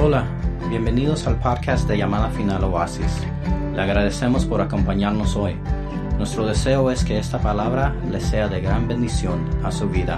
Hola, 0.00 0.24
bienvenidos 0.68 1.26
al 1.26 1.38
podcast 1.40 1.86
de 1.88 1.98
Llamada 1.98 2.30
Final 2.30 2.64
Oasis. 2.64 3.20
Le 3.74 3.80
agradecemos 3.80 4.46
por 4.46 4.60
acompañarnos 4.60 5.36
hoy. 5.36 5.54
Nuestro 6.16 6.46
deseo 6.46 6.90
es 6.90 7.04
que 7.04 7.18
esta 7.18 7.40
palabra 7.40 7.94
le 8.10 8.20
sea 8.20 8.48
de 8.48 8.60
gran 8.60 8.88
bendición 8.88 9.48
a 9.64 9.70
su 9.70 9.88
vida, 9.88 10.16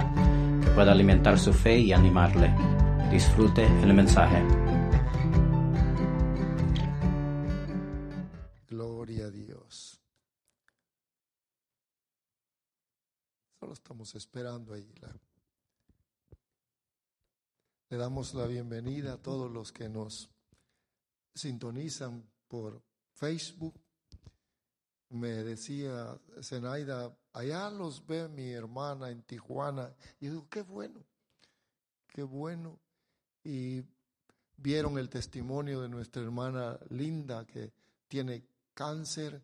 que 0.63 0.69
pueda 0.71 0.91
alimentar 0.91 1.37
su 1.39 1.53
fe 1.53 1.77
y 1.79 1.93
animarle. 1.93 2.53
Disfrute 3.11 3.65
el 3.83 3.93
mensaje. 3.93 4.41
Gloria 8.67 9.25
a 9.25 9.31
Dios. 9.31 9.99
Solo 13.59 13.73
estamos 13.73 14.15
esperando 14.15 14.73
ahí. 14.73 14.91
la- 15.01 15.13
Le 17.93 17.99
damos 17.99 18.33
la 18.33 18.47
bienvenida 18.47 19.13
a 19.13 19.21
todos 19.21 19.51
los 19.51 19.71
que 19.71 19.87
nos 19.87 20.27
sintonizan 21.35 22.27
por 22.47 22.81
Facebook. 23.13 23.79
Me 25.09 25.27
decía 25.43 26.19
Zenaida, 26.41 27.15
allá 27.33 27.69
los 27.69 28.03
ve 28.03 28.27
mi 28.29 28.49
hermana 28.49 29.11
en 29.11 29.21
Tijuana. 29.21 29.93
Y 30.19 30.29
digo, 30.29 30.47
qué 30.49 30.63
bueno, 30.63 31.05
qué 32.07 32.23
bueno. 32.23 32.79
Y 33.43 33.83
vieron 34.57 34.97
el 34.97 35.07
testimonio 35.07 35.79
de 35.81 35.89
nuestra 35.89 36.23
hermana 36.23 36.79
Linda 36.89 37.45
que 37.45 37.73
tiene 38.07 38.43
cáncer. 38.73 39.39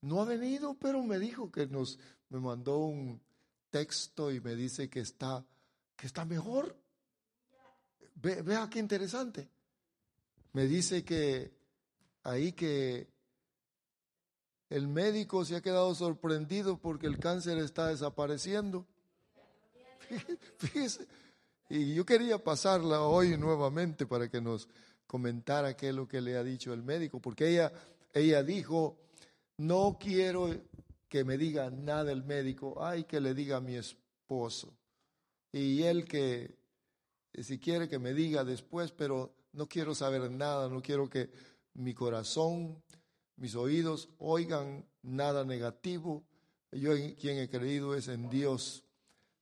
No 0.00 0.20
ha 0.20 0.24
venido, 0.24 0.74
pero 0.74 1.00
me 1.04 1.20
dijo 1.20 1.52
que 1.52 1.68
nos 1.68 1.96
me 2.28 2.40
mandó 2.40 2.78
un 2.78 3.22
texto 3.70 4.32
y 4.32 4.40
me 4.40 4.56
dice 4.56 4.90
que 4.90 4.98
está 4.98 5.46
que 5.94 6.08
está 6.08 6.24
mejor. 6.24 6.81
Ve, 8.22 8.42
vea 8.42 8.68
qué 8.70 8.78
interesante. 8.78 9.48
Me 10.52 10.66
dice 10.66 11.04
que 11.04 11.50
ahí 12.22 12.52
que 12.52 13.08
el 14.70 14.88
médico 14.88 15.44
se 15.44 15.56
ha 15.56 15.60
quedado 15.60 15.94
sorprendido 15.94 16.78
porque 16.78 17.06
el 17.06 17.18
cáncer 17.18 17.58
está 17.58 17.88
desapareciendo. 17.88 18.86
Fíjese, 20.58 21.06
y 21.68 21.94
yo 21.94 22.06
quería 22.06 22.42
pasarla 22.42 23.02
hoy 23.02 23.36
nuevamente 23.36 24.06
para 24.06 24.28
que 24.28 24.40
nos 24.40 24.68
comentara 25.06 25.76
qué 25.76 25.88
es 25.88 25.94
lo 25.94 26.06
que 26.06 26.20
le 26.20 26.36
ha 26.36 26.44
dicho 26.44 26.72
el 26.72 26.82
médico, 26.82 27.20
porque 27.20 27.48
ella, 27.48 27.72
ella 28.14 28.42
dijo, 28.42 28.98
no 29.58 29.98
quiero 30.00 30.48
que 31.08 31.24
me 31.24 31.36
diga 31.36 31.70
nada 31.70 32.12
el 32.12 32.24
médico, 32.24 32.82
ay, 32.82 33.04
que 33.04 33.20
le 33.20 33.34
diga 33.34 33.58
a 33.58 33.60
mi 33.60 33.74
esposo. 33.74 34.72
Y 35.52 35.82
él 35.82 36.06
que, 36.06 36.61
si 37.40 37.58
quiere 37.58 37.88
que 37.88 37.98
me 37.98 38.12
diga 38.12 38.44
después, 38.44 38.92
pero 38.92 39.34
no 39.52 39.68
quiero 39.68 39.94
saber 39.94 40.30
nada, 40.30 40.68
no 40.68 40.82
quiero 40.82 41.08
que 41.08 41.30
mi 41.74 41.94
corazón, 41.94 42.82
mis 43.36 43.54
oídos 43.54 44.10
oigan 44.18 44.86
nada 45.02 45.44
negativo. 45.44 46.24
Yo 46.70 46.94
en 46.94 47.14
quien 47.14 47.38
he 47.38 47.48
creído 47.48 47.94
es 47.94 48.08
en 48.08 48.28
Dios, 48.28 48.84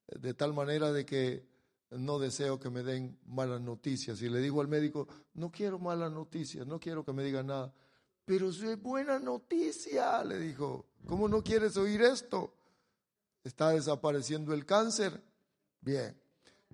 de 0.06 0.34
tal 0.34 0.52
manera 0.52 0.92
de 0.92 1.04
que 1.04 1.48
no 1.90 2.18
deseo 2.18 2.58
que 2.60 2.70
me 2.70 2.82
den 2.82 3.18
malas 3.26 3.60
noticias. 3.60 4.22
Y 4.22 4.28
le 4.28 4.40
digo 4.40 4.60
al 4.60 4.68
médico, 4.68 5.08
no 5.34 5.50
quiero 5.50 5.78
malas 5.78 6.12
noticias, 6.12 6.66
no 6.66 6.78
quiero 6.78 7.04
que 7.04 7.12
me 7.12 7.24
digan 7.24 7.48
nada. 7.48 7.72
Pero 8.24 8.52
si 8.52 8.66
es 8.68 8.80
buena 8.80 9.18
noticia, 9.18 10.22
le 10.24 10.38
dijo, 10.38 10.86
¿cómo 11.06 11.28
no 11.28 11.42
quieres 11.42 11.76
oír 11.76 12.02
esto? 12.02 12.54
Está 13.42 13.70
desapareciendo 13.70 14.52
el 14.54 14.64
cáncer. 14.66 15.20
Bien, 15.80 16.16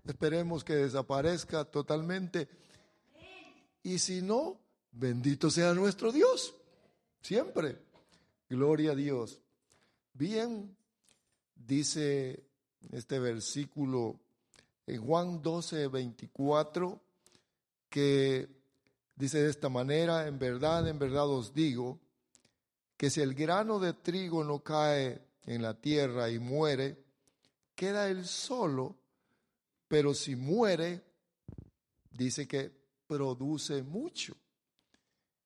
esperemos 0.07 0.65
que 0.65 0.75
desaparezca 0.75 1.65
totalmente. 1.65 2.49
Y 3.83 3.99
si 3.99 4.23
no, 4.23 4.59
bendito 4.93 5.51
sea 5.51 5.75
nuestro 5.75 6.13
Dios, 6.13 6.55
siempre. 7.21 7.79
Gloria 8.49 8.93
a 8.93 8.95
Dios. 8.95 9.41
Bien, 10.13 10.77
dice 11.55 12.45
este 12.93 13.19
versículo 13.19 14.21
en 14.87 15.05
Juan 15.05 15.43
12, 15.43 15.89
24, 15.89 17.01
que 17.89 18.49
dice 19.17 19.43
de 19.43 19.51
esta 19.51 19.69
manera, 19.69 20.29
en 20.29 20.39
verdad, 20.39 20.87
en 20.89 20.99
verdad 20.99 21.29
os 21.29 21.53
digo, 21.53 21.99
que 22.97 23.11
si 23.11 23.21
el 23.21 23.35
grano 23.35 23.79
de 23.79 23.93
trigo 23.93 24.45
no 24.45 24.61
cae 24.61 25.21
en 25.45 25.63
la 25.63 25.75
tierra 25.75 26.31
y 26.31 26.39
muere, 26.39 27.05
queda 27.75 28.09
él 28.09 28.27
solo, 28.27 28.97
pero 29.89 30.15
si 30.15 30.37
muere, 30.37 31.03
dice 32.11 32.47
que 32.47 32.71
produce 33.07 33.83
mucho. 33.83 34.37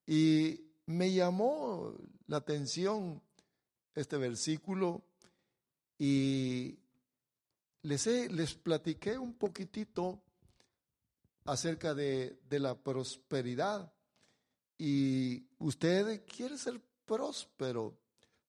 Y 0.06 0.60
me 0.86 1.12
llamó 1.12 1.94
la 2.26 2.38
atención 2.38 3.22
este 3.94 4.16
versículo 4.16 5.02
y 5.98 6.78
les, 7.82 8.06
he- 8.06 8.28
les 8.30 8.54
platiqué 8.54 9.18
un 9.18 9.34
poquitito 9.34 10.22
acerca 11.44 11.94
de, 11.94 12.40
de 12.48 12.58
la 12.60 12.74
prosperidad. 12.82 13.92
Y 14.78 15.44
usted 15.58 16.24
quiere 16.24 16.56
ser 16.56 16.80
próspero. 17.04 17.98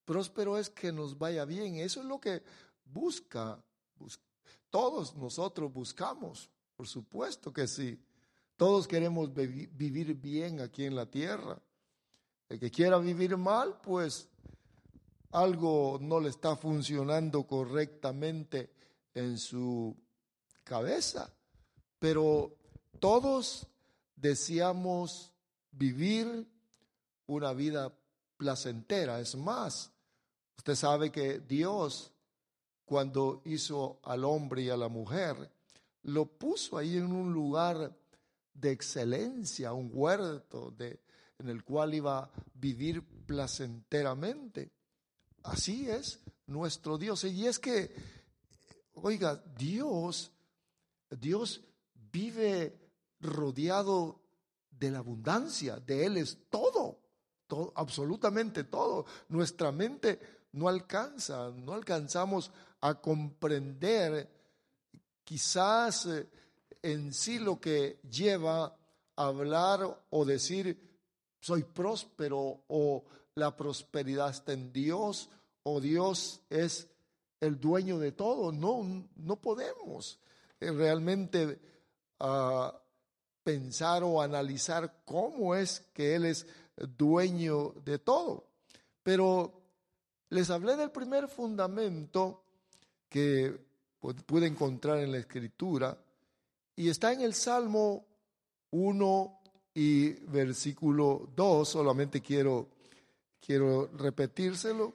Próspero 0.06 0.58
es 0.58 0.70
que 0.70 0.92
nos 0.92 1.18
vaya 1.18 1.44
bien. 1.46 1.76
Eso 1.76 2.00
es 2.00 2.06
lo 2.06 2.20
que 2.20 2.42
busca. 2.86 3.62
bus- 3.98 4.20
Todos 4.70 5.16
nosotros 5.16 5.72
buscamos, 5.74 6.50
por 6.76 6.88
supuesto 6.88 7.52
que 7.52 7.68
sí. 7.68 8.00
Todos 8.56 8.88
queremos 8.88 9.34
vivi- 9.34 9.70
vivir 9.74 10.14
bien 10.16 10.62
aquí 10.62 10.86
en 10.86 10.96
la 10.96 11.06
tierra. 11.06 11.62
El 12.48 12.60
que 12.60 12.70
quiera 12.70 12.98
vivir 13.00 13.38
mal, 13.38 13.80
pues 13.82 14.30
algo 15.32 15.98
no 16.02 16.20
le 16.20 16.30
está 16.30 16.56
funcionando 16.56 17.48
correctamente 17.48 18.72
en 19.14 19.38
su 19.38 19.96
cabeza. 20.64 21.34
Pero 22.00 22.56
todos 23.00 23.68
deseamos 24.16 25.32
vivir 25.72 26.48
una 27.28 27.54
vida 27.54 27.94
placentera. 28.38 29.20
Es 29.20 29.36
más, 29.36 29.92
usted 30.58 30.76
sabe 30.76 31.12
que 31.12 31.40
Dios, 31.40 32.11
cuando 32.92 33.42
hizo 33.46 34.02
al 34.04 34.26
hombre 34.26 34.64
y 34.64 34.70
a 34.70 34.76
la 34.76 34.90
mujer, 34.90 35.50
lo 36.04 36.26
puso 36.26 36.78
ahí 36.78 36.98
en 36.98 37.10
un 37.14 37.32
lugar 37.32 37.98
de 38.54 38.72
excelencia, 38.72 39.72
un 39.72 39.90
huerto 39.94 40.76
en 40.78 41.48
el 41.48 41.64
cual 41.64 41.94
iba 41.94 42.18
a 42.20 42.32
vivir 42.54 43.02
placenteramente. 43.26 44.74
Así 45.42 45.90
es 45.90 46.20
nuestro 46.48 46.98
Dios. 46.98 47.24
Y 47.24 47.48
es 47.48 47.60
que, 47.60 47.96
oiga, 48.96 49.42
Dios, 49.58 50.34
Dios 51.10 51.62
vive 52.12 52.78
rodeado 53.22 54.20
de 54.70 54.92
la 54.92 54.98
abundancia, 54.98 55.78
de 55.78 56.08
Él 56.08 56.18
es 56.18 56.40
todo, 56.50 57.00
todo, 57.48 57.72
absolutamente 57.74 58.66
todo. 58.66 59.06
Nuestra 59.30 59.72
mente 59.72 60.20
no 60.52 60.68
alcanza, 60.68 61.52
no 61.56 61.72
alcanzamos 61.72 62.52
a 62.82 62.96
comprender 62.96 64.30
quizás 65.24 66.06
eh, 66.08 66.28
en 66.82 67.14
sí 67.14 67.40
lo 67.40 67.60
que 67.60 68.00
lleva 68.10 68.66
a 69.16 69.26
hablar 69.26 70.06
o 70.10 70.26
decir 70.26 70.78
soy 71.40 71.64
próspero 71.64 72.64
o 72.68 73.04
la 73.36 73.56
prosperidad 73.56 74.30
está 74.30 74.54
en 74.54 74.74
Dios 74.74 75.30
o 75.64 75.80
Dios 75.80 76.42
es 76.50 76.88
el 77.40 77.60
dueño 77.60 77.98
de 78.00 78.12
todo. 78.12 78.52
No, 78.52 79.08
no 79.16 79.36
podemos 79.38 80.20
eh, 80.60 80.72
realmente 80.72 81.60
ah, 82.20 82.80
pensar 83.44 84.04
o 84.04 84.22
analizar 84.22 85.02
cómo 85.06 85.56
es 85.56 85.82
que 85.94 86.16
Él 86.16 86.26
es 86.26 86.46
dueño 86.98 87.74
de 87.84 88.00
todo. 88.00 88.48
Pero 89.04 89.54
les 90.30 90.50
hablé 90.50 90.76
del 90.76 90.92
primer 90.92 91.28
fundamento 91.28 92.44
que 93.12 93.54
pu- 94.02 94.16
pude 94.26 94.48
encontrar 94.48 95.00
en 95.00 95.12
la 95.12 95.18
escritura 95.18 95.98
y 96.78 96.88
está 96.88 97.12
en 97.12 97.22
el 97.22 97.34
Salmo 97.34 98.06
1 98.72 99.40
y 99.74 100.12
versículo 100.32 101.30
2, 101.36 101.68
solamente 101.68 102.22
quiero, 102.22 102.70
quiero 103.46 103.90
repetírselo. 103.98 104.94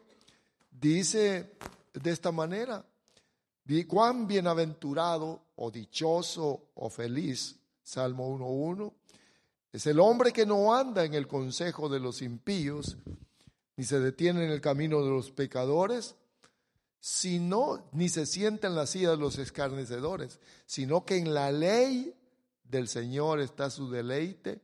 Dice 0.71 1.51
de 1.93 2.11
esta 2.11 2.33
manera, 2.33 2.83
"Bi- 3.65 3.85
cuán 3.85 4.27
bienaventurado 4.27 5.43
o 5.57 5.71
dichoso 5.71 6.71
o 6.75 6.89
feliz, 6.89 7.57
Salmo 7.83 8.29
1.1, 8.29 8.95
es 9.73 9.87
el 9.87 10.01
hombre 10.01 10.33
que 10.33 10.47
no 10.47 10.75
anda 10.75 11.05
en 11.05 11.13
el 11.13 11.27
consejo 11.27 11.91
de 11.91 12.01
los 12.01 12.23
impíos, 12.23 12.97
ni 13.77 13.85
se 13.85 14.01
detiene 14.01 14.45
en 14.47 14.51
el 14.51 14.63
camino 14.63 15.03
de 15.05 15.11
los 15.11 15.31
pecadores, 15.33 16.15
sino, 16.99 17.89
ni 17.93 18.09
se 18.09 18.27
sienta 18.27 18.67
en 18.67 18.75
la 18.75 18.87
silla 18.87 19.11
de 19.11 19.17
los 19.17 19.39
escarnecedores, 19.39 20.41
sino 20.67 21.05
que 21.05 21.17
en 21.17 21.33
la 21.33 21.53
ley 21.53 22.15
del 22.65 22.89
Señor 22.89 23.41
está 23.41 23.71
su 23.71 23.91
deleite 23.91 24.61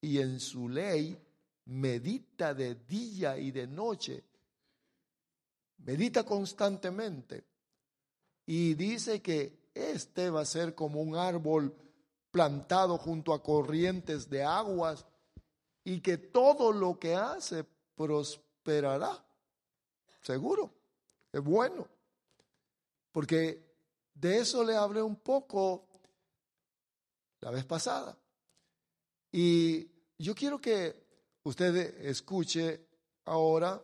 y 0.00 0.18
en 0.18 0.40
su 0.40 0.68
ley 0.68 1.18
medita 1.66 2.54
de 2.54 2.74
día 2.74 3.38
y 3.38 3.50
de 3.50 3.66
noche. 3.66 4.24
Medita 5.78 6.24
constantemente. 6.24 7.44
Y 8.46 8.74
dice 8.74 9.22
que 9.22 9.70
este 9.74 10.30
va 10.30 10.42
a 10.42 10.46
ser 10.46 10.74
como 10.74 11.00
un 11.00 11.16
árbol 11.16 11.74
plantado 12.30 12.98
junto 12.98 13.32
a 13.32 13.42
corrientes 13.42 14.28
de 14.28 14.42
aguas 14.42 15.06
y 15.84 16.00
que 16.00 16.18
todo 16.18 16.72
lo 16.72 16.98
que 16.98 17.14
hace 17.14 17.64
prosperará. 17.94 19.24
Seguro, 20.22 20.72
es 21.32 21.42
bueno. 21.42 21.88
Porque 23.10 23.72
de 24.14 24.38
eso 24.38 24.64
le 24.64 24.76
hablé 24.76 25.02
un 25.02 25.16
poco 25.16 25.88
la 27.40 27.50
vez 27.50 27.64
pasada. 27.64 28.16
Y 29.30 29.88
yo 30.18 30.34
quiero 30.34 30.60
que 30.60 30.94
usted 31.42 31.74
escuche 32.06 32.86
ahora 33.24 33.82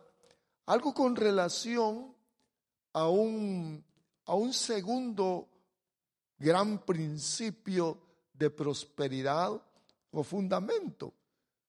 algo 0.67 0.93
con 0.93 1.15
relación 1.15 2.15
a 2.93 3.09
un, 3.09 3.83
a 4.25 4.35
un 4.35 4.53
segundo 4.53 5.49
gran 6.37 6.85
principio 6.85 7.99
de 8.33 8.49
prosperidad 8.49 9.61
o 10.11 10.23
fundamento. 10.23 11.13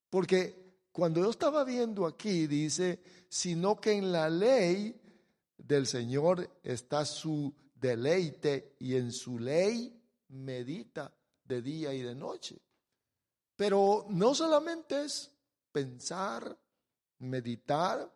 Porque 0.09 0.61
cuando 0.93 1.21
yo 1.21 1.31
estaba 1.31 1.65
viendo 1.65 2.07
aquí, 2.07 2.47
dice, 2.47 3.01
sino 3.29 3.81
que 3.81 3.93
en 3.93 4.13
la 4.13 4.29
ley 4.29 5.00
del 5.67 5.87
Señor 5.87 6.61
está 6.63 7.05
su 7.05 7.55
deleite 7.75 8.75
y 8.79 8.97
en 8.97 9.13
su 9.13 9.39
ley 9.39 9.99
medita 10.29 11.13
de 11.45 11.63
día 11.63 11.93
y 11.95 12.03
de 12.03 12.15
noche. 12.15 12.61
Pero 13.57 14.07
no 14.09 14.35
solamente 14.35 15.05
es 15.05 15.31
pensar, 15.73 16.57
meditar, 17.19 18.11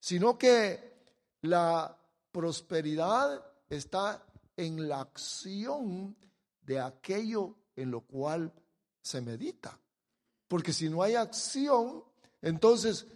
sino 0.00 0.38
que 0.38 1.02
la 1.42 1.96
prosperidad 2.32 3.44
está 3.68 4.24
en 4.56 4.88
la 4.88 5.00
acción 5.00 6.16
de 6.62 6.80
aquello 6.80 7.56
en 7.76 7.90
lo 7.90 8.00
cual 8.00 8.52
se 9.00 9.20
medita. 9.20 9.78
Porque 10.48 10.72
si 10.72 10.88
no 10.88 11.02
hay 11.02 11.14
acción, 11.14 12.02
entonces, 12.40 13.06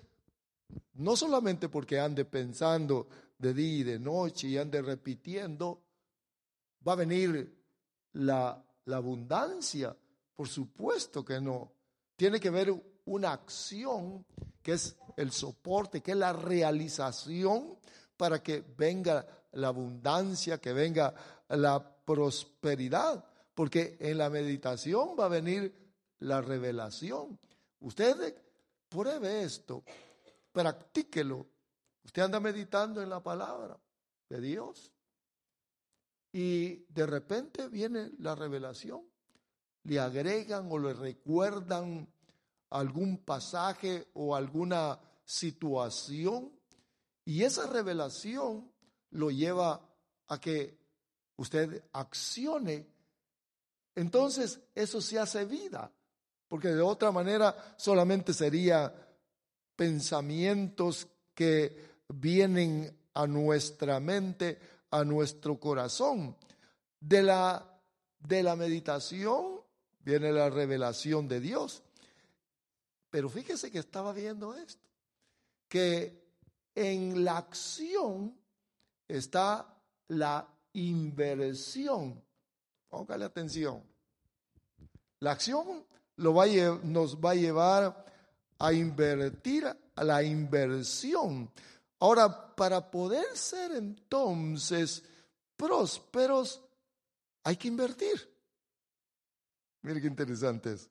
no 0.94 1.16
solamente 1.16 1.68
porque 1.68 1.98
ande 1.98 2.24
pensando 2.24 3.08
de 3.42 3.52
día 3.52 3.78
y 3.78 3.82
de 3.82 3.98
noche 3.98 4.46
y 4.46 4.56
ande 4.56 4.80
repitiendo, 4.80 5.82
va 6.86 6.92
a 6.92 6.96
venir 6.96 7.52
la, 8.12 8.64
la 8.84 8.96
abundancia. 8.96 9.96
Por 10.36 10.48
supuesto 10.48 11.24
que 11.24 11.40
no. 11.40 11.72
Tiene 12.14 12.38
que 12.38 12.48
haber 12.48 12.72
una 13.04 13.32
acción 13.32 14.24
que 14.62 14.74
es 14.74 14.96
el 15.16 15.32
soporte, 15.32 16.00
que 16.00 16.12
es 16.12 16.16
la 16.16 16.32
realización 16.32 17.78
para 18.16 18.40
que 18.40 18.62
venga 18.76 19.26
la 19.50 19.68
abundancia, 19.68 20.58
que 20.58 20.72
venga 20.72 21.12
la 21.48 21.82
prosperidad. 22.04 23.24
Porque 23.56 23.96
en 23.98 24.18
la 24.18 24.30
meditación 24.30 25.16
va 25.18 25.24
a 25.24 25.28
venir 25.40 25.74
la 26.20 26.40
revelación. 26.40 27.40
Usted 27.80 28.36
pruebe 28.88 29.42
esto, 29.42 29.82
practíquelo. 30.52 31.44
Usted 32.04 32.22
anda 32.22 32.40
meditando 32.40 33.02
en 33.02 33.10
la 33.10 33.22
palabra 33.22 33.78
de 34.28 34.40
Dios 34.40 34.92
y 36.32 36.84
de 36.92 37.06
repente 37.06 37.68
viene 37.68 38.10
la 38.18 38.34
revelación. 38.34 39.02
Le 39.84 39.98
agregan 39.98 40.68
o 40.70 40.78
le 40.78 40.94
recuerdan 40.94 42.08
algún 42.70 43.18
pasaje 43.18 44.08
o 44.14 44.34
alguna 44.34 44.98
situación 45.24 46.52
y 47.24 47.42
esa 47.42 47.66
revelación 47.66 48.70
lo 49.10 49.30
lleva 49.30 49.80
a 50.28 50.40
que 50.40 50.78
usted 51.36 51.84
accione. 51.92 52.86
Entonces 53.94 54.60
eso 54.74 55.00
se 55.00 55.18
hace 55.18 55.44
vida 55.44 55.92
porque 56.52 56.68
de 56.68 56.82
otra 56.82 57.10
manera 57.10 57.74
solamente 57.78 58.34
sería 58.34 58.94
pensamientos 59.74 61.08
que 61.34 61.91
vienen 62.14 62.96
a 63.14 63.26
nuestra 63.26 64.00
mente, 64.00 64.58
a 64.90 65.04
nuestro 65.04 65.58
corazón. 65.58 66.36
De 67.00 67.22
la, 67.22 67.80
de 68.20 68.42
la 68.42 68.56
meditación 68.56 69.60
viene 70.04 70.32
la 70.32 70.50
revelación 70.50 71.28
de 71.28 71.40
Dios. 71.40 71.82
Pero 73.10 73.28
fíjese 73.28 73.70
que 73.70 73.78
estaba 73.78 74.12
viendo 74.12 74.54
esto, 74.54 74.88
que 75.68 76.22
en 76.74 77.24
la 77.24 77.38
acción 77.38 78.34
está 79.06 79.76
la 80.08 80.48
inversión. 80.72 82.22
Póngale 82.88 83.24
atención. 83.24 83.82
La 85.20 85.32
acción 85.32 85.84
lo 86.16 86.34
va 86.34 86.46
nos 86.82 87.16
va 87.16 87.30
a 87.30 87.34
llevar 87.34 88.06
a 88.58 88.72
invertir 88.72 89.66
a 89.66 90.04
la 90.04 90.22
inversión. 90.22 91.50
Ahora, 92.02 92.56
para 92.56 92.90
poder 92.90 93.36
ser 93.36 93.70
entonces 93.70 95.04
prósperos, 95.56 96.60
hay 97.44 97.54
que 97.54 97.68
invertir. 97.68 98.28
Mire 99.82 100.00
qué 100.00 100.08
interesante 100.08 100.72
es. 100.72 100.90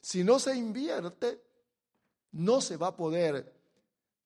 Si 0.00 0.22
no 0.22 0.38
se 0.38 0.54
invierte, 0.54 1.42
no 2.30 2.60
se 2.60 2.76
va 2.76 2.86
a 2.88 2.96
poder, 2.96 3.60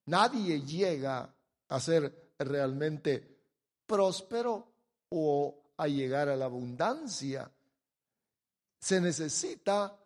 nadie 0.05 0.61
llega 0.61 1.33
a 1.69 1.79
ser 1.79 2.33
realmente 2.37 3.39
próspero 3.87 4.73
o 5.09 5.73
a 5.77 5.87
llegar 5.87 6.29
a 6.29 6.35
la 6.35 6.45
abundancia. 6.45 7.51
Se 8.79 9.01
necesita 9.01 9.97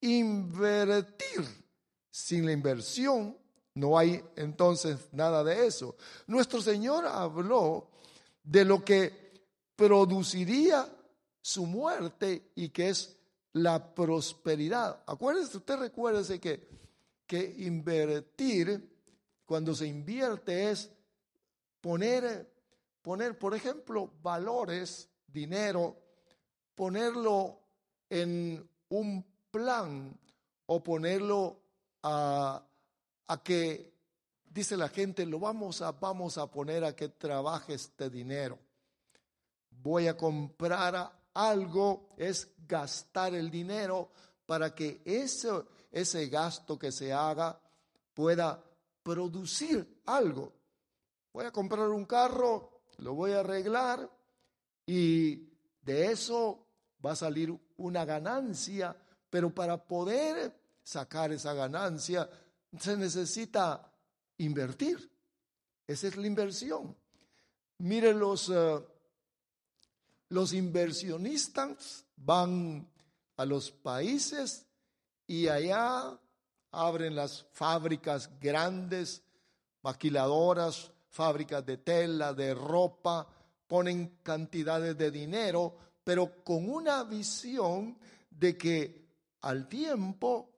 invertir. 0.00 1.66
Sin 2.08 2.46
la 2.46 2.52
inversión 2.52 3.39
no 3.74 3.98
hay 3.98 4.22
entonces 4.36 5.08
nada 5.12 5.44
de 5.44 5.66
eso. 5.66 5.96
Nuestro 6.26 6.60
Señor 6.60 7.06
habló 7.06 7.88
de 8.42 8.64
lo 8.64 8.84
que 8.84 9.12
produciría 9.76 10.86
su 11.40 11.66
muerte 11.66 12.50
y 12.54 12.68
que 12.70 12.90
es 12.90 13.16
la 13.52 13.94
prosperidad. 13.94 15.02
Acuérdese, 15.06 15.56
usted 15.56 15.76
recuérdese 15.76 16.40
que, 16.40 16.68
que 17.26 17.54
invertir, 17.58 18.88
cuando 19.46 19.74
se 19.74 19.86
invierte 19.86 20.70
es 20.70 20.90
poner, 21.80 22.52
poner, 23.02 23.38
por 23.38 23.54
ejemplo, 23.54 24.12
valores, 24.22 25.08
dinero, 25.26 25.96
ponerlo 26.74 27.60
en 28.08 28.68
un 28.90 29.24
plan 29.50 30.16
o 30.66 30.82
ponerlo 30.82 31.60
a, 32.02 32.62
a 33.30 33.42
que, 33.42 33.94
dice 34.44 34.76
la 34.76 34.88
gente, 34.88 35.24
lo 35.26 35.38
vamos 35.38 35.82
a, 35.82 35.92
vamos 35.92 36.38
a 36.38 36.50
poner 36.50 36.84
a 36.84 36.96
que 36.96 37.08
trabaje 37.10 37.74
este 37.74 38.10
dinero. 38.10 38.58
Voy 39.70 40.08
a 40.08 40.16
comprar 40.16 41.12
algo, 41.34 42.08
es 42.16 42.52
gastar 42.66 43.34
el 43.34 43.50
dinero 43.50 44.10
para 44.46 44.74
que 44.74 45.00
ese, 45.04 45.48
ese 45.92 46.28
gasto 46.28 46.78
que 46.78 46.90
se 46.90 47.12
haga 47.12 47.60
pueda 48.14 48.62
producir 49.02 50.02
algo. 50.06 50.52
Voy 51.32 51.46
a 51.46 51.52
comprar 51.52 51.88
un 51.88 52.04
carro, 52.04 52.82
lo 52.98 53.14
voy 53.14 53.32
a 53.32 53.40
arreglar 53.40 54.10
y 54.84 55.36
de 55.82 56.10
eso 56.10 56.66
va 57.04 57.12
a 57.12 57.16
salir 57.16 57.56
una 57.76 58.04
ganancia 58.04 58.96
pero 59.30 59.54
para 59.54 59.82
poder 59.86 60.52
sacar 60.82 61.32
esa 61.32 61.54
ganancia 61.54 62.28
se 62.78 62.96
necesita 62.96 63.92
invertir. 64.38 65.10
Esa 65.86 66.08
es 66.08 66.16
la 66.16 66.26
inversión. 66.26 66.96
Miren, 67.78 68.18
los, 68.18 68.48
eh, 68.48 68.78
los 70.28 70.52
inversionistas 70.52 72.04
van 72.16 72.88
a 73.36 73.44
los 73.44 73.70
países 73.70 74.66
y 75.26 75.48
allá 75.48 76.18
abren 76.72 77.16
las 77.16 77.46
fábricas 77.52 78.30
grandes, 78.38 79.22
maquiladoras, 79.82 80.92
fábricas 81.08 81.64
de 81.66 81.78
tela, 81.78 82.32
de 82.32 82.54
ropa, 82.54 83.26
ponen 83.66 84.18
cantidades 84.22 84.96
de 84.96 85.10
dinero, 85.10 85.76
pero 86.04 86.44
con 86.44 86.68
una 86.68 87.02
visión 87.04 87.98
de 88.30 88.56
que 88.56 89.08
al 89.42 89.68
tiempo 89.68 90.50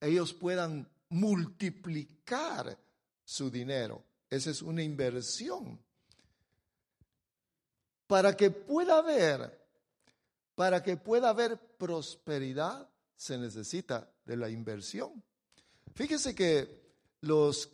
ellos 0.00 0.32
puedan 0.32 0.88
multiplicar 1.14 2.76
su 3.24 3.50
dinero. 3.50 4.04
Esa 4.28 4.50
es 4.50 4.62
una 4.62 4.82
inversión. 4.82 5.80
Para 8.06 8.36
que 8.36 8.50
pueda 8.50 8.98
haber 8.98 9.64
para 10.54 10.82
que 10.84 10.96
pueda 10.96 11.30
haber 11.30 11.58
prosperidad 11.76 12.88
se 13.16 13.36
necesita 13.36 14.08
de 14.24 14.36
la 14.36 14.48
inversión. 14.48 15.22
Fíjese 15.94 16.32
que 16.32 16.94
los, 17.22 17.70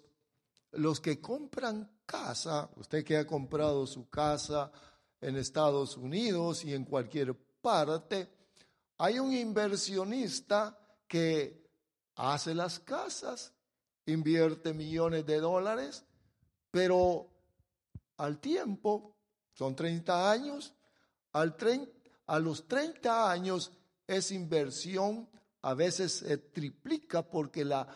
los 0.73 0.99
que 0.99 1.21
compran 1.21 1.91
casa, 2.07 2.71
usted 2.77 3.05
que 3.05 3.19
ha 3.19 3.27
comprado 3.27 3.87
su 3.87 4.09
casa 4.09 4.73
en 5.21 5.37
Estados 5.37 5.99
Unidos 5.99 6.65
y 6.65 6.73
en 6.73 6.87
cualquier 6.87 7.35
parte, 7.35 8.29
hay 8.97 9.19
un 9.19 9.35
inversionista 9.35 10.79
que 11.07 11.60
hace 12.21 12.55
las 12.55 12.79
casas, 12.81 13.55
invierte 14.07 14.75
millones 14.75 15.25
de 15.25 15.41
dólares, 15.41 16.05
pero 16.71 17.29
al 18.19 18.39
tiempo, 18.39 19.17
son 19.55 19.75
30 19.75 20.31
años, 20.31 20.75
al 21.33 21.57
a 22.27 22.39
los 22.39 22.69
30 22.69 23.31
años 23.31 23.73
esa 24.07 24.35
inversión 24.35 25.29
a 25.63 25.75
veces 25.75 26.19
se 26.19 26.39
triplica 26.39 27.23
porque 27.23 27.65
la 27.65 27.87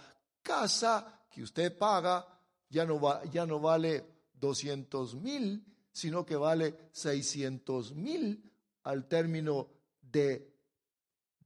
casa 0.42 1.22
que 1.30 1.42
usted 1.42 1.76
paga 1.76 2.26
ya 2.68 2.84
no, 2.84 3.00
va, 3.00 3.24
ya 3.26 3.46
no 3.46 3.60
vale 3.60 4.04
200 4.34 5.16
mil, 5.16 5.64
sino 5.92 6.24
que 6.24 6.36
vale 6.36 6.88
600 6.92 7.94
mil 7.94 8.50
al 8.84 9.06
término 9.06 9.68
de, 10.00 10.54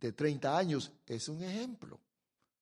de 0.01 0.13
30 0.13 0.57
años. 0.57 0.93
Es 1.07 1.29
un 1.29 1.43
ejemplo, 1.43 2.01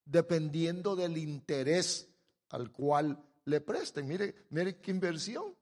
dependiendo 0.06 0.96
del 0.96 1.18
interés 1.18 2.08
al 2.48 2.72
cual 2.72 3.22
le 3.44 3.60
presten. 3.60 4.06
Mire, 4.06 4.46
mire 4.48 4.80
qué 4.80 4.90
inversión. 4.90 5.54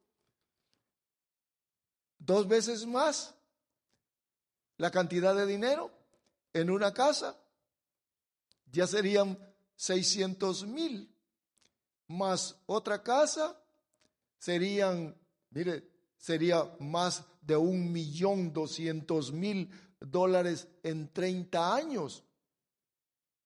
Dos 2.18 2.46
veces 2.46 2.86
más 2.86 3.34
la 4.76 4.90
cantidad 4.90 5.34
de 5.34 5.46
dinero 5.46 5.90
en 6.52 6.70
una 6.70 6.94
casa, 6.94 7.36
ya 8.70 8.86
serían 8.86 9.38
600 9.76 10.66
mil, 10.66 11.12
más 12.06 12.56
otra 12.66 13.02
casa 13.02 13.60
serían, 14.38 15.16
mire, 15.50 15.88
sería 16.16 16.76
más 16.78 17.24
de 17.40 17.56
un 17.56 17.90
millón 17.92 18.52
doscientos 18.52 19.32
mil 19.32 19.70
dólares 20.00 20.68
en 20.82 21.12
30 21.12 21.74
años. 21.74 22.24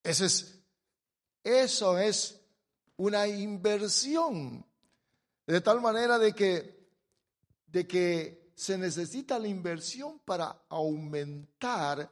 Eso 0.03 0.25
es, 0.25 0.58
eso 1.43 1.97
es 1.97 2.39
una 2.97 3.27
inversión. 3.27 4.65
De 5.45 5.61
tal 5.61 5.81
manera 5.81 6.19
de 6.19 6.33
que, 6.33 6.87
de 7.67 7.87
que 7.87 8.51
se 8.55 8.77
necesita 8.77 9.39
la 9.39 9.47
inversión 9.47 10.19
para 10.19 10.63
aumentar 10.69 12.09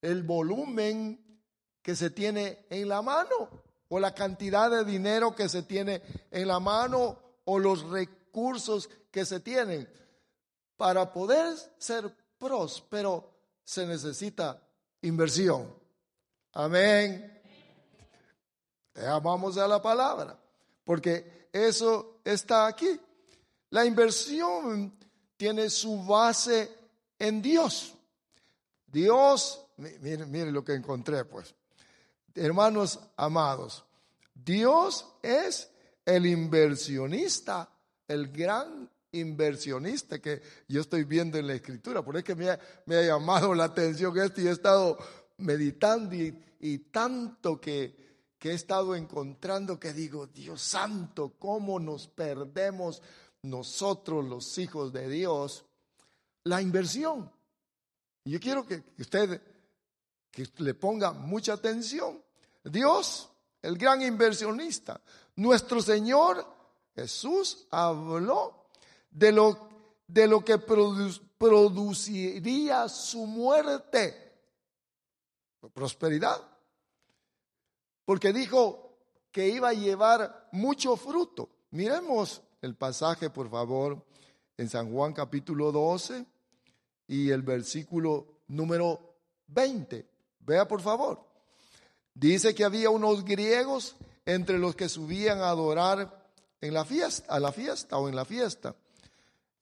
el 0.00 0.22
volumen 0.22 1.40
que 1.80 1.96
se 1.96 2.10
tiene 2.10 2.66
en 2.70 2.88
la 2.88 3.02
mano 3.02 3.62
o 3.88 3.98
la 3.98 4.14
cantidad 4.14 4.70
de 4.70 4.84
dinero 4.84 5.34
que 5.34 5.48
se 5.48 5.62
tiene 5.62 6.02
en 6.30 6.48
la 6.48 6.60
mano 6.60 7.18
o 7.44 7.58
los 7.58 7.88
recursos 7.90 8.88
que 9.10 9.24
se 9.24 9.40
tienen. 9.40 9.88
Para 10.76 11.12
poder 11.12 11.56
ser 11.78 12.14
próspero 12.38 13.30
se 13.64 13.86
necesita 13.86 14.62
inversión. 15.00 15.74
Amén. 16.52 17.31
Vamos 18.94 19.56
a 19.56 19.66
la 19.66 19.80
palabra, 19.80 20.38
porque 20.84 21.48
eso 21.52 22.20
está 22.24 22.66
aquí. 22.66 22.98
La 23.70 23.84
inversión 23.84 24.92
tiene 25.36 25.70
su 25.70 26.04
base 26.04 26.70
en 27.18 27.40
Dios. 27.40 27.94
Dios, 28.86 29.64
mire, 29.76 30.26
mire 30.26 30.52
lo 30.52 30.62
que 30.64 30.74
encontré, 30.74 31.24
pues. 31.24 31.54
Hermanos 32.34 32.98
amados, 33.16 33.84
Dios 34.34 35.06
es 35.22 35.70
el 36.04 36.26
inversionista, 36.26 37.68
el 38.08 38.28
gran 38.28 38.90
inversionista 39.12 40.18
que 40.18 40.42
yo 40.68 40.80
estoy 40.80 41.04
viendo 41.04 41.38
en 41.38 41.46
la 41.46 41.54
escritura. 41.54 42.02
Por 42.02 42.16
eso 42.16 42.34
me 42.86 42.96
ha 42.96 43.02
llamado 43.02 43.54
la 43.54 43.64
atención 43.64 44.16
esto 44.18 44.40
y 44.40 44.46
he 44.46 44.50
estado 44.50 44.98
meditando 45.38 46.14
y, 46.14 46.78
tanto 46.90 47.60
que, 47.60 48.01
que 48.42 48.50
he 48.50 48.54
estado 48.54 48.96
encontrando 48.96 49.78
que 49.78 49.92
digo, 49.92 50.26
Dios 50.26 50.60
santo, 50.60 51.34
¿cómo 51.38 51.78
nos 51.78 52.08
perdemos 52.08 53.00
nosotros 53.42 54.24
los 54.24 54.58
hijos 54.58 54.92
de 54.92 55.08
Dios? 55.08 55.64
La 56.42 56.60
inversión. 56.60 57.30
Yo 58.24 58.40
quiero 58.40 58.66
que 58.66 58.82
usted 58.98 59.40
que 60.32 60.48
le 60.56 60.74
ponga 60.74 61.12
mucha 61.12 61.52
atención. 61.52 62.20
Dios, 62.64 63.30
el 63.62 63.78
gran 63.78 64.02
inversionista, 64.02 65.00
nuestro 65.36 65.80
Señor 65.80 66.44
Jesús 66.96 67.68
habló 67.70 68.66
de 69.08 69.30
lo, 69.30 69.68
de 70.08 70.26
lo 70.26 70.44
que 70.44 70.58
produciría 71.38 72.88
su 72.88 73.24
muerte, 73.24 74.32
prosperidad, 75.72 76.51
porque 78.12 78.34
dijo 78.34 78.98
que 79.30 79.48
iba 79.48 79.70
a 79.70 79.72
llevar 79.72 80.50
mucho 80.52 80.96
fruto. 80.96 81.48
Miremos 81.70 82.42
el 82.60 82.74
pasaje, 82.74 83.30
por 83.30 83.48
favor, 83.48 84.04
en 84.58 84.68
San 84.68 84.92
Juan 84.92 85.14
capítulo 85.14 85.72
12 85.72 86.26
y 87.08 87.30
el 87.30 87.40
versículo 87.40 88.42
número 88.48 89.14
20. 89.46 90.06
Vea 90.40 90.68
por 90.68 90.82
favor. 90.82 91.26
Dice 92.12 92.54
que 92.54 92.64
había 92.64 92.90
unos 92.90 93.24
griegos 93.24 93.96
entre 94.26 94.58
los 94.58 94.76
que 94.76 94.90
subían 94.90 95.38
a 95.38 95.48
adorar 95.48 96.28
en 96.60 96.74
la 96.74 96.84
fiesta, 96.84 97.32
a 97.32 97.40
la 97.40 97.50
fiesta 97.50 97.96
o 97.96 98.10
en 98.10 98.14
la 98.14 98.26
fiesta. 98.26 98.76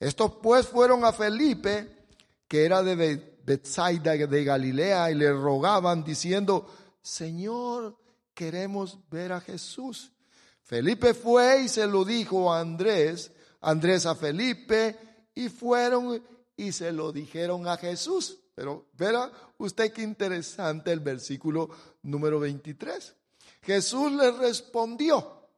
Estos 0.00 0.32
pues 0.42 0.66
fueron 0.66 1.04
a 1.04 1.12
Felipe, 1.12 2.04
que 2.48 2.64
era 2.64 2.82
de 2.82 3.36
Bethsaida 3.44 4.16
de 4.16 4.44
Galilea, 4.44 5.08
y 5.12 5.14
le 5.14 5.32
rogaban 5.32 6.02
diciendo, 6.02 6.66
Señor, 7.00 7.99
queremos 8.34 8.98
ver 9.10 9.32
a 9.32 9.40
Jesús. 9.40 10.12
Felipe 10.62 11.14
fue 11.14 11.62
y 11.62 11.68
se 11.68 11.86
lo 11.86 12.04
dijo 12.04 12.52
a 12.52 12.60
Andrés, 12.60 13.32
Andrés 13.60 14.06
a 14.06 14.14
Felipe, 14.14 14.96
y 15.34 15.48
fueron 15.48 16.22
y 16.56 16.72
se 16.72 16.92
lo 16.92 17.12
dijeron 17.12 17.66
a 17.66 17.76
Jesús. 17.76 18.38
Pero 18.54 18.86
verá 18.92 19.30
usted 19.58 19.92
qué 19.92 20.02
interesante 20.02 20.92
el 20.92 21.00
versículo 21.00 21.70
número 22.02 22.38
23. 22.40 23.14
Jesús 23.62 24.12
le 24.12 24.30
respondió. 24.32 25.48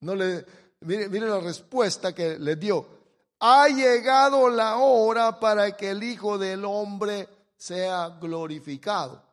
No 0.00 0.14
le, 0.14 0.44
mire, 0.80 1.08
mire 1.08 1.28
la 1.28 1.40
respuesta 1.40 2.14
que 2.14 2.38
le 2.38 2.56
dio. 2.56 2.86
Ha 3.40 3.68
llegado 3.68 4.48
la 4.48 4.76
hora 4.76 5.38
para 5.38 5.76
que 5.76 5.90
el 5.90 6.02
Hijo 6.02 6.38
del 6.38 6.64
Hombre 6.64 7.28
sea 7.56 8.08
glorificado. 8.20 9.25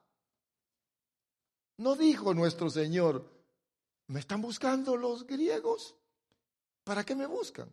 No 1.78 1.96
dijo 1.96 2.34
nuestro 2.34 2.70
Señor, 2.70 3.26
¿me 4.08 4.20
están 4.20 4.42
buscando 4.42 4.96
los 4.96 5.26
griegos? 5.26 5.96
¿Para 6.84 7.04
qué 7.04 7.16
me 7.16 7.26
buscan? 7.26 7.72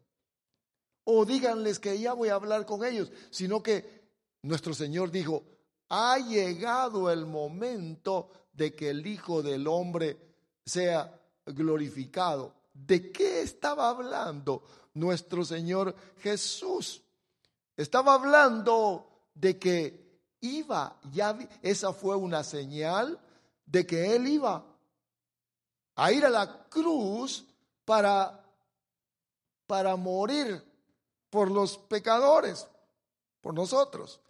O 1.05 1.25
díganles 1.25 1.79
que 1.79 1.99
ya 1.99 2.13
voy 2.13 2.29
a 2.29 2.35
hablar 2.35 2.65
con 2.67 2.85
ellos, 2.85 3.11
sino 3.31 3.63
que 3.63 4.01
nuestro 4.43 4.73
Señor 4.75 5.11
dijo, 5.11 5.45
ha 5.89 6.19
llegado 6.19 7.11
el 7.11 7.27
momento 7.27 8.31
de 8.53 8.75
que 8.75 8.91
el 8.91 9.07
Hijo 9.07 9.43
del 9.43 9.67
Hombre 9.67 10.19
sea 10.65 11.21
glorificado. 11.45 12.55
¿De 12.73 13.11
qué 13.11 13.43
estaba 13.43 13.91
hablando 13.91 14.63
nuestro 14.95 15.45
Señor 15.45 15.95
Jesús? 16.19 17.03
Estaba 17.77 18.15
hablando 18.15 19.27
de 19.35 19.59
que 19.59 20.21
iba, 20.41 20.99
ya 21.13 21.37
esa 21.63 21.93
fue 21.93 22.17
una 22.17 22.45
señal 22.45 23.19
de 23.71 23.87
que 23.87 24.15
Él 24.15 24.27
iba 24.27 24.65
a 25.95 26.13
ir 26.13 26.25
a 26.25 26.31
la 26.31 26.67
cruz 26.69 27.47
para, 27.85 28.45
para 29.67 29.97
morir 29.97 30.63
por 31.29 31.51
los 31.51 31.79
pecadores, 31.79 32.67
por 33.41 33.55
nosotros. 33.55 34.21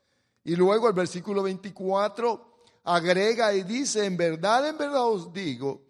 Y 0.45 0.57
luego 0.57 0.89
el 0.89 0.95
versículo 0.95 1.43
24 1.43 2.65
agrega 2.85 3.55
y 3.55 3.63
dice, 3.63 4.05
en 4.05 4.17
verdad, 4.17 4.69
en 4.69 4.77
verdad 4.77 5.07
os 5.07 5.33
digo, 5.33 5.83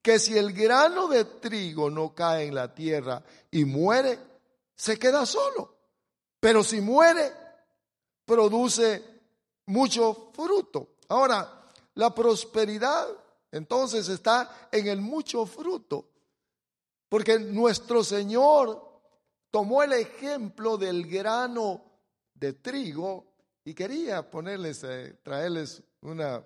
que 0.00 0.18
si 0.18 0.38
el 0.38 0.52
grano 0.52 1.08
de 1.08 1.24
trigo 1.24 1.90
no 1.90 2.14
cae 2.14 2.46
en 2.46 2.54
la 2.54 2.74
tierra 2.74 3.22
y 3.50 3.64
muere, 3.64 4.18
se 4.74 4.98
queda 4.98 5.26
solo. 5.26 5.74
Pero 6.40 6.62
si 6.62 6.80
muere, 6.80 7.32
produce 8.24 9.02
mucho 9.66 10.30
fruto. 10.32 10.96
Ahora, 11.08 11.55
la 11.96 12.14
prosperidad 12.14 13.08
entonces 13.50 14.08
está 14.08 14.68
en 14.70 14.86
el 14.86 15.00
mucho 15.00 15.46
fruto. 15.46 16.10
Porque 17.08 17.38
nuestro 17.38 18.04
Señor 18.04 19.00
tomó 19.50 19.82
el 19.82 19.92
ejemplo 19.94 20.76
del 20.76 21.06
grano 21.06 21.82
de 22.34 22.52
trigo 22.54 23.32
y 23.64 23.72
quería 23.74 24.28
ponerles, 24.30 24.84
eh, 24.84 25.18
traerles 25.22 25.82
una, 26.02 26.44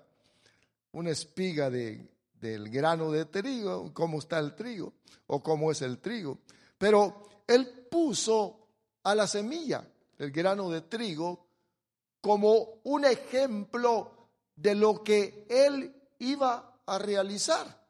una 0.93 1.09
espiga 1.09 1.69
de, 1.69 2.09
del 2.33 2.69
grano 2.69 3.11
de 3.11 3.25
trigo, 3.25 3.93
cómo 3.93 4.19
está 4.19 4.39
el 4.39 4.55
trigo 4.55 4.93
o 5.27 5.43
cómo 5.43 5.71
es 5.71 5.81
el 5.81 5.99
trigo. 5.99 6.39
Pero 6.77 7.23
él 7.45 7.87
puso 7.89 8.67
a 9.03 9.13
la 9.15 9.27
semilla, 9.27 9.85
el 10.17 10.31
grano 10.31 10.69
de 10.69 10.81
trigo, 10.81 11.47
como 12.21 12.79
un 12.83 13.03
ejemplo 13.03 14.20
de 14.61 14.75
lo 14.75 15.03
que 15.03 15.47
él 15.49 15.93
iba 16.19 16.79
a 16.85 16.99
realizar 16.99 17.81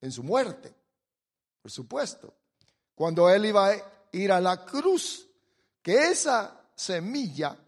en 0.00 0.12
su 0.12 0.22
muerte, 0.22 0.72
por 1.60 1.70
supuesto. 1.70 2.32
Cuando 2.94 3.28
él 3.28 3.46
iba 3.46 3.70
a 3.70 3.76
ir 4.12 4.30
a 4.30 4.40
la 4.40 4.64
cruz, 4.64 5.26
que 5.82 6.10
esa 6.10 6.70
semilla, 6.74 7.58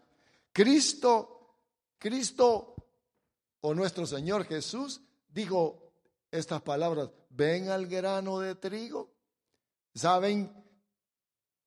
Cristo, 0.53 1.57
Cristo 1.97 2.75
o 3.61 3.73
nuestro 3.73 4.05
Señor 4.05 4.45
Jesús 4.45 5.01
dijo 5.27 5.91
estas 6.31 6.61
palabras, 6.61 7.09
ven 7.29 7.69
al 7.69 7.87
grano 7.87 8.39
de 8.39 8.55
trigo. 8.55 9.11
¿Saben? 9.93 10.51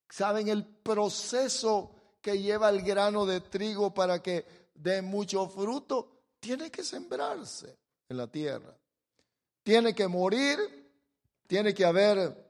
¿Saben 0.09 0.47
el 0.47 0.65
proceso 0.65 1.91
que 2.21 2.41
lleva 2.41 2.69
el 2.69 2.81
grano 2.81 3.25
de 3.25 3.41
trigo 3.41 3.93
para 3.93 4.23
que 4.23 4.69
dé 4.73 5.01
mucho 5.01 5.47
fruto? 5.47 6.16
Tiene 6.39 6.69
que 6.69 6.83
sembrarse 6.83 7.77
en 8.09 8.17
la 8.17 8.27
tierra. 8.27 8.75
Tiene 9.63 9.93
que 9.93 10.07
morir, 10.07 10.57
tiene 11.47 11.73
que 11.73 11.85
haber 11.85 12.47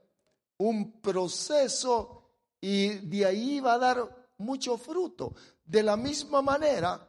un 0.58 1.00
proceso 1.00 2.30
y 2.60 2.88
de 2.98 3.26
ahí 3.26 3.60
va 3.60 3.74
a 3.74 3.78
dar 3.78 4.28
mucho 4.38 4.76
fruto. 4.76 5.34
De 5.64 5.82
la 5.82 5.96
misma 5.96 6.42
manera, 6.42 7.08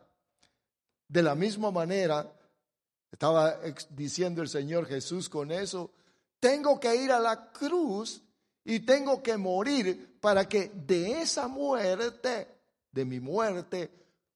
de 1.07 1.24
la 1.24 1.36
misma 1.36 1.71
manera, 1.71 2.31
estaba 3.12 3.59
diciendo 3.89 4.41
el 4.41 4.50
Señor 4.50 4.86
Jesús 4.88 5.29
con 5.29 5.51
eso, 5.51 5.91
tengo 6.39 6.79
que 6.79 6.95
ir 6.95 7.12
a 7.12 7.19
la 7.19 7.51
cruz 7.51 8.21
y 8.63 8.81
tengo 8.81 9.21
que 9.21 9.36
morir 9.38 10.17
para 10.19 10.48
que 10.48 10.71
de 10.74 11.21
esa 11.21 11.48
muerte, 11.48 12.48
de 12.91 13.05
mi 13.05 13.19
muerte, 13.19 13.89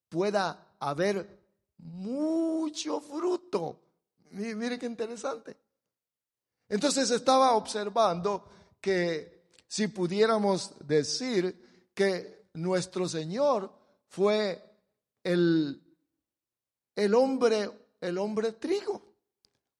pueda 0.09 0.75
haber 0.79 1.42
mucho 1.83 2.99
fruto. 2.99 3.79
Mire 4.31 4.79
qué 4.79 4.85
interesante. 4.85 5.55
Entonces 6.69 7.11
estaba 7.11 7.53
observando 7.53 8.45
que 8.81 9.43
si 9.67 9.87
pudiéramos 9.87 10.73
decir 10.87 11.89
que 11.93 12.47
nuestro 12.53 13.07
Señor 13.07 13.71
fue 14.07 14.63
el, 15.23 15.81
el 16.95 17.13
hombre, 17.13 17.69
el 18.01 18.17
hombre 18.17 18.53
trigo 18.53 19.01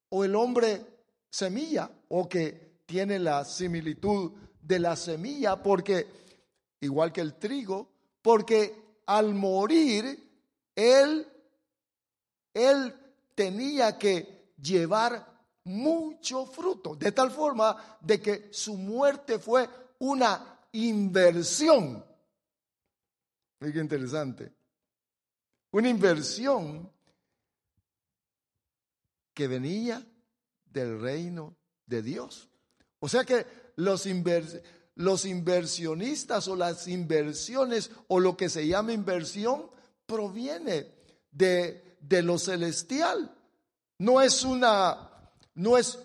o 0.10 0.24
el 0.24 0.36
hombre 0.36 0.86
semilla 1.29 1.89
o 2.10 2.29
que 2.29 2.81
tiene 2.86 3.17
la 3.17 3.43
similitud 3.45 4.31
de 4.62 4.79
la 4.79 4.95
semilla 4.95 5.62
porque 5.62 6.07
igual 6.81 7.12
que 7.12 7.22
el 7.22 7.36
trigo, 7.36 7.89
porque 8.22 9.00
al 9.07 9.33
morir 9.33 10.31
él 10.75 11.27
él 12.53 12.93
tenía 13.36 13.98
que 13.98 14.53
llevar 14.62 15.33
mucho 15.65 16.45
fruto, 16.45 16.95
de 16.95 17.12
tal 17.12 17.31
forma 17.31 17.98
de 18.01 18.22
que 18.22 18.50
su 18.51 18.75
muerte 18.77 19.39
fue 19.39 19.67
una 20.00 20.60
inversión. 20.74 22.03
Qué 23.60 23.79
interesante. 23.79 24.51
Una 25.72 25.89
inversión 25.89 26.91
que 29.33 29.48
venía 29.48 30.05
del 30.65 31.01
reino 31.01 31.55
de 31.86 32.01
Dios. 32.01 32.49
O 32.99 33.08
sea 33.08 33.23
que 33.23 33.45
los, 33.78 34.08
los 34.95 35.25
inversionistas 35.25 36.47
o 36.47 36.56
las 36.56 36.88
inversiones 36.88 37.91
o 38.08 38.19
lo 38.19 38.38
que 38.38 38.49
se 38.49 38.67
llama 38.67 38.93
inversión 38.93 39.69
proviene 40.06 40.91
de, 41.32 41.92
de 42.04 42.22
lo 42.22 42.38
celestial. 42.38 43.36
No 43.98 44.22
es 44.22 44.44
una 44.44 45.10
no 45.56 45.78
es 45.78 46.00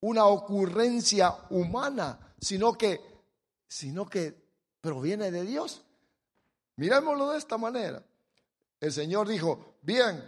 una 0.00 0.26
ocurrencia 0.26 1.34
humana, 1.50 2.34
sino 2.38 2.74
que, 2.74 3.00
sino 3.66 4.06
que 4.06 4.34
proviene 4.80 5.30
de 5.30 5.44
Dios. 5.44 5.82
Miremoslo 6.76 7.30
de 7.30 7.38
esta 7.38 7.56
manera. 7.56 8.04
El 8.80 8.92
Señor 8.92 9.28
dijo, 9.28 9.76
bien, 9.80 10.22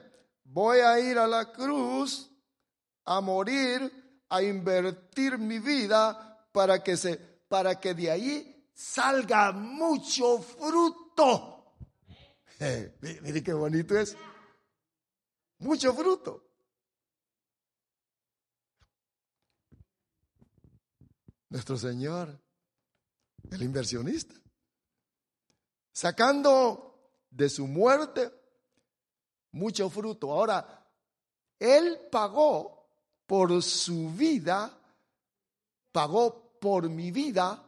voy 0.44 0.78
a 0.78 0.98
ir 0.98 1.18
a 1.18 1.26
la 1.26 1.52
cruz 1.52 2.30
a 3.04 3.20
morir, 3.20 4.24
a 4.30 4.42
invertir 4.42 5.38
mi 5.38 5.58
vida 5.58 6.48
para 6.52 6.82
que 6.82 6.96
se 6.96 7.36
para 7.48 7.78
que 7.78 7.94
de 7.94 8.10
ahí 8.10 8.70
salga 8.74 9.52
mucho 9.52 10.38
fruto. 10.38 11.76
mire 13.00 13.42
qué 13.42 13.52
bonito 13.52 13.96
es. 13.98 14.16
Mucho 15.58 15.92
fruto. 15.94 16.46
nuestro 21.56 21.78
Señor, 21.78 22.38
el 23.50 23.62
inversionista, 23.62 24.34
sacando 25.92 27.22
de 27.30 27.48
su 27.48 27.66
muerte 27.66 28.30
mucho 29.52 29.88
fruto. 29.88 30.32
Ahora, 30.32 30.86
Él 31.58 31.98
pagó 32.10 32.90
por 33.26 33.62
su 33.62 34.10
vida, 34.10 34.78
pagó 35.92 36.58
por 36.60 36.90
mi 36.90 37.10
vida 37.10 37.62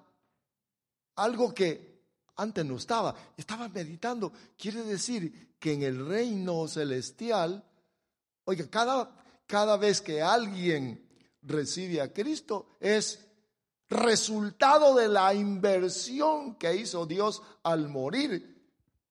algo 1.16 1.54
que 1.54 2.04
antes 2.36 2.64
no 2.64 2.76
estaba. 2.76 3.14
Estaba 3.36 3.68
meditando. 3.68 4.32
Quiere 4.56 4.82
decir 4.82 5.56
que 5.58 5.72
en 5.72 5.82
el 5.82 6.06
reino 6.06 6.68
celestial, 6.68 7.64
oiga, 8.48 8.66
cada, 8.70 9.10
cada 9.46 9.76
vez 9.76 10.00
que 10.00 10.22
alguien 10.22 11.06
recibe 11.42 12.00
a 12.00 12.10
Cristo 12.10 12.78
es 12.80 13.18
resultado 13.90 14.94
de 14.94 15.06
la 15.06 15.34
inversión 15.34 16.54
que 16.54 16.74
hizo 16.74 17.04
Dios 17.04 17.42
al 17.62 17.90
morir. 17.90 18.56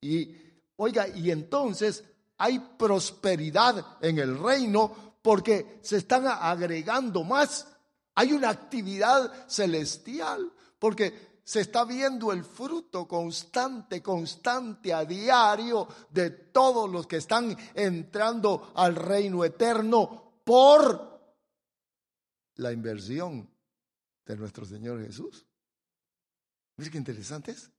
Y 0.02 0.36
oiga, 0.78 1.08
y 1.08 1.30
entonces 1.30 2.04
hay 2.40 2.58
prosperidad 2.80 3.98
en 4.02 4.18
el 4.18 4.40
reino 4.40 5.20
porque 5.22 5.78
se 5.84 5.98
están 5.98 6.26
agregando 6.26 7.24
más. 7.24 7.68
Hay 8.16 8.34
una 8.34 8.50
actividad 8.50 9.32
celestial 9.48 10.52
porque 10.80 11.37
se 11.48 11.62
está 11.62 11.86
viendo 11.86 12.34
el 12.34 12.44
fruto 12.44 13.08
constante, 13.08 14.04
constante 14.04 14.94
a 14.94 15.06
diario 15.06 15.88
de 16.10 16.30
todos 16.30 16.90
los 16.90 17.08
que 17.08 17.16
están 17.16 17.56
entrando 17.74 18.74
al 18.76 18.98
reino 18.98 19.46
eterno 19.46 20.42
por 20.44 21.38
la 22.56 22.74
inversión 22.74 23.50
de 24.26 24.36
nuestro 24.36 24.66
Señor 24.66 25.02
Jesús. 25.06 25.48
Mire 26.76 26.92
qué 26.92 26.98
interesante 26.98 27.52
es. 27.52 27.72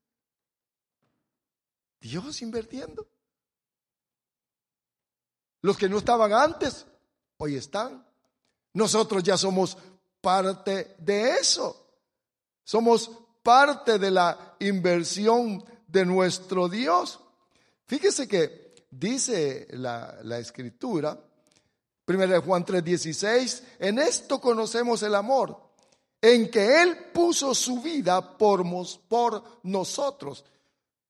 Dios 2.00 2.40
invirtiendo. 2.40 3.06
Los 5.60 5.76
que 5.76 5.90
no 5.90 5.98
estaban 5.98 6.32
antes, 6.32 6.86
hoy 7.36 7.56
están. 7.56 8.02
Nosotros 8.72 9.22
ya 9.22 9.36
somos 9.36 9.76
parte 10.22 10.96
de 11.00 11.32
eso. 11.36 11.84
Somos 12.64 13.27
parte 13.42 13.98
de 13.98 14.10
la 14.10 14.56
inversión 14.60 15.64
de 15.86 16.04
nuestro 16.04 16.68
Dios. 16.68 17.20
Fíjese 17.86 18.28
que 18.28 18.74
dice 18.90 19.68
la, 19.70 20.18
la 20.22 20.38
escritura, 20.38 21.18
1 22.06 22.42
Juan 22.42 22.64
3:16, 22.64 23.62
en 23.78 23.98
esto 23.98 24.40
conocemos 24.40 25.02
el 25.02 25.14
amor 25.14 25.68
en 26.20 26.50
que 26.50 26.82
Él 26.82 26.96
puso 27.12 27.54
su 27.54 27.80
vida 27.80 28.36
por, 28.36 28.64
por 29.08 29.60
nosotros. 29.62 30.44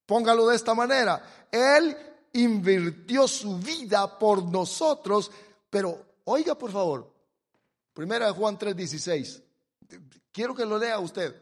Póngalo 0.05 0.47
de 0.47 0.55
esta 0.55 0.73
manera. 0.73 1.47
Él 1.51 1.95
invirtió 2.33 3.27
su 3.27 3.57
vida 3.57 4.19
por 4.19 4.43
nosotros, 4.43 5.31
pero 5.69 6.05
oiga 6.25 6.55
por 6.55 6.71
favor, 6.71 7.11
primera 7.93 8.27
de 8.27 8.33
Juan 8.33 8.57
3:16. 8.57 9.41
Quiero 10.31 10.53
que 10.53 10.65
lo 10.65 10.77
lea 10.77 10.99
usted, 10.99 11.35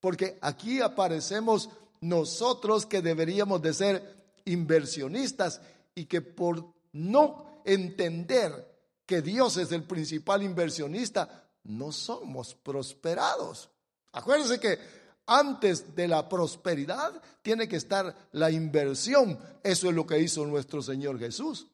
porque 0.00 0.38
aquí 0.40 0.80
aparecemos 0.80 1.68
nosotros 2.00 2.86
que 2.86 3.02
deberíamos 3.02 3.60
de 3.62 3.74
ser 3.74 4.16
inversionistas 4.44 5.60
y 5.94 6.06
que 6.06 6.20
por 6.20 6.72
no 6.92 7.62
entender 7.64 8.76
que 9.04 9.22
Dios 9.22 9.56
es 9.56 9.72
el 9.72 9.84
principal 9.84 10.42
inversionista, 10.42 11.44
no 11.64 11.92
somos 11.92 12.54
prosperados. 12.54 13.70
Acuérdense 14.12 14.60
que 14.60 14.78
antes 15.26 15.94
de 15.94 16.08
la 16.08 16.28
prosperidad 16.28 17.20
tiene 17.42 17.68
que 17.68 17.76
estar 17.76 18.14
la 18.32 18.50
inversión. 18.50 19.38
Eso 19.62 19.88
es 19.88 19.94
lo 19.94 20.06
que 20.06 20.18
hizo 20.18 20.46
nuestro 20.46 20.82
Señor 20.82 21.18
Jesús. 21.18 21.66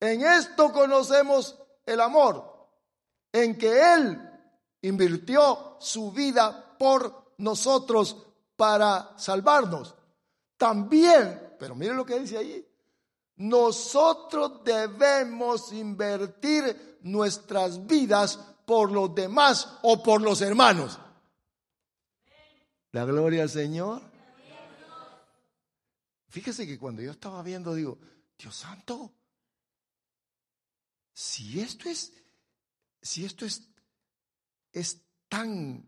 En 0.00 0.22
esto 0.22 0.72
conocemos 0.72 1.56
el 1.84 2.00
amor, 2.00 2.68
en 3.32 3.58
que 3.58 3.94
Él 3.94 4.20
invirtió 4.82 5.76
su 5.80 6.12
vida 6.12 6.76
por 6.78 7.27
nosotros 7.38 8.16
para 8.56 9.18
salvarnos. 9.18 9.94
También, 10.56 11.54
pero 11.58 11.74
mire 11.74 11.94
lo 11.94 12.04
que 12.04 12.20
dice 12.20 12.38
ahí, 12.38 12.66
nosotros 13.36 14.64
debemos 14.64 15.72
invertir 15.72 16.98
nuestras 17.02 17.86
vidas 17.86 18.38
por 18.66 18.90
los 18.90 19.14
demás 19.14 19.78
o 19.82 20.02
por 20.02 20.20
los 20.20 20.42
hermanos. 20.42 20.98
La 22.92 23.04
gloria 23.04 23.42
al 23.44 23.50
Señor. 23.50 24.02
Fíjese 26.28 26.66
que 26.66 26.78
cuando 26.78 27.00
yo 27.00 27.12
estaba 27.12 27.42
viendo, 27.42 27.74
digo, 27.74 27.98
Dios 28.36 28.54
santo, 28.54 29.12
si 31.12 31.60
esto 31.60 31.88
es, 31.88 32.12
si 33.00 33.24
esto 33.24 33.46
es, 33.46 33.68
es 34.72 35.00
tan 35.28 35.87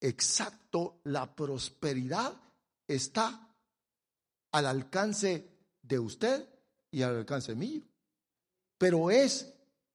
exacto, 0.00 1.00
la 1.04 1.34
prosperidad 1.34 2.34
está 2.86 3.48
al 4.52 4.66
alcance 4.66 5.48
de 5.82 5.98
usted 5.98 6.48
y 6.90 7.02
al 7.02 7.16
alcance 7.16 7.54
mío. 7.54 7.82
Pero 8.78 9.10
es 9.10 9.52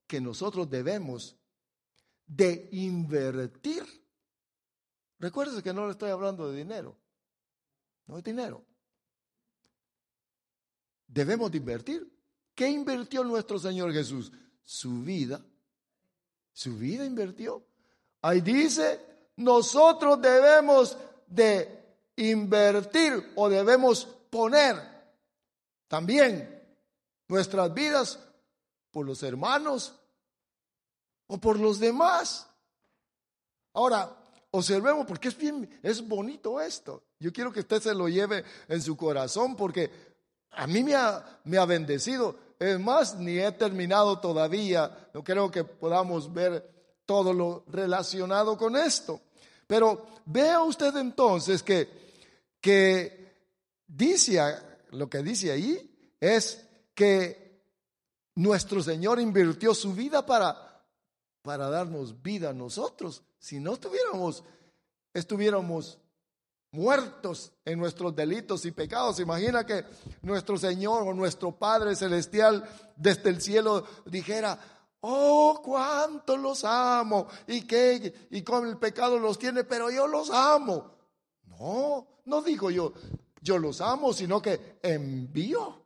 que 0.07 0.21
nosotros 0.21 0.69
debemos 0.69 1.35
de 2.27 2.69
invertir. 2.71 3.83
Recuérdese 5.19 5.63
que 5.63 5.73
no 5.73 5.85
le 5.85 5.91
estoy 5.91 6.11
hablando 6.11 6.51
de 6.51 6.57
dinero. 6.57 6.95
No 8.07 8.17
es 8.17 8.23
dinero. 8.23 8.63
Debemos 11.07 11.51
de 11.51 11.57
invertir. 11.57 12.11
¿Qué 12.53 12.69
invirtió 12.69 13.23
nuestro 13.23 13.59
Señor 13.59 13.91
Jesús? 13.91 14.31
Su 14.63 15.01
vida. 15.01 15.43
Su 16.53 16.77
vida 16.77 17.05
invirtió. 17.05 17.65
Ahí 18.21 18.41
dice, 18.41 18.99
nosotros 19.37 20.21
debemos 20.21 20.97
de 21.27 21.83
invertir 22.15 23.33
o 23.35 23.49
debemos 23.49 24.05
poner 24.29 24.75
también 25.87 26.63
nuestras 27.27 27.73
vidas 27.73 28.19
por 28.91 29.05
los 29.05 29.21
hermanos 29.23 29.93
o 31.27 31.37
por 31.37 31.59
los 31.59 31.79
demás. 31.79 32.47
Ahora, 33.73 34.15
observemos 34.51 35.05
porque 35.05 35.27
es 35.27 35.37
bien, 35.37 35.79
es 35.83 36.05
bonito 36.07 36.61
esto. 36.61 37.03
Yo 37.19 37.33
quiero 37.33 37.51
que 37.51 37.59
usted 37.61 37.81
se 37.81 37.93
lo 37.93 38.07
lleve 38.07 38.43
en 38.67 38.81
su 38.81 38.95
corazón 38.95 39.55
porque 39.55 39.91
a 40.51 40.67
mí 40.67 40.83
me 40.83 40.95
ha, 40.95 41.39
me 41.43 41.57
ha 41.57 41.65
bendecido. 41.65 42.37
Es 42.57 42.79
más, 42.79 43.15
ni 43.15 43.37
he 43.37 43.51
terminado 43.51 44.19
todavía. 44.19 45.09
No 45.13 45.23
creo 45.23 45.51
que 45.51 45.65
podamos 45.65 46.31
ver 46.33 46.74
todo 47.05 47.33
lo 47.33 47.63
relacionado 47.67 48.57
con 48.57 48.75
esto. 48.75 49.21
Pero 49.67 50.05
vea 50.25 50.61
usted 50.61 50.95
entonces 50.97 51.63
que, 51.63 51.89
que 52.61 53.33
dice, 53.87 54.39
lo 54.91 55.09
que 55.09 55.23
dice 55.23 55.51
ahí 55.51 56.13
es 56.19 56.65
que 56.93 57.61
nuestro 58.35 58.81
Señor 58.81 59.19
invirtió 59.19 59.73
su 59.73 59.93
vida 59.93 60.25
para, 60.25 60.83
para 61.41 61.69
darnos 61.69 62.21
vida 62.21 62.49
a 62.49 62.53
nosotros. 62.53 63.23
Si 63.39 63.59
no 63.59 63.73
estuviéramos, 63.73 64.43
estuviéramos 65.13 65.97
muertos 66.71 67.51
en 67.63 67.79
nuestros 67.79 68.15
delitos 68.15 68.65
y 68.65 68.71
pecados. 68.71 69.19
Imagina 69.19 69.65
que 69.65 69.85
nuestro 70.21 70.57
Señor 70.57 71.03
o 71.07 71.13
nuestro 71.13 71.53
Padre 71.53 71.95
Celestial 71.95 72.67
desde 72.95 73.29
el 73.29 73.41
cielo 73.41 73.85
dijera, 74.05 74.59
oh, 75.07 75.61
cuánto 75.63 76.35
los 76.37 76.63
amo 76.63 77.27
y 77.47 77.61
que 77.61 78.27
y 78.31 78.41
con 78.41 78.67
el 78.67 78.77
pecado 78.77 79.19
los 79.19 79.37
tiene, 79.37 79.63
pero 79.63 79.89
yo 79.89 80.07
los 80.07 80.29
amo. 80.31 80.91
No, 81.45 82.07
no 82.25 82.41
digo 82.41 82.71
yo, 82.71 82.93
yo 83.41 83.57
los 83.57 83.81
amo, 83.81 84.13
sino 84.13 84.41
que 84.41 84.79
envío 84.81 85.85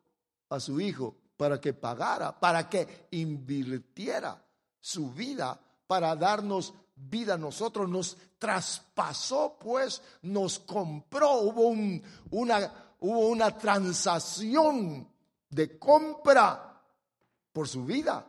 a 0.49 0.59
su 0.59 0.79
Hijo 0.79 1.15
para 1.35 1.59
que 1.59 1.73
pagara, 1.73 2.39
para 2.39 2.69
que 2.69 3.07
invirtiera 3.11 4.41
su 4.79 5.11
vida 5.11 5.59
para 5.87 6.15
darnos 6.15 6.73
vida 6.95 7.33
a 7.33 7.37
nosotros, 7.37 7.89
nos 7.89 8.15
traspasó, 8.37 9.57
pues 9.59 10.01
nos 10.21 10.59
compró, 10.59 11.39
hubo, 11.39 11.69
una, 12.31 12.93
hubo 12.99 13.27
una 13.29 13.57
transacción 13.57 15.07
de 15.49 15.79
compra 15.79 16.79
por 17.51 17.67
su 17.67 17.85
vida. 17.85 18.25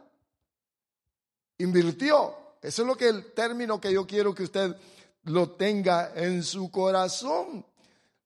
Invirtió. 1.62 2.34
Eso 2.60 2.82
es 2.82 2.88
lo 2.88 2.96
que 2.96 3.08
el 3.08 3.32
término 3.32 3.80
que 3.80 3.92
yo 3.92 4.06
quiero 4.06 4.34
que 4.34 4.42
usted 4.42 4.76
lo 5.24 5.52
tenga 5.52 6.12
en 6.14 6.42
su 6.42 6.70
corazón. 6.70 7.64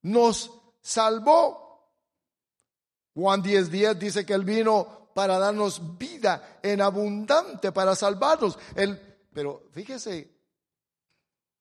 Nos 0.01 0.51
salvó 0.81 1.65
Juan 3.15 3.41
10:10 3.41 3.69
10 3.69 3.99
dice 3.99 4.25
que 4.25 4.33
Él 4.33 4.43
vino 4.43 5.09
para 5.13 5.39
darnos 5.39 5.97
vida 5.97 6.59
en 6.61 6.81
abundante, 6.81 7.71
para 7.71 7.95
salvarnos. 7.95 8.59
pero 9.33 9.63
fíjese, 9.71 10.29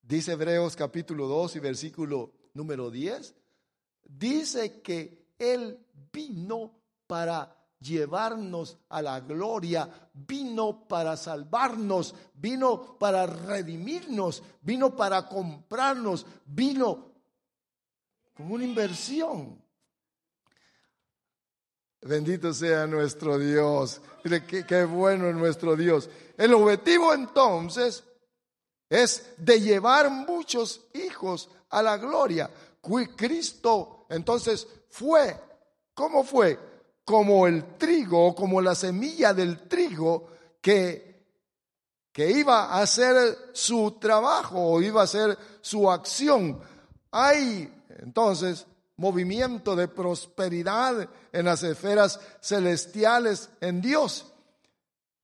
dice 0.02 0.32
Hebreos 0.32 0.74
capítulo 0.74 1.28
2 1.28 1.56
y 1.56 1.60
versículo 1.60 2.32
número 2.54 2.90
10, 2.90 3.34
dice 4.02 4.82
que 4.82 5.28
Él 5.38 5.78
vino 6.12 6.72
para 7.06 7.56
llevarnos 7.85 8.79
a 8.88 9.03
la 9.03 9.20
gloria, 9.20 9.88
vino 10.14 10.88
para 10.88 11.16
salvarnos, 11.16 12.14
vino 12.35 12.99
para 12.99 13.27
redimirnos, 13.27 14.42
vino 14.62 14.97
para 14.97 15.29
comprarnos, 15.29 16.27
vino 16.47 17.12
como 18.35 18.55
una 18.55 18.64
inversión. 18.64 19.62
Bendito 22.01 22.53
sea 22.53 22.87
nuestro 22.87 23.38
Dios. 23.38 24.01
Mire, 24.25 24.44
qué, 24.44 24.85
bueno 24.85 25.29
es 25.29 25.35
nuestro 25.35 25.77
Dios. 25.77 26.09
El 26.37 26.53
objetivo 26.55 27.14
entonces 27.14 28.05
es 28.88 29.35
de 29.38 29.61
llevar 29.61 30.11
muchos 30.11 30.87
hijos 30.94 31.51
a 31.70 31.83
la 31.83 31.97
gloria. 31.97 32.51
Cristo 33.16 34.07
entonces 34.11 34.66
fue, 34.88 35.40
¿cómo 35.94 36.25
fue? 36.25 36.73
Como 37.04 37.46
el 37.46 37.76
trigo, 37.76 38.34
como 38.34 38.60
la 38.60 38.74
semilla 38.74 39.34
del 39.34 39.68
trigo 39.68 40.28
que, 40.60 41.26
que 42.12 42.30
iba 42.30 42.66
a 42.66 42.80
hacer 42.80 43.50
su 43.52 43.98
trabajo 44.00 44.58
o 44.58 44.80
iba 44.80 45.02
a 45.02 45.04
hacer 45.04 45.36
su 45.60 45.90
acción. 45.90 46.60
Hay 47.10 47.70
entonces 47.98 48.66
movimiento 48.96 49.74
de 49.74 49.88
prosperidad 49.88 51.08
en 51.32 51.44
las 51.44 51.62
esferas 51.62 52.20
celestiales 52.40 53.50
en 53.60 53.80
Dios, 53.80 54.32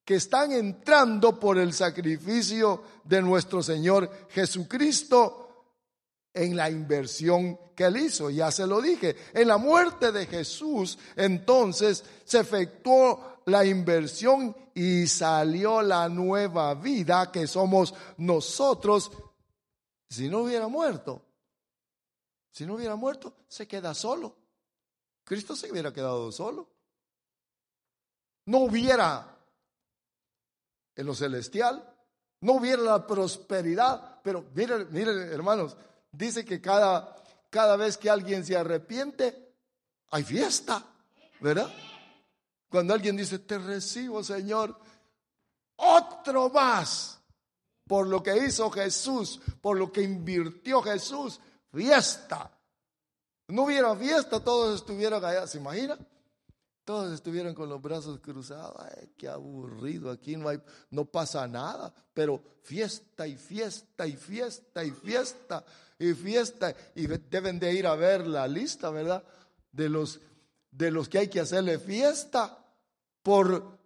que 0.05 0.17
están 0.17 0.53
entrando 0.53 1.39
por 1.39 1.59
el 1.59 1.73
sacrificio 1.73 2.83
de 3.05 3.23
nuestro 3.23 3.63
Señor 3.63 4.11
Jesucristo 4.31 5.50
en 6.33 6.57
la 6.57 6.71
inversión 6.71 7.59
que 7.75 7.85
él 7.85 7.97
hizo. 7.97 8.31
Ya 8.31 8.51
se 8.51 8.67
lo 8.67 8.81
dije, 8.81 9.17
en 9.33 9.49
la 9.49 9.59
muerte 9.59 10.13
de 10.13 10.27
Jesús 10.27 10.99
entonces 11.17 12.05
se 12.25 12.41
efectuó 12.41 13.43
la 13.47 13.65
inversión 13.65 14.57
y 14.75 15.07
salió 15.07 15.83
la 15.83 16.09
nueva 16.09 16.75
vida 16.75 17.33
que 17.33 17.47
somos 17.47 17.95
nosotros 18.19 19.11
si 20.09 20.29
no 20.29 20.41
hubiera 20.41 20.69
muerto. 20.69 21.23
Si 22.51 22.67
no 22.67 22.75
hubiera 22.75 22.97
muerto, 22.97 23.33
se 23.49 23.67
queda 23.67 23.95
solo. 23.95 24.37
Cristo 25.25 25.55
se 25.55 25.71
hubiera 25.71 25.93
quedado 25.93 26.33
solo. 26.33 26.69
No 28.47 28.59
hubiera 28.59 29.39
en 30.97 31.07
lo 31.07 31.15
celestial, 31.15 31.97
no 32.41 32.55
hubiera 32.55 32.83
la 32.83 33.07
prosperidad. 33.07 34.21
Pero 34.23 34.45
miren, 34.55 34.89
miren 34.91 35.19
hermanos, 35.33 35.77
dice 36.13 36.45
que 36.45 36.61
cada, 36.61 37.17
cada 37.49 37.77
vez 37.77 37.97
que 37.97 38.11
alguien 38.11 38.45
se 38.45 38.57
arrepiente, 38.57 39.55
hay 40.11 40.25
fiesta, 40.25 40.85
¿verdad? 41.41 41.73
Cuando 42.69 42.95
alguien 42.95 43.17
dice, 43.17 43.39
te 43.41 43.59
recibo, 43.59 44.23
Señor, 44.23 44.79
otro 45.77 46.51
más 46.51 47.21
por 47.87 48.07
lo 48.07 48.23
que 48.23 48.37
hizo 48.37 48.71
Jesús, 48.71 49.41
por 49.61 49.77
lo 49.77 49.91
que 49.91 50.03
invirtió 50.03 50.81
Jesús, 50.83 51.41
fiesta. 51.73 52.57
No 53.49 53.65
hubiera 53.65 53.97
fiesta, 53.97 54.39
todos 54.39 54.77
estuvieran 54.77 55.25
allá, 55.25 55.47
¿se 55.47 55.59
imagina? 55.59 55.99
todos 56.91 57.13
estuvieran 57.13 57.55
con 57.55 57.69
los 57.69 57.81
brazos 57.81 58.19
cruzados. 58.19 58.75
Ay, 58.79 59.13
qué 59.17 59.29
aburrido, 59.29 60.11
aquí 60.11 60.37
no 60.37 60.49
hay, 60.49 60.61
no 60.91 61.05
pasa 61.05 61.47
nada, 61.47 61.95
pero 62.13 62.43
fiesta 62.65 63.29
y 63.29 63.37
fiesta 63.37 64.09
y 64.09 64.17
fiesta 64.17 64.83
y 64.83 64.91
fiesta 64.91 65.65
y 66.01 66.15
fiesta 66.15 66.75
y 66.95 67.07
deben 67.07 67.61
de 67.61 67.75
ir 67.75 67.87
a 67.87 67.95
ver 67.95 68.27
la 68.27 68.49
lista, 68.49 68.91
¿verdad? 68.91 69.23
De 69.71 69.89
los 69.89 70.19
de 70.71 70.91
los 70.91 71.09
que 71.09 71.19
hay 71.19 71.29
que 71.29 71.41
hacerle 71.41 71.79
fiesta 71.79 72.59
por 73.23 73.79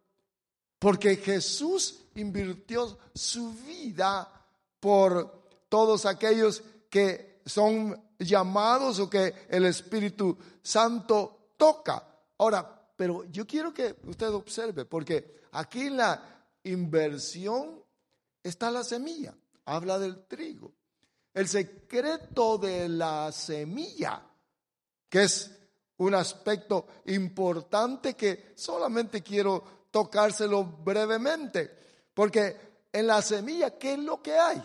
porque 0.79 1.17
Jesús 1.17 2.05
invirtió 2.15 2.99
su 3.15 3.53
vida 3.53 4.31
por 4.79 5.49
todos 5.69 6.07
aquellos 6.07 6.63
que 6.89 7.41
son 7.45 8.01
llamados 8.19 9.01
o 9.01 9.11
que 9.11 9.47
el 9.49 9.65
Espíritu 9.65 10.39
Santo 10.63 11.53
toca. 11.57 12.07
Ahora, 12.39 12.93
pero 12.97 13.25
yo 13.25 13.47
quiero 13.47 13.75
que 13.75 13.97
usted 14.05 14.29
observe, 14.29 14.85
porque 14.85 15.41
aquí 15.53 15.87
en 15.87 15.97
la 15.97 16.47
inversión 16.63 17.83
está 18.43 18.71
la 18.71 18.85
semilla, 18.85 19.35
habla 19.65 19.99
del 19.99 20.27
trigo. 20.27 20.73
El 21.35 21.49
secreto 21.49 22.59
de 22.59 22.89
la 22.89 23.33
semilla, 23.33 24.23
que 25.09 25.25
es 25.25 25.51
un 25.99 26.15
aspecto 26.15 26.87
importante 27.07 28.15
que 28.15 28.53
solamente 28.57 29.23
quiero 29.23 29.89
tocárselo 29.91 30.65
brevemente, 30.65 31.71
porque 32.15 32.75
en 32.93 33.09
la 33.09 33.21
semilla, 33.21 33.77
¿qué 33.77 33.95
es 33.95 33.99
lo 33.99 34.23
que 34.23 34.39
hay? 34.39 34.65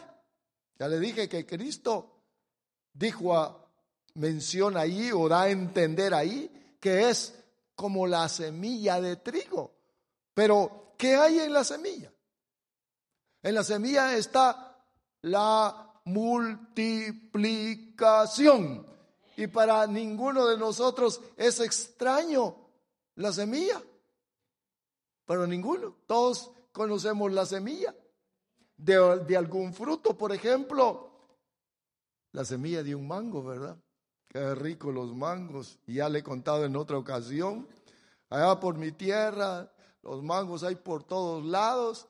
Ya 0.78 0.88
le 0.88 1.00
dije 1.00 1.28
que 1.28 1.46
Cristo 1.46 2.22
dijo, 2.94 3.36
a, 3.36 3.68
menciona 4.16 4.82
ahí 4.82 5.12
o 5.12 5.28
da 5.28 5.44
a 5.44 5.50
entender 5.50 6.14
ahí 6.14 6.76
que 6.80 7.10
es 7.10 7.34
como 7.76 8.06
la 8.06 8.30
semilla 8.30 9.02
de 9.02 9.16
trigo. 9.18 9.74
Pero, 10.34 10.94
¿qué 10.98 11.16
hay 11.16 11.40
en 11.40 11.54
la 11.54 11.64
semilla? 11.64 12.12
En 13.42 13.56
la 13.56 13.64
semilla 13.64 14.16
está 14.16 14.86
la 15.22 15.89
multiplicación. 16.12 18.86
Y 19.38 19.48
para 19.48 19.88
ninguno 19.88 20.46
de 20.48 20.58
nosotros 20.58 21.22
es 21.38 21.62
extraño 21.62 22.58
la 23.16 23.32
semilla. 23.32 23.82
Para 25.26 25.48
ninguno. 25.48 25.96
Todos 26.06 26.52
conocemos 26.72 27.32
la 27.32 27.46
semilla. 27.46 27.96
De, 28.76 29.24
de 29.28 29.38
algún 29.38 29.74
fruto, 29.74 30.18
por 30.18 30.32
ejemplo, 30.32 31.10
la 32.32 32.46
semilla 32.46 32.84
de 32.84 32.96
un 32.96 33.08
mango, 33.08 33.44
¿verdad? 33.44 33.78
Qué 34.28 34.56
rico 34.56 34.92
los 34.92 35.16
mangos. 35.16 35.80
Ya 35.88 36.10
le 36.10 36.20
he 36.20 36.24
contado 36.24 36.66
en 36.66 36.76
otra 36.76 36.98
ocasión. 36.98 37.68
Allá 38.30 38.60
por 38.60 38.78
mi 38.78 38.92
tierra, 38.92 39.72
los 40.04 40.22
mangos 40.22 40.64
hay 40.64 40.76
por 40.76 41.04
todos 41.04 41.46
lados. 41.46 42.09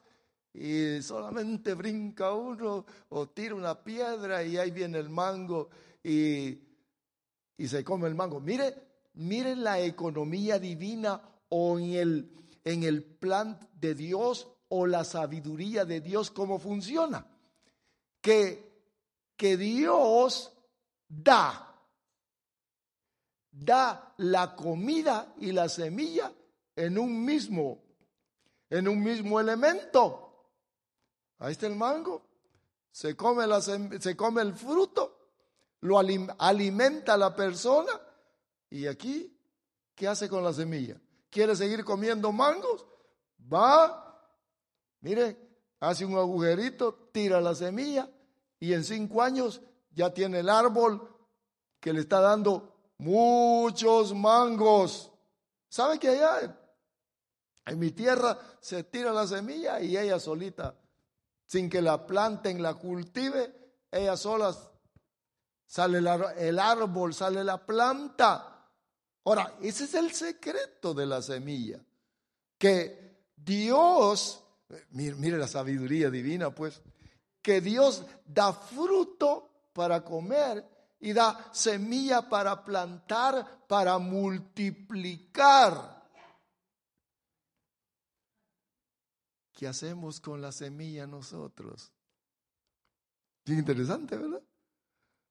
Y 0.54 1.02
solamente 1.02 1.74
brinca 1.74 2.34
uno 2.34 2.86
o 3.10 3.30
tira 3.30 3.56
una 3.56 3.84
piedra 3.84 4.44
y 4.44 4.58
ahí 4.58 4.72
viene 4.72 4.98
el 4.98 5.10
mango 5.10 5.70
y, 6.04 6.58
y 7.58 7.68
se 7.68 7.84
come 7.84 8.08
el 8.08 8.16
mango. 8.16 8.40
Mire, 8.40 8.74
mire 9.14 9.56
la 9.56 9.80
economía 9.80 10.60
divina 10.60 11.22
o 11.50 11.78
en 11.78 11.94
el, 11.94 12.32
en 12.64 12.84
el 12.84 13.04
plan 13.04 13.60
de 13.74 13.94
Dios 13.94 14.48
o 14.70 14.86
la 14.86 15.04
sabiduría 15.04 15.86
de 15.86 16.02
Dios, 16.02 16.32
cómo 16.32 16.60
funciona. 16.60 17.26
Que, 18.22 18.84
que 19.36 19.56
Dios 19.56 20.52
da 21.08 21.70
da 23.60 24.14
la 24.18 24.56
comida 24.56 25.34
y 25.38 25.52
la 25.52 25.68
semilla 25.70 26.32
en 26.76 26.98
un 26.98 27.24
mismo, 27.26 27.84
en 28.70 28.88
un 28.88 29.04
mismo 29.04 29.40
elemento. 29.40 30.29
Ahí 31.40 31.54
está 31.54 31.68
el 31.68 31.76
mango. 31.76 32.26
Se 32.92 33.16
come, 33.16 33.48
la, 33.48 33.62
se 33.62 34.16
come 34.16 34.42
el 34.42 34.54
fruto, 34.54 35.18
lo 35.82 35.98
alimenta 36.00 37.14
a 37.14 37.18
la 37.18 37.36
persona. 37.36 37.92
Y 38.70 38.88
aquí, 38.88 39.36
¿qué 39.96 40.08
hace 40.08 40.28
con 40.28 40.44
la 40.44 40.54
semilla? 40.54 41.00
¿Quiere 41.30 41.56
seguir 41.56 41.84
comiendo 41.84 42.32
mangos? 42.32 42.86
Va, 43.52 44.22
mire, 45.02 45.38
hace 45.80 46.06
un 46.06 46.16
agujerito, 46.18 47.10
tira 47.12 47.40
la 47.40 47.56
semilla 47.56 48.10
y 48.60 48.74
en 48.74 48.84
cinco 48.84 49.22
años 49.22 49.62
ya 49.92 50.14
tiene 50.14 50.40
el 50.40 50.50
árbol 50.50 51.08
que 51.80 51.94
le 51.94 52.02
está 52.02 52.20
dando 52.20 52.76
muchos 52.98 54.14
mangos. 54.14 55.12
¿Sabe 55.70 56.00
que 56.00 56.10
allá 56.10 56.58
en 57.66 57.80
mi 57.80 57.92
tierra 57.92 58.38
se 58.60 58.84
tira 58.84 59.14
la 59.14 59.28
semilla 59.28 59.80
y 59.80 59.98
ella 59.98 60.20
solita, 60.20 60.76
sin 61.50 61.68
que 61.68 61.82
la 61.82 62.06
planten, 62.06 62.62
la 62.62 62.76
cultive, 62.76 63.74
ella 63.90 64.16
sola 64.16 64.56
sale 65.66 65.98
el 65.98 66.60
árbol, 66.60 67.12
sale 67.12 67.44
la 67.44 67.66
planta. 67.66 68.68
Ahora, 69.26 69.56
ese 69.60 69.86
es 69.86 69.96
el 69.96 70.12
secreto 70.12 70.94
de 70.94 71.08
la 71.08 71.24
semilla, 71.24 71.84
que 72.56 73.32
Dios, 73.36 74.44
mire, 74.92 75.16
mire 75.16 75.40
la 75.40 75.48
sabiduría 75.48 76.12
divina, 76.12 76.54
pues, 76.54 76.84
que 77.42 77.62
Dios 77.62 78.06
da 78.28 78.54
fruto 78.54 79.72
para 79.74 80.06
comer 80.06 80.64
y 81.00 81.14
da 81.14 81.50
semilla 81.52 82.30
para 82.30 82.64
plantar, 82.64 83.66
para 83.68 83.98
multiplicar. 83.98 85.99
¿Qué 89.60 89.68
hacemos 89.68 90.22
con 90.22 90.40
la 90.40 90.54
semilla 90.54 91.06
nosotros? 91.06 91.92
Bien 93.46 93.60
interesante, 93.60 94.16
¿verdad? 94.16 94.42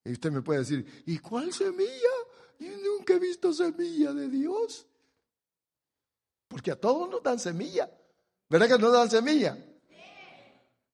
Y 0.04 0.12
usted 0.12 0.30
me 0.30 0.42
puede 0.42 0.58
decir, 0.58 1.02
¿y 1.06 1.16
cuál 1.16 1.50
semilla? 1.50 2.10
Yo 2.58 2.76
nunca 2.76 3.14
he 3.14 3.18
visto 3.18 3.54
semilla 3.54 4.12
de 4.12 4.28
Dios. 4.28 4.86
Porque 6.46 6.70
a 6.70 6.78
todos 6.78 7.08
nos 7.08 7.22
dan 7.22 7.38
semilla. 7.38 7.90
¿Verdad 8.50 8.68
que 8.68 8.78
nos 8.78 8.92
dan 8.92 9.10
semilla? 9.10 9.56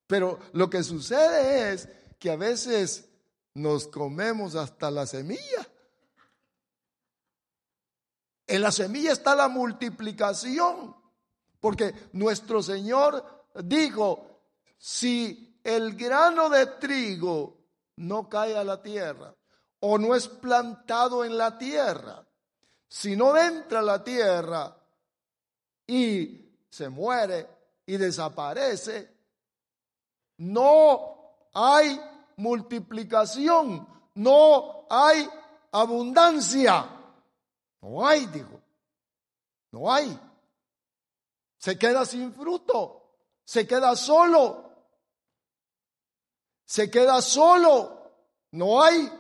Pero 0.07 0.39
lo 0.53 0.71
que 0.71 0.85
sucede 0.85 1.73
es 1.73 1.89
que 2.21 2.31
a 2.31 2.37
veces 2.37 3.09
nos 3.53 3.89
comemos 3.89 4.55
hasta 4.55 4.93
la 4.93 5.07
semilla. 5.07 5.69
En 8.47 8.61
la 8.61 8.71
semilla 8.71 9.11
está 9.11 9.35
la 9.35 9.49
multiplicación, 9.49 10.95
porque 11.65 11.95
nuestro 12.13 12.63
Señor 12.63 13.47
dijo, 13.55 14.43
si 14.77 15.59
el 15.65 15.97
grano 15.97 16.51
de 16.51 16.67
trigo 16.67 17.57
no 17.97 18.29
cae 18.29 18.55
a 18.55 18.63
la 18.63 18.83
tierra 18.83 19.35
o 19.81 19.97
no 19.97 20.15
es 20.15 20.29
plantado 20.29 21.25
en 21.25 21.39
la 21.39 21.57
tierra, 21.57 22.23
si 22.87 23.17
no 23.17 23.35
entra 23.35 23.79
a 23.79 23.83
la 23.83 24.05
tierra 24.05 24.77
y 25.87 26.53
se 26.69 26.91
muere 26.91 27.49
y 27.87 27.97
desaparece, 27.97 29.11
no 30.37 31.49
hay 31.55 31.99
multiplicación, 32.37 33.89
no 34.17 34.87
hay 34.91 35.27
abundancia. 35.73 36.91
No 37.81 38.07
hay, 38.07 38.27
dijo. 38.27 38.61
No 39.73 39.91
hay. 39.91 40.21
Se 41.65 41.79
queda 41.79 42.05
sin 42.05 42.35
fruto, 42.35 43.15
se 43.43 43.67
queda 43.67 43.97
solo. 43.97 44.71
Se 46.67 46.91
queda 46.91 47.23
solo. 47.23 48.13
No 48.51 48.83
hay. 48.83 49.11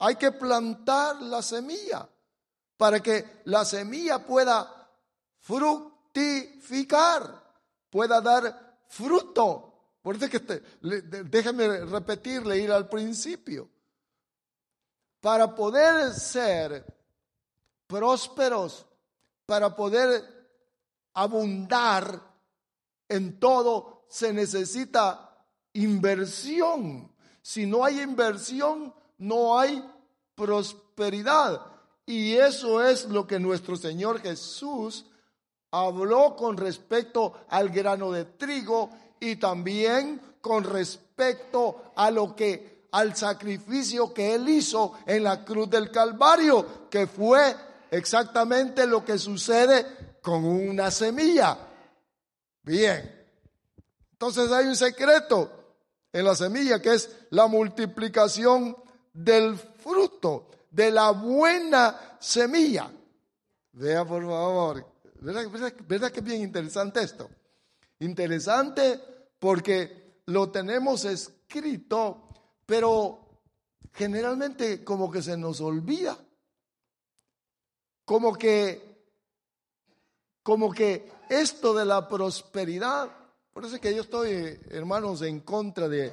Hay 0.00 0.16
que 0.16 0.32
plantar 0.32 1.22
la 1.22 1.40
semilla 1.40 2.06
para 2.76 3.00
que 3.00 3.40
la 3.44 3.64
semilla 3.64 4.18
pueda 4.18 4.86
fructificar, 5.38 7.42
pueda 7.88 8.20
dar 8.20 8.76
fruto. 8.88 9.94
Por 10.02 10.16
eso 10.16 10.28
que 10.28 10.36
este, 10.36 10.62
déjeme 10.82 11.86
repetirle, 11.86 12.58
ir 12.58 12.70
al 12.70 12.86
principio. 12.86 13.66
Para 15.22 15.54
poder 15.54 16.12
ser 16.12 16.84
prósperos, 17.86 18.84
para 19.46 19.74
poder 19.74 20.39
abundar 21.14 22.22
en 23.08 23.38
todo, 23.38 24.04
se 24.08 24.32
necesita 24.32 25.44
inversión. 25.72 27.12
Si 27.42 27.66
no 27.66 27.84
hay 27.84 28.00
inversión, 28.00 28.94
no 29.18 29.58
hay 29.58 29.84
prosperidad. 30.34 31.60
Y 32.06 32.34
eso 32.34 32.84
es 32.84 33.04
lo 33.06 33.26
que 33.26 33.38
nuestro 33.38 33.76
Señor 33.76 34.20
Jesús 34.20 35.06
habló 35.70 36.34
con 36.36 36.56
respecto 36.56 37.34
al 37.48 37.68
grano 37.68 38.10
de 38.10 38.24
trigo 38.24 38.90
y 39.20 39.36
también 39.36 40.20
con 40.40 40.64
respecto 40.64 41.92
a 41.94 42.10
lo 42.10 42.34
que 42.34 42.88
al 42.92 43.14
sacrificio 43.14 44.12
que 44.12 44.34
él 44.34 44.48
hizo 44.48 44.94
en 45.06 45.22
la 45.22 45.44
cruz 45.44 45.70
del 45.70 45.90
Calvario, 45.90 46.88
que 46.90 47.06
fue 47.06 47.54
exactamente 47.90 48.86
lo 48.86 49.04
que 49.04 49.18
sucede 49.18 49.86
con 50.22 50.44
una 50.44 50.90
semilla. 50.90 51.56
Bien. 52.62 53.26
Entonces 54.12 54.50
hay 54.52 54.66
un 54.66 54.76
secreto 54.76 55.50
en 56.12 56.24
la 56.24 56.34
semilla 56.34 56.80
que 56.80 56.94
es 56.94 57.10
la 57.30 57.46
multiplicación 57.46 58.76
del 59.12 59.56
fruto, 59.56 60.50
de 60.70 60.90
la 60.90 61.10
buena 61.10 62.16
semilla. 62.20 62.90
Vea 63.72 64.04
por 64.04 64.22
favor. 64.22 64.86
¿Verdad, 65.20 66.10
que 66.10 66.20
es 66.20 66.24
bien 66.24 66.42
interesante 66.42 67.02
esto? 67.02 67.30
Interesante 68.00 69.00
porque 69.38 70.22
lo 70.26 70.50
tenemos 70.50 71.04
escrito, 71.04 72.28
pero 72.64 73.42
generalmente 73.92 74.82
como 74.82 75.10
que 75.10 75.22
se 75.22 75.36
nos 75.36 75.60
olvida. 75.60 76.16
Como 78.04 78.34
que, 78.34 78.89
como 80.42 80.72
que 80.72 81.10
esto 81.28 81.74
de 81.74 81.84
la 81.84 82.08
prosperidad, 82.08 83.10
por 83.52 83.64
eso 83.64 83.74
es 83.74 83.80
que 83.80 83.94
yo 83.94 84.02
estoy, 84.02 84.58
hermanos, 84.70 85.22
en 85.22 85.40
contra 85.40 85.88
de, 85.88 86.12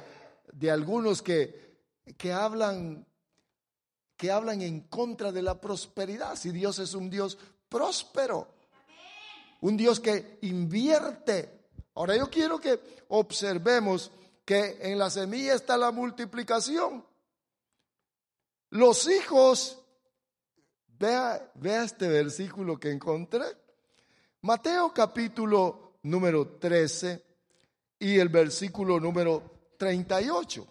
de 0.52 0.70
algunos 0.70 1.22
que, 1.22 1.78
que 2.16 2.32
hablan 2.32 3.06
que 4.18 4.32
hablan 4.32 4.60
en 4.62 4.80
contra 4.80 5.30
de 5.30 5.42
la 5.42 5.60
prosperidad. 5.60 6.34
Si 6.34 6.50
Dios 6.50 6.80
es 6.80 6.92
un 6.94 7.08
Dios 7.08 7.38
próspero, 7.68 8.48
un 9.60 9.76
Dios 9.76 10.00
que 10.00 10.38
invierte. 10.42 11.70
Ahora 11.94 12.16
yo 12.16 12.28
quiero 12.28 12.60
que 12.60 12.80
observemos 13.08 14.10
que 14.44 14.78
en 14.80 14.98
la 14.98 15.08
semilla 15.08 15.54
está 15.54 15.76
la 15.76 15.92
multiplicación. 15.92 17.06
Los 18.70 19.08
hijos, 19.08 19.78
vea, 20.98 21.52
vea 21.54 21.84
este 21.84 22.08
versículo 22.08 22.78
que 22.78 22.90
encontré. 22.90 23.44
Mateo 24.42 24.94
capítulo 24.94 25.98
número 26.02 26.58
13 26.60 27.24
y 27.98 28.20
el 28.20 28.28
versículo 28.28 29.00
número 29.00 29.72
38. 29.76 30.64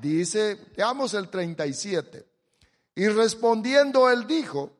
Dice, 0.00 0.72
veamos 0.74 1.12
el 1.12 1.28
37. 1.28 2.26
Y 2.94 3.08
respondiendo 3.08 4.08
él 4.08 4.26
dijo, 4.26 4.72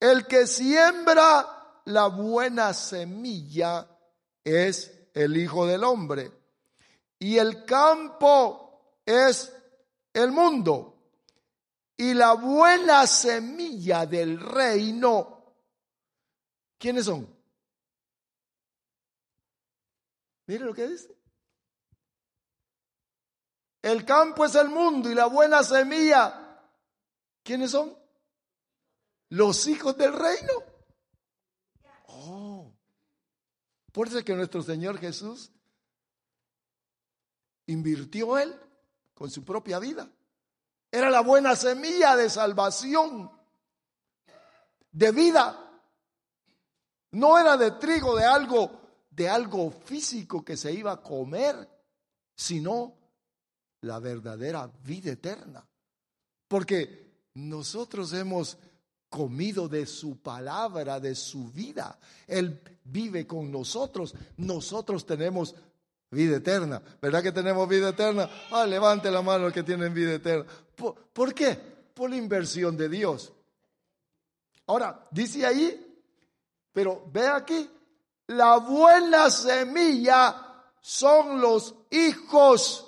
el 0.00 0.26
que 0.26 0.48
siembra 0.48 1.46
la 1.84 2.08
buena 2.08 2.74
semilla 2.74 3.86
es 4.42 4.92
el 5.14 5.36
Hijo 5.36 5.66
del 5.66 5.84
Hombre. 5.84 6.32
Y 7.20 7.38
el 7.38 7.64
campo 7.64 8.98
es 9.06 9.52
el 10.12 10.32
mundo. 10.32 10.94
Y 11.96 12.12
la 12.12 12.32
buena 12.32 13.06
semilla 13.06 14.04
del 14.04 14.40
reino, 14.40 15.35
¿quiénes 16.78 17.06
son? 17.06 17.28
Mire 20.46 20.64
lo 20.64 20.74
que 20.74 20.86
dice. 20.86 21.16
El 23.82 24.04
campo 24.04 24.44
es 24.44 24.54
el 24.54 24.68
mundo 24.68 25.10
y 25.10 25.14
la 25.14 25.26
buena 25.26 25.62
semilla, 25.62 26.60
¿quiénes 27.42 27.70
son? 27.70 27.96
Los 29.28 29.66
hijos 29.66 29.96
del 29.96 30.12
reino. 30.12 30.52
Oh, 32.06 32.72
por 33.92 34.08
eso 34.08 34.18
es 34.18 34.24
que 34.24 34.34
nuestro 34.34 34.62
Señor 34.62 34.98
Jesús 34.98 35.52
invirtió 37.66 38.38
él 38.38 38.58
con 39.14 39.30
su 39.30 39.44
propia 39.44 39.78
vida. 39.78 40.10
Era 40.90 41.10
la 41.10 41.20
buena 41.20 41.56
semilla 41.56 42.16
de 42.16 42.30
salvación, 42.30 43.30
de 44.90 45.12
vida. 45.12 45.65
No 47.12 47.38
era 47.38 47.56
de 47.56 47.72
trigo, 47.72 48.16
de 48.16 48.24
algo, 48.24 48.70
de 49.10 49.28
algo 49.28 49.70
físico 49.70 50.44
que 50.44 50.56
se 50.56 50.72
iba 50.72 50.92
a 50.92 51.02
comer, 51.02 51.68
sino 52.34 52.94
la 53.82 53.98
verdadera 53.98 54.70
vida 54.84 55.12
eterna. 55.12 55.66
Porque 56.48 57.06
nosotros 57.34 58.12
hemos 58.12 58.58
comido 59.08 59.68
de 59.68 59.86
su 59.86 60.18
palabra, 60.18 61.00
de 61.00 61.14
su 61.14 61.50
vida. 61.50 61.98
Él 62.26 62.60
vive 62.84 63.26
con 63.26 63.50
nosotros. 63.50 64.14
Nosotros 64.36 65.06
tenemos 65.06 65.54
vida 66.10 66.36
eterna. 66.36 66.82
¿Verdad 67.00 67.22
que 67.22 67.32
tenemos 67.32 67.68
vida 67.68 67.90
eterna? 67.90 68.28
Ah, 68.50 68.66
levante 68.66 69.10
la 69.10 69.22
mano 69.22 69.46
el 69.46 69.52
que 69.52 69.62
tienen 69.62 69.94
vida 69.94 70.14
eterna. 70.14 70.46
¿Por, 71.12 71.34
qué? 71.34 71.54
Por 71.94 72.10
la 72.10 72.16
inversión 72.16 72.76
de 72.76 72.88
Dios. 72.88 73.32
Ahora, 74.66 75.06
dice 75.10 75.46
ahí, 75.46 75.85
pero 76.76 77.02
ve 77.10 77.26
aquí, 77.26 77.70
la 78.26 78.58
buena 78.58 79.30
semilla 79.30 80.62
son 80.78 81.40
los 81.40 81.74
hijos 81.88 82.86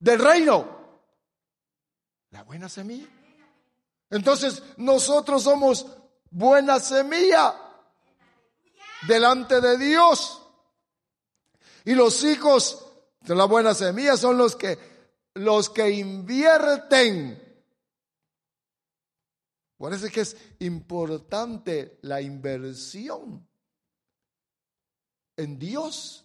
del 0.00 0.18
reino. 0.18 0.66
La 2.30 2.42
buena 2.42 2.68
semilla. 2.68 3.06
Entonces 4.10 4.60
nosotros 4.76 5.44
somos 5.44 5.86
buena 6.32 6.80
semilla 6.80 7.54
delante 9.06 9.60
de 9.60 9.78
Dios. 9.78 10.42
Y 11.84 11.94
los 11.94 12.24
hijos 12.24 12.84
de 13.20 13.36
la 13.36 13.44
buena 13.44 13.72
semilla 13.72 14.16
son 14.16 14.36
los 14.36 14.56
que 14.56 14.80
los 15.34 15.70
que 15.70 15.90
invierten. 15.90 17.51
Por 19.82 19.92
es 19.92 20.12
que 20.12 20.20
es 20.20 20.36
importante 20.60 21.98
la 22.02 22.22
inversión 22.22 23.44
en 25.36 25.58
Dios 25.58 26.24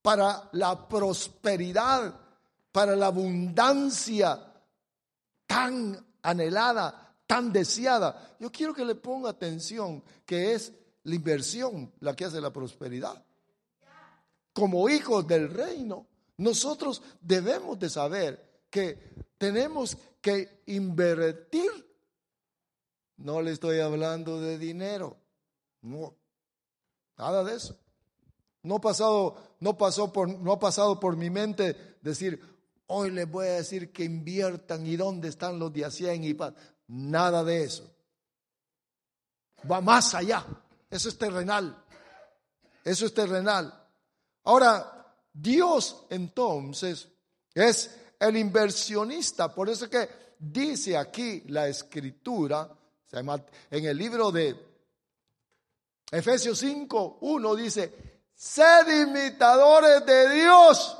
para 0.00 0.48
la 0.52 0.88
prosperidad, 0.88 2.18
para 2.72 2.96
la 2.96 3.08
abundancia 3.08 4.50
tan 5.46 6.06
anhelada 6.22 7.14
tan 7.26 7.52
deseada. 7.52 8.34
Yo 8.40 8.50
quiero 8.50 8.72
que 8.72 8.86
le 8.86 8.94
ponga 8.94 9.28
atención 9.28 10.02
que 10.24 10.54
es 10.54 10.72
la 11.02 11.16
inversión 11.16 11.92
la 12.00 12.16
que 12.16 12.24
hace 12.24 12.40
la 12.40 12.50
prosperidad. 12.50 13.22
Como 14.54 14.88
hijos 14.88 15.26
del 15.26 15.50
reino, 15.50 16.06
nosotros 16.38 17.02
debemos 17.20 17.78
de 17.78 17.90
saber 17.90 18.62
que 18.70 19.26
tenemos 19.36 19.98
que 20.22 20.62
invertir. 20.64 21.85
No 23.16 23.40
le 23.42 23.52
estoy 23.52 23.80
hablando 23.80 24.40
de 24.40 24.58
dinero. 24.58 25.16
No. 25.82 26.14
Nada 27.16 27.44
de 27.44 27.54
eso. 27.54 27.78
No 28.62 28.80
pasado, 28.80 29.36
no 29.60 29.78
pasó 29.78 30.12
por, 30.12 30.28
no 30.28 30.52
ha 30.52 30.58
pasado 30.58 30.98
por 30.98 31.16
mi 31.16 31.30
mente 31.30 31.96
decir, 32.02 32.40
hoy 32.88 33.10
les 33.10 33.30
voy 33.30 33.46
a 33.46 33.52
decir 33.52 33.92
que 33.92 34.04
inviertan 34.04 34.86
y 34.86 34.96
dónde 34.96 35.28
están 35.28 35.58
los 35.58 35.72
de 35.72 35.90
100 35.90 36.24
y 36.24 36.36
Nada 36.88 37.44
de 37.44 37.64
eso. 37.64 37.90
Va 39.70 39.80
más 39.80 40.14
allá. 40.14 40.44
Eso 40.90 41.08
es 41.08 41.18
terrenal. 41.18 41.84
Eso 42.84 43.06
es 43.06 43.14
terrenal. 43.14 43.72
Ahora, 44.44 45.14
Dios 45.32 46.04
entonces 46.10 47.08
es 47.54 47.96
el 48.18 48.36
inversionista. 48.36 49.52
Por 49.54 49.68
eso 49.68 49.90
que 49.90 50.08
dice 50.38 50.96
aquí 50.96 51.42
la 51.48 51.68
escritura, 51.68 52.70
en 53.12 53.84
el 53.84 53.96
libro 53.96 54.30
de 54.32 54.56
Efesios 56.10 56.58
5, 56.58 57.18
1 57.20 57.54
dice, 57.56 58.20
sed 58.34 59.06
imitadores 59.08 60.04
de 60.06 60.34
Dios. 60.34 60.98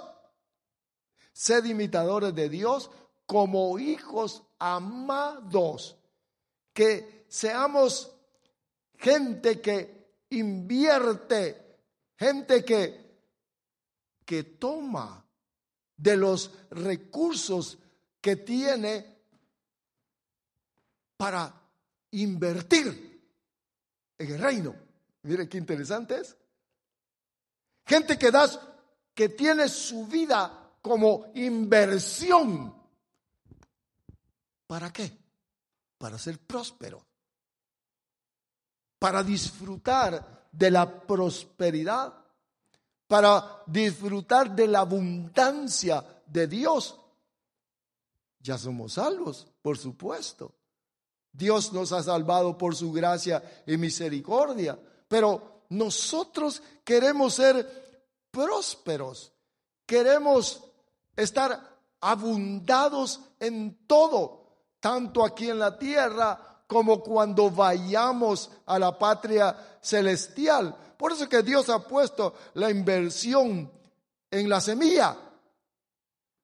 Sed 1.33 1.65
imitadores 1.65 2.35
de 2.35 2.49
Dios 2.49 2.91
como 3.27 3.79
hijos 3.79 4.43
amados, 4.59 5.97
que 6.73 7.27
seamos 7.29 8.13
gente 8.99 9.61
que 9.61 10.15
invierte, 10.31 11.81
gente 12.17 12.65
que, 12.65 13.19
que 14.25 14.45
toma 14.45 15.25
de 15.97 16.17
los 16.17 16.51
recursos 16.71 17.79
que 18.21 18.37
tiene 18.37 19.17
para 21.17 21.66
invertir 22.13 23.23
en 24.19 24.33
el 24.33 24.39
reino. 24.41 24.75
Mire 25.23 25.49
qué 25.49 25.59
interesante 25.59 26.21
es. 26.21 26.37
Gente 27.85 28.19
que 28.19 28.31
da, 28.31 28.49
que 29.15 29.29
tiene 29.29 29.69
su 29.69 30.07
vida 30.07 30.73
como 30.83 31.31
inversión 31.35 32.77
¿Para 34.67 34.93
qué? 34.93 35.17
Para 35.99 36.19
ser 36.19 36.39
próspero. 36.39 37.05
Para 38.99 39.23
disfrutar 39.23 40.49
de 40.51 40.71
la 40.71 41.01
prosperidad. 41.07 42.13
Para 43.07 43.63
disfrutar 43.67 44.55
de 44.55 44.67
la 44.67 44.81
abundancia 44.81 46.05
de 46.27 46.47
Dios. 46.49 46.99
Ya 48.41 48.59
somos 48.59 48.95
salvos, 48.95 49.47
por 49.63 49.79
supuesto. 49.79 50.53
Dios 51.37 51.73
nos 51.73 51.93
ha 51.93 52.03
salvado 52.03 52.57
por 52.57 52.75
su 52.75 52.93
gracia 52.93 53.43
y 53.67 53.77
misericordia, 53.77 54.79
pero 55.07 55.65
nosotros 55.69 56.63
queremos 56.85 57.35
ser 57.35 58.11
prósperos, 58.31 59.33
queremos 59.85 60.63
estar 61.15 61.79
abundados 62.01 63.21
en 63.39 63.87
todo, 63.87 64.47
tanto 64.81 65.25
aquí 65.25 65.51
en 65.51 65.59
la 65.59 65.79
tierra 65.79 66.63
como 66.67 67.03
cuando 67.03 67.51
vayamos 67.51 68.51
a 68.67 68.79
la 68.79 68.99
patria 68.99 69.79
celestial. 69.81 70.75
Por 70.97 71.13
eso 71.13 71.29
que 71.29 71.43
Dios 71.43 71.69
ha 71.69 71.87
puesto 71.87 72.35
la 72.55 72.71
inversión 72.71 73.71
en 74.31 74.49
la 74.49 74.61
semilla. 74.61 75.17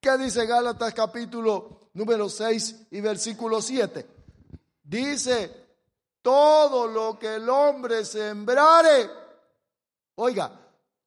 ¿Qué 0.00 0.18
dice 0.18 0.46
Gálatas 0.46 0.92
capítulo 0.94 1.88
número 1.94 2.28
6 2.28 2.88
y 2.90 3.00
versículo 3.00 3.62
7? 3.62 4.11
Dice, 4.82 5.62
todo 6.22 6.86
lo 6.86 7.18
que 7.18 7.36
el 7.36 7.48
hombre 7.48 8.04
sembrare, 8.04 9.10
oiga, 10.16 10.50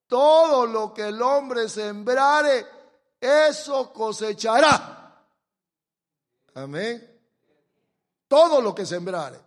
todo 0.07 0.65
lo 0.65 0.93
que 0.93 1.07
el 1.07 1.21
hombre 1.21 1.67
sembrare, 1.67 2.65
eso 3.19 3.91
cosechará. 3.91 5.26
Amén. 6.53 7.11
Todo 8.28 8.61
lo 8.61 8.73
que 8.73 8.86
sembrare. 8.86 9.39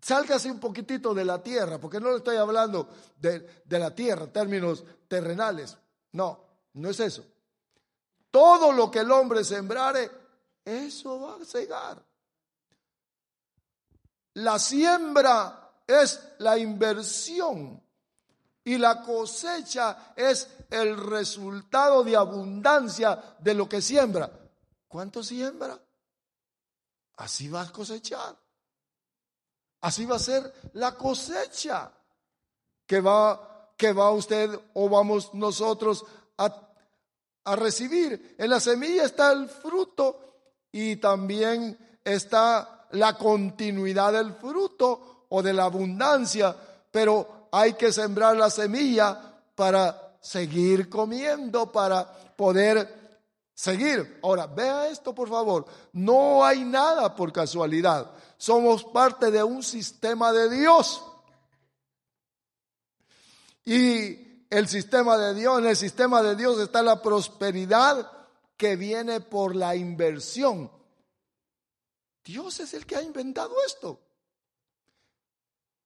Sálgase 0.00 0.50
un 0.50 0.58
poquitito 0.58 1.12
de 1.12 1.24
la 1.24 1.42
tierra, 1.42 1.78
porque 1.78 2.00
no 2.00 2.10
le 2.10 2.18
estoy 2.18 2.36
hablando 2.36 2.88
de, 3.18 3.62
de 3.64 3.78
la 3.78 3.94
tierra, 3.94 4.26
términos 4.28 4.82
terrenales. 5.08 5.76
No, 6.12 6.44
no 6.74 6.90
es 6.90 7.00
eso. 7.00 7.24
Todo 8.30 8.72
lo 8.72 8.90
que 8.90 9.00
el 9.00 9.10
hombre 9.10 9.44
sembrare, 9.44 10.10
eso 10.64 11.20
va 11.20 11.36
a 11.36 11.44
cegar. 11.44 12.02
La 14.34 14.58
siembra 14.58 15.72
es 15.86 16.20
la 16.38 16.56
inversión 16.56 17.82
y 18.64 18.78
la 18.78 19.02
cosecha 19.02 20.12
es 20.14 20.48
el 20.70 20.96
resultado 20.96 22.04
de 22.04 22.16
abundancia 22.16 23.36
de 23.40 23.54
lo 23.54 23.68
que 23.68 23.82
siembra. 23.82 24.30
¿Cuánto 24.86 25.22
siembra? 25.22 25.78
Así 27.16 27.48
va 27.48 27.62
a 27.62 27.72
cosechar. 27.72 28.36
Así 29.80 30.04
va 30.04 30.16
a 30.16 30.20
ser 30.20 30.52
la 30.74 30.94
cosecha 30.94 31.90
que 32.86 33.00
va, 33.00 33.72
que 33.76 33.92
va 33.92 34.10
usted 34.10 34.58
o 34.74 34.88
vamos 34.88 35.34
nosotros 35.34 36.04
a, 36.36 36.68
a 37.44 37.56
recibir. 37.56 38.36
En 38.38 38.50
la 38.50 38.60
semilla 38.60 39.04
está 39.04 39.32
el 39.32 39.48
fruto 39.48 40.38
y 40.70 40.96
también 40.96 41.98
está 42.04 42.79
la 42.92 43.16
continuidad 43.16 44.12
del 44.12 44.34
fruto 44.34 45.26
o 45.28 45.42
de 45.42 45.52
la 45.52 45.64
abundancia, 45.64 46.56
pero 46.90 47.48
hay 47.52 47.74
que 47.74 47.92
sembrar 47.92 48.36
la 48.36 48.50
semilla 48.50 49.34
para 49.54 50.16
seguir 50.20 50.88
comiendo, 50.88 51.70
para 51.70 52.10
poder 52.36 53.00
seguir. 53.54 54.20
Ahora, 54.22 54.46
vea 54.46 54.88
esto 54.88 55.14
por 55.14 55.28
favor, 55.28 55.66
no 55.92 56.44
hay 56.44 56.64
nada 56.64 57.14
por 57.14 57.32
casualidad, 57.32 58.10
somos 58.36 58.84
parte 58.84 59.30
de 59.30 59.42
un 59.42 59.62
sistema 59.62 60.32
de 60.32 60.50
Dios. 60.50 61.04
Y 63.64 64.46
el 64.50 64.66
sistema 64.66 65.16
de 65.16 65.34
Dios, 65.34 65.58
en 65.60 65.66
el 65.66 65.76
sistema 65.76 66.22
de 66.22 66.34
Dios 66.34 66.58
está 66.58 66.82
la 66.82 67.00
prosperidad 67.00 68.10
que 68.56 68.76
viene 68.76 69.20
por 69.20 69.54
la 69.54 69.76
inversión. 69.76 70.70
Dios 72.24 72.60
es 72.60 72.74
el 72.74 72.86
que 72.86 72.96
ha 72.96 73.02
inventado 73.02 73.54
esto. 73.66 74.00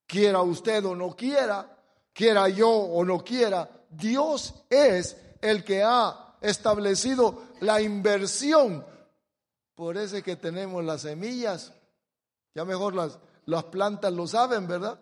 Quiera 0.07 0.43
usted 0.43 0.85
o 0.85 0.95
no 0.95 1.15
quiera, 1.17 1.79
quiera 2.13 2.49
yo 2.49 2.71
o 2.71 3.05
no 3.05 3.25
quiera, 3.25 3.69
Dios 3.91 4.55
es 4.69 5.17
el 5.41 5.65
que 5.65 5.83
ha 5.83 6.37
establecido 6.41 7.43
la 7.61 7.81
inversión. 7.81 8.85
Por 9.75 9.97
eso 9.97 10.23
que 10.23 10.37
tenemos 10.37 10.85
las 10.85 11.03
semillas. 11.03 11.73
Ya 12.55 12.65
mejor 12.65 12.95
las, 12.95 13.19
las 13.47 13.65
plantas 13.65 14.13
lo 14.13 14.27
saben, 14.27 14.69
¿verdad? 14.69 15.01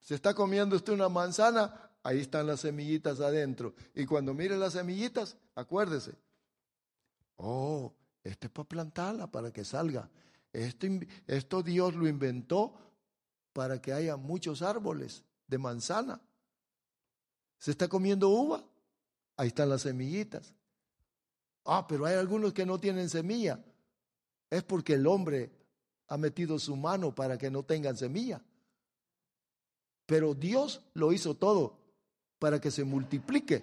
Se 0.00 0.14
está 0.14 0.34
comiendo 0.34 0.76
usted 0.76 0.92
una 0.92 1.08
manzana, 1.08 1.90
ahí 2.02 2.20
están 2.20 2.46
las 2.46 2.60
semillitas 2.60 3.20
adentro. 3.20 3.74
Y 3.94 4.06
cuando 4.06 4.34
mire 4.34 4.56
las 4.56 4.74
semillitas, 4.74 5.36
acuérdese. 5.54 6.12
Oh, 7.36 7.92
este 8.26 8.48
es 8.48 8.52
para 8.52 8.68
plantarla, 8.68 9.30
para 9.30 9.52
que 9.52 9.64
salga. 9.64 10.10
Esto, 10.52 10.86
esto 11.26 11.62
Dios 11.62 11.94
lo 11.94 12.08
inventó 12.08 12.74
para 13.52 13.80
que 13.80 13.92
haya 13.92 14.16
muchos 14.16 14.62
árboles 14.62 15.22
de 15.46 15.58
manzana. 15.58 16.20
¿Se 17.58 17.70
está 17.70 17.88
comiendo 17.88 18.28
uva? 18.28 18.64
Ahí 19.36 19.48
están 19.48 19.68
las 19.68 19.82
semillitas. 19.82 20.54
Ah, 21.64 21.86
pero 21.86 22.04
hay 22.06 22.14
algunos 22.14 22.52
que 22.52 22.66
no 22.66 22.78
tienen 22.78 23.08
semilla. 23.08 23.64
Es 24.50 24.62
porque 24.62 24.94
el 24.94 25.06
hombre 25.06 25.50
ha 26.08 26.16
metido 26.16 26.58
su 26.58 26.76
mano 26.76 27.14
para 27.14 27.38
que 27.38 27.50
no 27.50 27.62
tengan 27.62 27.96
semilla. 27.96 28.42
Pero 30.04 30.34
Dios 30.34 30.82
lo 30.94 31.12
hizo 31.12 31.34
todo 31.34 31.78
para 32.38 32.60
que 32.60 32.70
se 32.70 32.84
multiplique. 32.84 33.62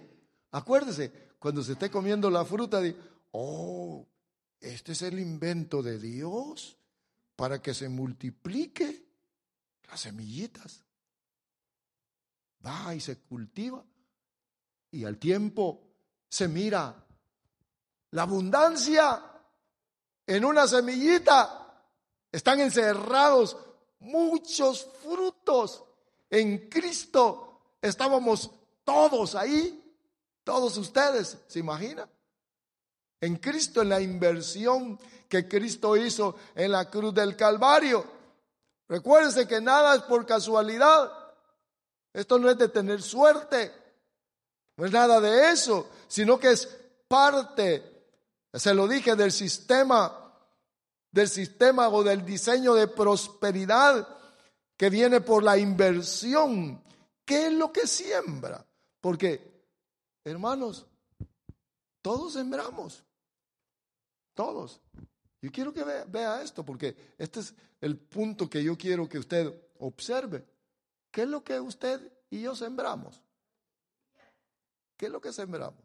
Acuérdese, 0.52 1.12
cuando 1.40 1.64
se 1.64 1.74
esté 1.74 1.90
comiendo 1.90 2.30
la 2.30 2.46
fruta, 2.46 2.82
de, 2.82 2.96
oh, 3.32 4.06
este 4.64 4.94
es 4.94 5.02
el 5.02 5.20
invento 5.20 5.84
de 5.84 6.00
Dios 6.00 6.78
para 7.36 7.62
que 7.62 7.74
se 7.74 7.90
multiplique 7.90 9.06
las 9.90 10.00
semillitas. 10.00 10.84
Va 12.66 12.96
y 12.96 13.02
se 13.02 13.18
cultiva 13.20 13.84
y 14.92 15.04
al 15.04 15.18
tiempo 15.18 15.82
se 16.30 16.48
mira 16.48 16.96
la 18.12 18.22
abundancia 18.22 19.22
en 20.26 20.46
una 20.46 20.66
semillita. 20.66 21.84
Están 22.32 22.62
encerrados 22.62 23.58
muchos 24.00 24.90
frutos. 25.04 25.84
En 26.30 26.70
Cristo 26.70 27.76
estábamos 27.82 28.50
todos 28.86 29.36
ahí, 29.36 29.94
todos 30.46 30.78
ustedes, 30.78 31.38
¿se 31.48 31.60
imaginan? 31.60 32.13
En 33.24 33.38
Cristo, 33.38 33.82
en 33.82 33.88
la 33.88 34.02
inversión 34.02 35.00
que 35.30 35.48
Cristo 35.48 35.96
hizo 35.96 36.36
en 36.56 36.74
la 36.74 36.90
cruz 36.90 37.14
del 37.14 37.38
Calvario. 37.38 38.06
Recuérdense 38.90 39.48
que 39.48 39.62
nada 39.62 39.96
es 39.96 40.02
por 40.02 40.26
casualidad. 40.26 41.10
Esto 42.12 42.38
no 42.38 42.50
es 42.50 42.58
de 42.58 42.68
tener 42.68 43.02
suerte. 43.02 43.72
No 44.76 44.86
es 44.86 44.92
nada 44.92 45.22
de 45.22 45.52
eso, 45.52 45.90
sino 46.10 46.38
que 46.38 46.52
es 46.52 46.68
parte, 47.08 48.10
se 48.54 48.74
lo 48.74 48.90
dije, 48.90 49.16
del 49.16 49.32
sistema, 49.32 50.36
del 51.10 51.30
sistema 51.30 51.88
o 51.88 52.04
del 52.04 52.26
diseño 52.26 52.74
de 52.74 52.90
prosperidad 52.90 54.06
que 54.76 54.90
viene 54.90 55.22
por 55.22 55.44
la 55.44 55.58
inversión. 55.58 56.84
¿Qué 57.24 57.48
es 57.48 57.54
lo 57.54 57.72
que 57.72 57.88
siembra? 57.88 58.66
Porque, 59.00 59.64
hermanos, 60.26 60.86
todos 62.02 62.34
sembramos. 62.34 63.02
Todos. 64.34 64.82
Yo 65.42 65.52
quiero 65.52 65.74
que 65.74 65.84
vea, 65.84 66.42
esto 66.42 66.64
porque 66.64 66.96
este 67.18 67.42
es 67.42 67.54
el 67.82 67.98
punto 67.98 68.50
que 68.50 68.64
yo 68.64 68.78
quiero 68.78 69.10
que 69.10 69.20
usted 69.20 69.54
observe. 69.80 70.46
¿Qué 71.12 71.24
es 71.24 71.28
lo 71.28 71.44
que 71.44 71.60
usted 71.60 72.12
y 72.30 72.42
yo 72.42 72.56
sembramos? 72.56 73.22
¿Qué 74.96 75.08
es 75.08 75.12
lo 75.12 75.20
que 75.20 75.34
sembramos? 75.34 75.84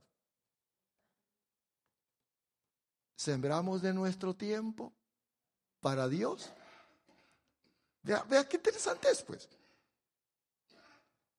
¿Sembramos 3.16 3.82
de 3.82 3.92
nuestro 3.92 4.34
tiempo 4.34 4.92
para 5.80 6.07
Dios? 6.07 6.53
Vea, 8.03 8.22
vea 8.22 8.49
qué 8.49 8.59
interesante 8.59 9.11
es, 9.11 9.22
pues. 9.22 9.49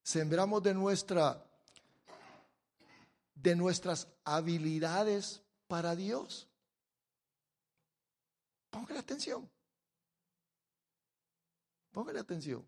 Sembramos 0.03 0.61
de 0.61 0.73
nuestra 0.73 1.45
de 3.33 3.55
nuestras 3.55 4.07
habilidades 4.25 5.41
para 5.67 5.95
Dios. 5.95 6.48
Póngale 8.69 8.99
atención. 8.99 9.49
Póngale 11.91 12.19
atención. 12.19 12.65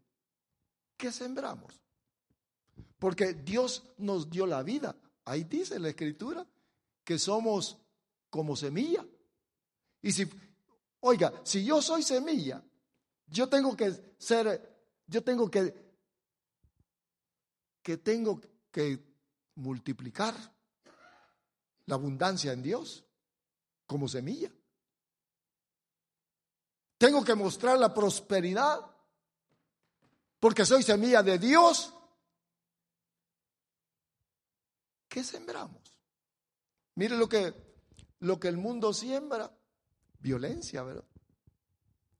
¿Qué 0.97 1.11
sembramos? 1.11 1.79
Porque 2.99 3.33
Dios 3.33 3.83
nos 3.97 4.29
dio 4.29 4.45
la 4.45 4.63
vida. 4.63 4.95
Ahí 5.25 5.43
dice 5.43 5.79
la 5.79 5.89
escritura 5.89 6.45
que 7.03 7.17
somos 7.17 7.77
como 8.29 8.55
semilla. 8.55 9.05
Y 10.01 10.11
si, 10.11 10.27
oiga, 11.01 11.33
si 11.43 11.63
yo 11.63 11.81
soy 11.81 12.03
semilla, 12.03 12.63
yo 13.27 13.47
tengo 13.47 13.75
que 13.75 14.15
ser, 14.17 14.85
yo 15.07 15.23
tengo 15.23 15.49
que, 15.49 15.73
que 17.83 17.97
tengo 17.97 18.41
que 18.71 18.99
multiplicar 19.55 20.35
la 21.85 21.95
abundancia 21.95 22.53
en 22.53 22.61
Dios 22.61 23.03
como 23.85 24.07
semilla. 24.07 24.51
Tengo 27.01 27.23
que 27.23 27.33
mostrar 27.33 27.79
la 27.79 27.91
prosperidad 27.91 28.79
porque 30.39 30.63
soy 30.67 30.83
semilla 30.83 31.23
de 31.23 31.39
Dios. 31.39 31.91
¿Qué 35.09 35.23
sembramos? 35.23 35.81
Mire 36.93 37.17
lo 37.17 37.27
que, 37.27 37.55
lo 38.19 38.39
que 38.39 38.49
el 38.49 38.57
mundo 38.57 38.93
siembra, 38.93 39.51
violencia, 40.19 40.83
¿verdad? 40.83 41.03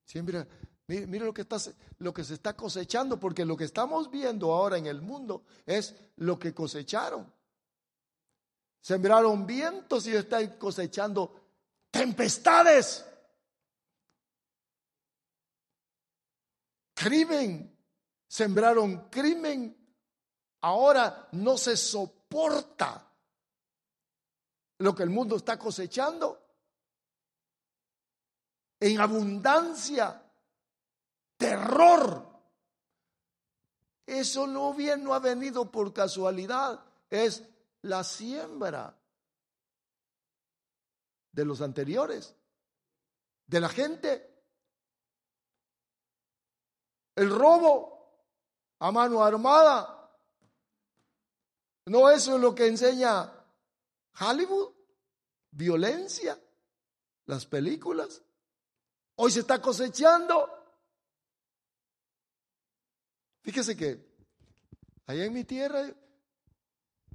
Siembra, 0.03 0.47
mire, 0.87 1.25
lo, 1.25 1.31
que 1.31 1.43
está, 1.43 1.57
lo 1.99 2.11
que 2.11 2.23
se 2.23 2.33
está 2.33 2.55
cosechando, 2.55 3.19
porque 3.19 3.45
lo 3.45 3.55
que 3.55 3.65
estamos 3.65 4.09
viendo 4.09 4.51
ahora 4.51 4.79
en 4.79 4.87
el 4.87 5.03
mundo 5.03 5.43
es 5.67 5.93
lo 6.15 6.39
que 6.39 6.55
cosecharon. 6.55 7.31
Sembraron 8.81 9.45
vientos 9.45 10.07
y 10.07 10.15
están 10.15 10.57
cosechando 10.57 11.35
tempestades. 11.91 13.05
Crimen. 17.01 17.77
Sembraron 18.27 19.09
crimen. 19.09 19.75
Ahora 20.61 21.27
no 21.31 21.57
se 21.57 21.75
soporta 21.75 23.11
lo 24.77 24.95
que 24.95 25.03
el 25.03 25.09
mundo 25.09 25.35
está 25.35 25.57
cosechando. 25.57 26.39
En 28.79 28.99
abundancia. 28.99 30.23
Terror. 31.37 32.29
Eso 34.05 34.45
no 34.45 34.73
bien 34.73 35.03
no 35.03 35.13
ha 35.13 35.19
venido 35.19 35.71
por 35.71 35.93
casualidad. 35.93 36.83
Es 37.09 37.43
la 37.81 38.03
siembra 38.03 38.95
de 41.31 41.45
los 41.45 41.61
anteriores, 41.61 42.35
de 43.47 43.59
la 43.59 43.69
gente. 43.69 44.30
El 47.15 47.29
robo 47.29 47.91
a 48.79 48.91
mano 48.91 49.23
armada. 49.23 49.97
¿No 51.85 52.09
eso 52.09 52.35
es 52.35 52.41
lo 52.41 52.53
que 52.55 52.67
enseña 52.67 53.31
Hollywood? 54.19 54.73
Violencia, 55.51 56.39
las 57.25 57.45
películas. 57.45 58.21
Hoy 59.15 59.31
se 59.31 59.41
está 59.41 59.61
cosechando. 59.61 60.49
Fíjese 63.41 63.75
que 63.75 64.11
allá 65.07 65.25
en 65.25 65.33
mi 65.33 65.43
tierra 65.43 65.83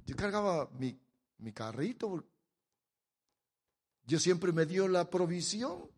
yo 0.05 0.15
cargaba 0.15 0.69
mi, 0.71 0.97
mi 1.39 1.51
carrito. 1.51 2.23
Yo 4.05 4.19
siempre 4.19 4.51
me 4.51 4.65
dio 4.65 4.87
la 4.87 5.09
provisión. 5.09 5.89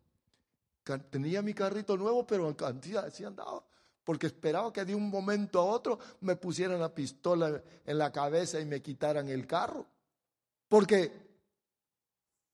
Tenía 1.10 1.42
mi 1.42 1.54
carrito 1.54 1.96
nuevo, 1.96 2.26
pero 2.26 2.48
en 2.48 2.54
cantidad 2.54 3.04
así 3.04 3.24
andaba. 3.24 3.62
Porque 4.10 4.26
esperaba 4.26 4.72
que 4.72 4.84
de 4.84 4.92
un 4.92 5.08
momento 5.08 5.60
a 5.60 5.64
otro 5.66 5.96
me 6.22 6.34
pusieran 6.34 6.80
la 6.80 6.92
pistola 6.92 7.62
en 7.86 7.96
la 7.96 8.10
cabeza 8.10 8.58
y 8.58 8.64
me 8.64 8.82
quitaran 8.82 9.28
el 9.28 9.46
carro. 9.46 9.86
Porque 10.68 11.12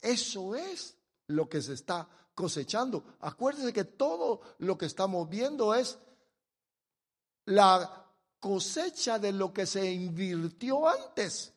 eso 0.02 0.54
es 0.54 0.98
lo 1.28 1.48
que 1.48 1.62
se 1.62 1.72
está 1.72 2.06
cosechando. 2.34 3.16
Acuérdense 3.20 3.72
que 3.72 3.84
todo 3.84 4.42
lo 4.58 4.76
que 4.76 4.84
estamos 4.84 5.30
viendo 5.30 5.74
es 5.74 5.98
la 7.46 8.04
cosecha 8.38 9.18
de 9.18 9.32
lo 9.32 9.50
que 9.54 9.64
se 9.64 9.90
invirtió 9.90 10.86
antes. 10.86 11.54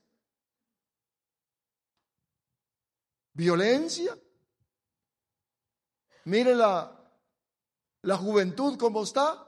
Violencia. 3.34 4.18
Mire 6.24 6.56
la, 6.56 6.90
la 8.04 8.16
juventud 8.16 8.78
como 8.78 9.04
está. 9.04 9.46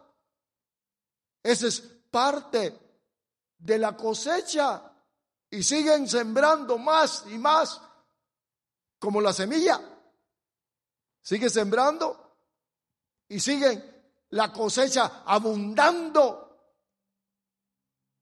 Esa 1.44 1.68
es 1.68 1.82
parte 2.10 2.78
de 3.58 3.78
la 3.78 3.96
cosecha 3.96 4.92
y 5.50 5.64
siguen 5.64 6.08
sembrando 6.08 6.78
más 6.78 7.26
y 7.30 7.38
más 7.38 7.82
como 9.00 9.22
la 9.22 9.34
semilla. 9.34 9.82
Sigue 11.22 11.50
sembrando 11.50 12.38
y 13.28 13.40
siguen 13.40 13.84
la 14.30 14.52
cosecha 14.52 15.24
abundando. 15.26 16.48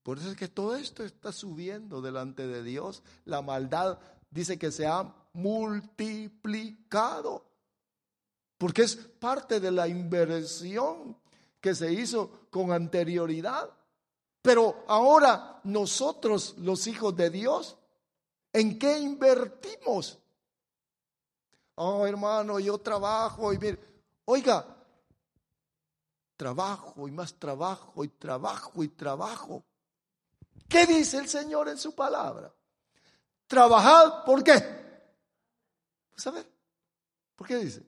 Por 0.02 0.18
eso 0.18 0.30
es 0.30 0.36
que 0.36 0.48
todo 0.48 0.76
esto 0.76 1.04
está 1.04 1.32
subiendo 1.32 2.00
delante 2.00 2.46
de 2.46 2.62
Dios. 2.62 3.02
La 3.24 3.42
maldad 3.42 3.98
dice 4.30 4.58
que 4.58 4.72
se 4.72 4.86
ha 4.86 5.14
multiplicado. 5.32 7.46
Porque 8.58 8.82
es 8.82 8.96
parte 8.96 9.60
de 9.60 9.70
la 9.70 9.88
inversión 9.88 11.16
que 11.60 11.74
se 11.74 11.92
hizo 11.92 12.46
con 12.50 12.72
anterioridad. 12.72 13.70
Pero 14.42 14.84
ahora 14.88 15.60
nosotros, 15.64 16.54
los 16.58 16.86
hijos 16.86 17.14
de 17.16 17.30
Dios, 17.30 17.76
¿en 18.52 18.78
qué 18.78 18.98
invertimos? 18.98 20.18
Oh, 21.74 22.06
hermano, 22.06 22.58
yo 22.58 22.78
trabajo 22.78 23.52
y 23.52 23.58
mire, 23.58 23.78
oiga, 24.24 24.66
trabajo 26.36 27.06
y 27.06 27.10
más 27.10 27.34
trabajo 27.34 28.02
y 28.04 28.08
trabajo 28.08 28.82
y 28.82 28.88
trabajo. 28.88 29.62
¿Qué 30.68 30.86
dice 30.86 31.18
el 31.18 31.28
Señor 31.28 31.68
en 31.68 31.76
su 31.76 31.94
palabra? 31.94 32.52
Trabajad, 33.46 34.24
¿por 34.24 34.42
qué? 34.42 34.62
Pues 36.10 36.26
a 36.26 36.30
ver, 36.30 36.50
¿por 37.34 37.46
qué 37.46 37.56
dice? 37.56 37.82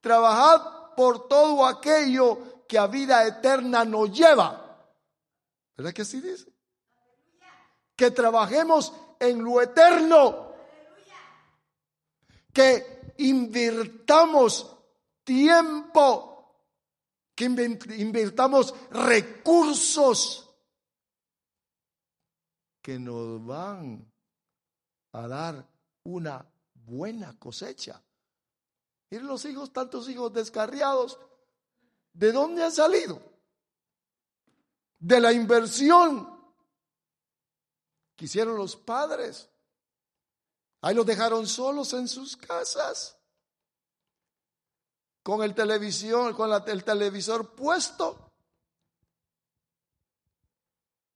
Trabajad 0.00 0.94
por 0.94 1.26
todo 1.26 1.66
aquello 1.66 2.38
que 2.70 2.78
a 2.78 2.86
vida 2.86 3.26
eterna 3.26 3.84
nos 3.84 4.16
lleva. 4.16 4.88
¿Verdad 5.76 5.92
que 5.92 6.02
así 6.02 6.20
dice? 6.20 6.52
Que 7.96 8.12
trabajemos 8.12 8.94
en 9.18 9.42
lo 9.42 9.60
eterno. 9.60 10.54
Que 12.52 13.14
invirtamos 13.18 14.76
tiempo, 15.24 16.62
que 17.34 17.46
invirtamos 17.46 18.72
recursos 18.92 20.48
que 22.80 23.00
nos 23.00 23.44
van 23.44 24.12
a 25.10 25.26
dar 25.26 25.68
una 26.04 26.48
buena 26.74 27.36
cosecha. 27.36 28.00
Miren 29.10 29.26
los 29.26 29.44
hijos, 29.44 29.72
tantos 29.72 30.08
hijos 30.08 30.32
descarriados, 30.32 31.18
¿de 32.12 32.32
dónde 32.32 32.64
han 32.64 32.72
salido? 32.72 33.22
De 34.98 35.20
la 35.20 35.32
inversión 35.32 36.30
que 38.16 38.26
hicieron 38.26 38.56
los 38.56 38.76
padres. 38.76 39.48
Ahí 40.82 40.94
los 40.94 41.06
dejaron 41.06 41.46
solos 41.46 41.92
en 41.92 42.08
sus 42.08 42.36
casas, 42.36 43.18
con 45.22 45.42
el 45.42 45.54
televisión, 45.54 46.34
con 46.34 46.50
el 46.68 46.84
televisor 46.84 47.54
puesto, 47.54 48.30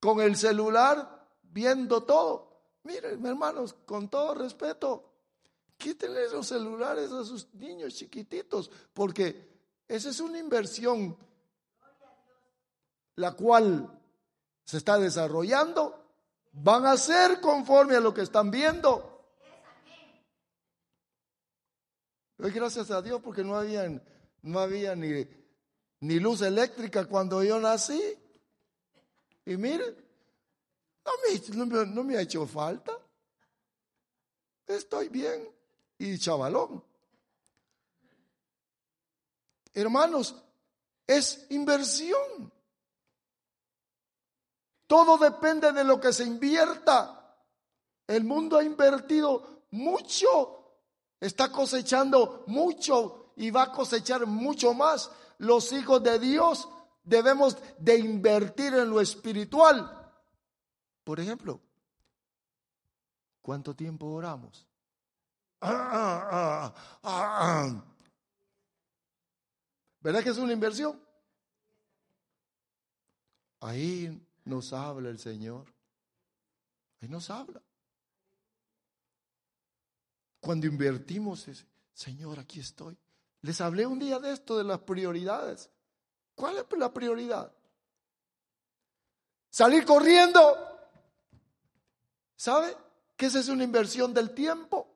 con 0.00 0.20
el 0.20 0.36
celular 0.36 1.28
viendo 1.42 2.02
todo. 2.04 2.62
Miren, 2.84 3.24
hermanos, 3.24 3.74
con 3.86 4.08
todo 4.08 4.34
respeto, 4.34 5.14
quítenle 5.76 6.30
los 6.30 6.46
celulares 6.46 7.10
a 7.12 7.24
sus 7.24 7.52
niños 7.54 7.94
chiquititos, 7.94 8.70
porque 8.92 9.53
esa 9.88 10.10
es 10.10 10.20
una 10.20 10.38
inversión 10.38 11.16
la 13.16 13.32
cual 13.32 14.00
se 14.64 14.78
está 14.78 14.98
desarrollando. 14.98 16.00
Van 16.52 16.86
a 16.86 16.96
ser 16.96 17.40
conforme 17.40 17.96
a 17.96 18.00
lo 18.00 18.14
que 18.14 18.22
están 18.22 18.50
viendo. 18.50 19.10
Gracias 22.38 22.90
a 22.90 23.00
Dios 23.00 23.20
porque 23.22 23.44
no 23.44 23.56
había, 23.56 23.88
no 24.42 24.58
había 24.58 24.94
ni, 24.94 25.26
ni 26.00 26.20
luz 26.20 26.42
eléctrica 26.42 27.06
cuando 27.06 27.42
yo 27.42 27.58
nací. 27.58 28.00
Y 29.46 29.56
miren, 29.56 29.94
no 31.94 32.04
me, 32.04 32.16
ha 32.16 32.22
hecho 32.22 32.46
falta. 32.46 32.92
Estoy 34.66 35.08
bien. 35.08 35.48
Y 35.98 36.18
chavalón. 36.18 36.82
Hermanos, 39.74 40.36
es 41.06 41.46
inversión. 41.50 42.52
Todo 44.86 45.18
depende 45.18 45.72
de 45.72 45.84
lo 45.84 46.00
que 46.00 46.12
se 46.12 46.24
invierta. 46.24 47.36
El 48.06 48.24
mundo 48.24 48.58
ha 48.58 48.64
invertido 48.64 49.64
mucho, 49.72 50.76
está 51.18 51.50
cosechando 51.50 52.44
mucho 52.46 53.32
y 53.36 53.50
va 53.50 53.64
a 53.64 53.72
cosechar 53.72 54.26
mucho 54.26 54.74
más. 54.74 55.10
Los 55.38 55.72
hijos 55.72 56.02
de 56.02 56.18
Dios 56.18 56.68
debemos 57.02 57.56
de 57.78 57.98
invertir 57.98 58.74
en 58.74 58.90
lo 58.90 59.00
espiritual. 59.00 60.12
Por 61.02 61.18
ejemplo, 61.18 61.60
¿cuánto 63.42 63.74
tiempo 63.74 64.06
oramos? 64.06 64.66
¿Verdad 70.04 70.22
que 70.22 70.28
es 70.28 70.36
una 70.36 70.52
inversión? 70.52 71.02
Ahí 73.60 74.22
nos 74.44 74.74
habla 74.74 75.08
el 75.08 75.18
Señor. 75.18 75.64
Ahí 77.00 77.08
nos 77.08 77.30
habla. 77.30 77.62
Cuando 80.40 80.66
invertimos, 80.66 81.48
Señor, 81.94 82.38
aquí 82.38 82.60
estoy. 82.60 82.98
Les 83.40 83.62
hablé 83.62 83.86
un 83.86 83.98
día 83.98 84.18
de 84.18 84.32
esto, 84.34 84.58
de 84.58 84.64
las 84.64 84.80
prioridades. 84.80 85.70
¿Cuál 86.34 86.58
es 86.58 86.66
la 86.78 86.92
prioridad? 86.92 87.50
Salir 89.48 89.86
corriendo. 89.86 90.38
¿Sabe? 92.36 92.76
Que 93.16 93.24
esa 93.24 93.40
es 93.40 93.48
una 93.48 93.64
inversión 93.64 94.12
del 94.12 94.34
tiempo. 94.34 94.86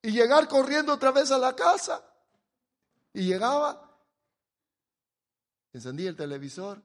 Y 0.00 0.12
llegar 0.12 0.48
corriendo 0.48 0.94
otra 0.94 1.10
vez 1.10 1.30
a 1.30 1.36
la 1.36 1.54
casa. 1.54 2.02
Y 3.16 3.22
llegaba, 3.22 3.98
encendía 5.72 6.10
el 6.10 6.16
televisor. 6.16 6.82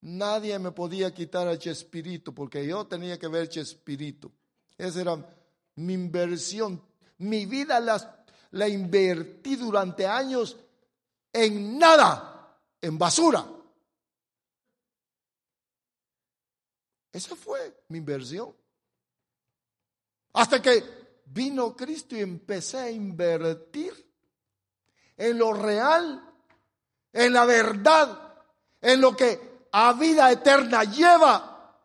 Nadie 0.00 0.58
me 0.58 0.72
podía 0.72 1.12
quitar 1.12 1.46
a 1.48 1.58
Chespirito 1.58 2.34
porque 2.34 2.66
yo 2.66 2.86
tenía 2.86 3.18
que 3.18 3.28
ver 3.28 3.50
Chespirito. 3.50 4.32
Esa 4.78 5.02
era 5.02 5.34
mi 5.74 5.92
inversión. 5.92 6.82
Mi 7.18 7.44
vida 7.44 7.78
la, 7.78 8.24
la 8.52 8.68
invertí 8.68 9.56
durante 9.56 10.06
años 10.06 10.56
en 11.30 11.78
nada, 11.78 12.58
en 12.80 12.96
basura. 12.96 13.46
Esa 17.12 17.36
fue 17.36 17.84
mi 17.88 17.98
inversión. 17.98 18.56
Hasta 20.32 20.62
que 20.62 20.82
vino 21.26 21.76
Cristo 21.76 22.16
y 22.16 22.20
empecé 22.20 22.78
a 22.78 22.90
invertir 22.90 24.09
en 25.20 25.36
lo 25.36 25.52
real, 25.52 26.18
en 27.12 27.32
la 27.34 27.44
verdad, 27.44 28.38
en 28.80 29.02
lo 29.02 29.14
que 29.14 29.66
a 29.70 29.92
vida 29.92 30.32
eterna 30.32 30.82
lleva. 30.84 31.76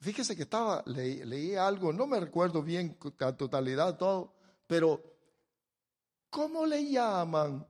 Fíjese 0.00 0.34
que 0.34 0.44
estaba, 0.44 0.82
leí, 0.86 1.54
algo, 1.56 1.92
no 1.92 2.06
me 2.06 2.18
recuerdo 2.18 2.62
bien 2.62 2.96
la 3.18 3.36
totalidad 3.36 3.98
todo, 3.98 4.32
pero 4.66 5.02
¿cómo 6.30 6.64
le 6.64 6.90
llaman, 6.90 7.68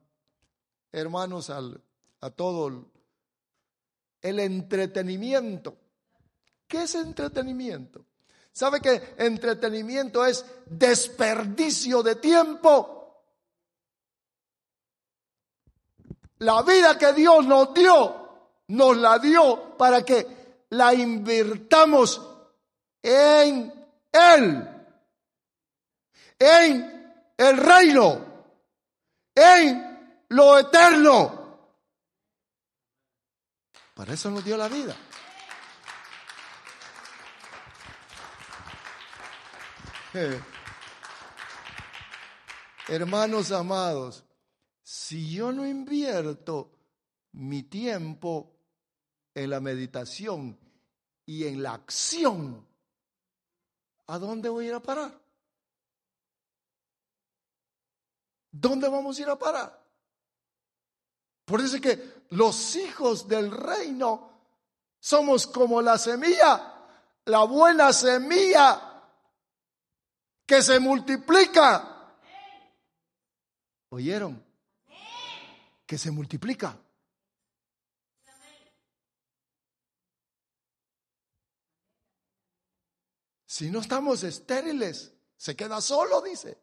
hermanos, 0.92 1.50
al, 1.50 1.82
a 2.20 2.30
todo 2.30 2.88
el 4.22 4.38
entretenimiento? 4.38 5.76
¿Qué 6.68 6.84
es 6.84 6.94
entretenimiento? 6.94 8.06
¿Sabe 8.52 8.80
que 8.80 9.14
entretenimiento 9.18 10.24
es 10.24 10.46
desperdicio 10.66 12.04
de 12.04 12.14
tiempo? 12.14 12.99
La 16.40 16.62
vida 16.62 16.98
que 16.98 17.12
Dios 17.12 17.46
nos 17.46 17.72
dio, 17.74 18.56
nos 18.68 18.96
la 18.96 19.18
dio 19.18 19.76
para 19.76 20.02
que 20.02 20.64
la 20.70 20.94
invirtamos 20.94 22.20
en 23.02 23.72
Él, 24.10 24.68
en 26.38 27.14
el 27.36 27.56
reino, 27.56 28.24
en 29.34 30.24
lo 30.30 30.58
eterno. 30.58 31.40
Para 33.94 34.14
eso 34.14 34.30
nos 34.30 34.42
dio 34.42 34.56
la 34.56 34.68
vida. 34.68 34.96
Hermanos 42.88 43.52
amados, 43.52 44.24
si 44.90 45.32
yo 45.32 45.52
no 45.52 45.64
invierto 45.64 46.72
mi 47.34 47.62
tiempo 47.62 48.56
en 49.32 49.48
la 49.50 49.60
meditación 49.60 50.58
y 51.24 51.46
en 51.46 51.62
la 51.62 51.74
acción, 51.74 52.66
¿a 54.08 54.18
dónde 54.18 54.48
voy 54.48 54.64
a 54.64 54.68
ir 54.70 54.74
a 54.74 54.82
parar? 54.82 55.16
¿Dónde 58.50 58.88
vamos 58.88 59.16
a 59.16 59.22
ir 59.22 59.28
a 59.28 59.38
parar? 59.38 59.80
Por 61.44 61.60
eso 61.60 61.76
es 61.76 61.82
que 61.82 62.24
los 62.30 62.74
hijos 62.74 63.28
del 63.28 63.52
reino 63.52 64.48
somos 64.98 65.46
como 65.46 65.80
la 65.80 65.98
semilla, 65.98 66.84
la 67.26 67.44
buena 67.44 67.92
semilla 67.92 69.04
que 70.44 70.60
se 70.60 70.80
multiplica. 70.80 72.16
¿Oyeron? 73.90 74.49
Que 75.90 75.98
se 75.98 76.12
multiplica. 76.12 76.80
Si 83.44 83.68
no 83.72 83.80
estamos 83.80 84.22
estériles, 84.22 85.12
se 85.36 85.56
queda 85.56 85.80
solo, 85.80 86.22
dice. 86.22 86.62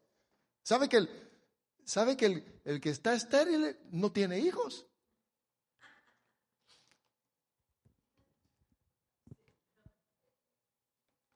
¿Sabe 0.63 0.88
que 0.88 0.95
el, 0.95 1.30
sabe 1.84 2.15
que 2.15 2.25
el, 2.28 2.61
el 2.63 2.80
que 2.80 2.91
está 2.91 3.15
estéril 3.15 3.78
no 3.91 4.13
tiene 4.13 4.39
hijos? 4.39 4.88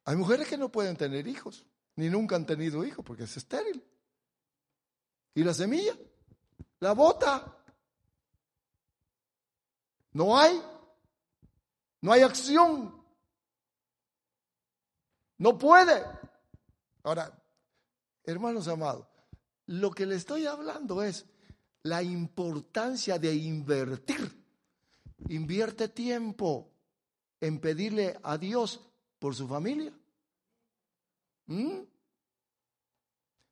Hay 0.06 0.16
mujeres 0.16 0.48
que 0.48 0.58
no 0.58 0.72
pueden 0.72 0.96
tener 0.96 1.28
hijos, 1.28 1.66
ni 1.98 2.10
nunca 2.10 2.38
han 2.38 2.46
tenido 2.46 2.86
hijos 2.86 3.04
porque 3.04 3.24
es 3.24 3.36
estéril. 3.36 3.86
¿Y 5.36 5.44
la 5.44 5.54
semilla? 5.54 5.98
La 6.80 6.94
bota. 6.94 7.58
No 10.14 10.38
hay. 10.38 10.62
No 12.01 12.12
hay 12.12 12.22
acción. 12.22 13.01
No 15.38 15.57
puede. 15.57 16.03
Ahora, 17.03 17.32
hermanos 18.24 18.68
amados, 18.68 19.07
lo 19.68 19.91
que 19.91 20.05
le 20.05 20.16
estoy 20.16 20.45
hablando 20.45 21.01
es 21.01 21.26
la 21.84 22.03
importancia 22.03 23.18
de 23.18 23.34
invertir. 23.34 24.39
Invierte 25.30 25.88
tiempo 25.88 26.72
en 27.39 27.59
pedirle 27.59 28.20
a 28.24 28.38
Dios 28.38 28.82
por 29.20 29.36
su 29.36 29.47
familia. 29.47 29.93
¿Mm? 31.47 31.82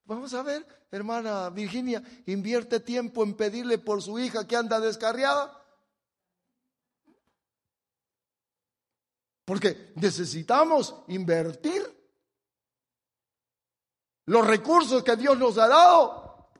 Vamos 0.05 0.33
a 0.33 0.41
ver, 0.41 0.65
hermana 0.91 1.49
Virginia, 1.51 2.03
invierte 2.25 2.79
tiempo 2.79 3.23
en 3.23 3.35
pedirle 3.35 3.77
por 3.77 4.01
su 4.01 4.17
hija 4.17 4.47
que 4.47 4.55
anda 4.55 4.79
descarriada. 4.79 5.58
Porque 9.49 9.93
necesitamos 9.95 10.93
invertir 11.07 11.81
los 14.27 14.45
recursos 14.45 15.03
que 15.03 15.15
Dios 15.15 15.39
nos 15.39 15.57
ha 15.57 15.67
dado. 15.67 16.51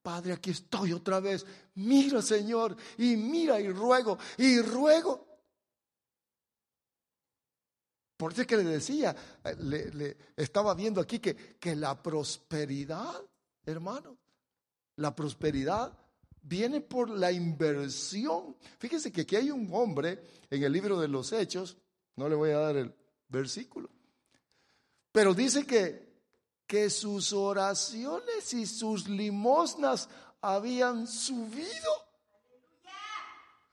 Padre, 0.00 0.32
aquí 0.32 0.52
estoy 0.52 0.94
otra 0.94 1.20
vez. 1.20 1.44
Mira, 1.74 2.22
Señor, 2.22 2.74
y 2.96 3.16
mira 3.16 3.60
y 3.60 3.68
ruego, 3.68 4.16
y 4.38 4.62
ruego. 4.62 5.28
Por 8.16 8.32
eso 8.32 8.46
que 8.46 8.56
le 8.56 8.64
decía, 8.64 9.14
le, 9.58 10.16
estaba 10.36 10.72
viendo 10.72 11.02
aquí 11.02 11.18
que, 11.18 11.36
que 11.58 11.76
la 11.76 12.02
prosperidad, 12.02 13.20
hermano, 13.66 14.16
la 14.96 15.14
prosperidad 15.14 15.92
viene 16.42 16.80
por 16.80 17.10
la 17.10 17.32
inversión. 17.32 18.56
Fíjese 18.78 19.12
que 19.12 19.22
aquí 19.22 19.36
hay 19.36 19.50
un 19.50 19.68
hombre 19.72 20.22
en 20.50 20.62
el 20.62 20.72
libro 20.72 20.98
de 21.00 21.08
los 21.08 21.32
Hechos, 21.32 21.76
no 22.16 22.28
le 22.28 22.34
voy 22.34 22.50
a 22.50 22.58
dar 22.58 22.76
el 22.76 22.94
versículo, 23.28 23.88
pero 25.12 25.34
dice 25.34 25.66
que, 25.66 26.10
que 26.66 26.90
sus 26.90 27.32
oraciones 27.32 28.52
y 28.54 28.66
sus 28.66 29.08
limosnas 29.08 30.08
habían 30.40 31.06
subido. 31.06 31.90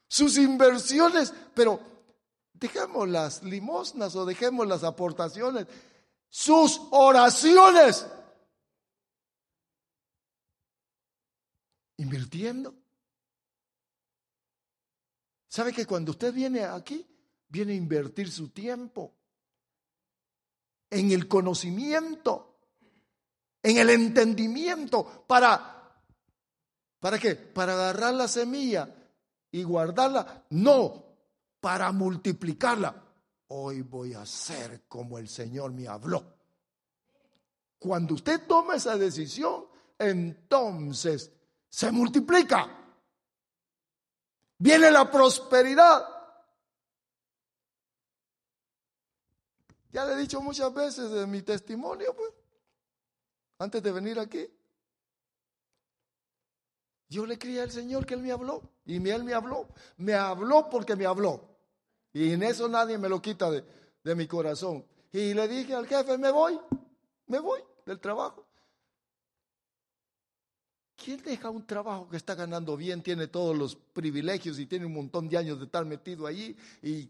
Sus 0.09 0.37
inversiones, 0.37 1.33
pero 1.53 1.79
dejemos 2.53 3.09
las 3.09 3.43
limosnas 3.43 4.15
o 4.15 4.25
dejemos 4.25 4.65
las 4.65 4.83
aportaciones, 4.83 5.67
sus 6.29 6.81
oraciones 6.91 8.07
¿Sabe 15.47 15.73
que 15.73 15.85
cuando 15.85 16.11
usted 16.11 16.33
viene 16.33 16.63
aquí, 16.63 17.05
viene 17.47 17.73
a 17.73 17.75
invertir 17.75 18.31
su 18.31 18.49
tiempo 18.49 19.13
en 20.89 21.11
el 21.11 21.27
conocimiento, 21.27 22.59
en 23.61 23.77
el 23.77 23.89
entendimiento, 23.89 25.25
para, 25.27 26.01
¿para 26.99 27.19
qué? 27.19 27.35
Para 27.35 27.73
agarrar 27.73 28.13
la 28.13 28.27
semilla 28.27 28.93
y 29.51 29.63
guardarla. 29.63 30.45
No, 30.51 31.05
para 31.59 31.91
multiplicarla. 31.91 33.03
Hoy 33.47 33.81
voy 33.81 34.13
a 34.13 34.25
ser 34.25 34.83
como 34.87 35.17
el 35.17 35.27
Señor 35.27 35.71
me 35.71 35.87
habló. 35.87 36.35
Cuando 37.79 38.15
usted 38.15 38.45
toma 38.47 38.75
esa 38.75 38.97
decisión, 38.97 39.65
entonces 39.97 41.31
se 41.69 41.91
multiplica. 41.91 42.73
Viene 44.59 44.89
la 44.89 45.09
prosperidad. 45.09 46.07
Ya 49.91 50.05
le 50.05 50.13
he 50.13 50.17
dicho 50.17 50.41
muchas 50.41 50.73
veces 50.73 51.11
de 51.11 51.25
mi 51.25 51.41
testimonio, 51.41 52.15
pues, 52.15 52.31
antes 53.59 53.81
de 53.81 53.91
venir 53.91 54.19
aquí. 54.19 54.47
Yo 57.09 57.25
le 57.25 57.39
creí 57.39 57.57
al 57.59 57.71
Señor 57.71 58.05
que 58.05 58.15
Él 58.15 58.21
me 58.21 58.31
habló 58.31 58.61
y 58.85 58.95
Él 59.09 59.23
me 59.23 59.33
habló. 59.33 59.67
Me 59.97 60.13
habló 60.13 60.69
porque 60.69 60.95
me 60.95 61.05
habló. 61.05 61.57
Y 62.13 62.33
en 62.33 62.43
eso 62.43 62.67
nadie 62.67 62.97
me 62.97 63.09
lo 63.09 63.21
quita 63.21 63.49
de, 63.49 63.63
de 64.03 64.15
mi 64.15 64.27
corazón. 64.27 64.85
Y 65.11 65.33
le 65.33 65.47
dije 65.47 65.73
al 65.73 65.87
jefe, 65.87 66.17
me 66.17 66.31
voy, 66.31 66.59
me 67.27 67.39
voy 67.39 67.61
del 67.85 67.99
trabajo. 67.99 68.46
¿Quién 70.97 71.21
deja 71.21 71.51
un 71.51 71.65
trabajo 71.65 72.09
que 72.09 72.17
está 72.17 72.33
ganando 72.33 72.75
bien, 72.75 73.03
tiene 73.03 73.27
todos 73.27 73.55
los 73.55 73.75
privilegios 73.75 74.57
y 74.57 74.65
tiene 74.65 74.87
un 74.87 74.93
montón 74.93 75.29
de 75.29 75.37
años 75.37 75.59
de 75.59 75.65
estar 75.65 75.85
metido 75.85 76.25
allí 76.25 76.57
y 76.81 77.09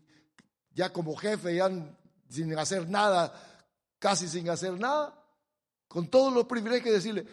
ya 0.75 0.91
como 0.91 1.15
jefe, 1.15 1.55
ya 1.55 1.69
sin 2.29 2.57
hacer 2.59 2.89
nada, 2.89 3.33
casi 3.97 4.27
sin 4.27 4.49
hacer 4.49 4.77
nada, 4.77 5.17
con 5.87 6.09
todos 6.09 6.33
los 6.33 6.45
privilegios 6.45 6.95
decirle, 6.95 7.25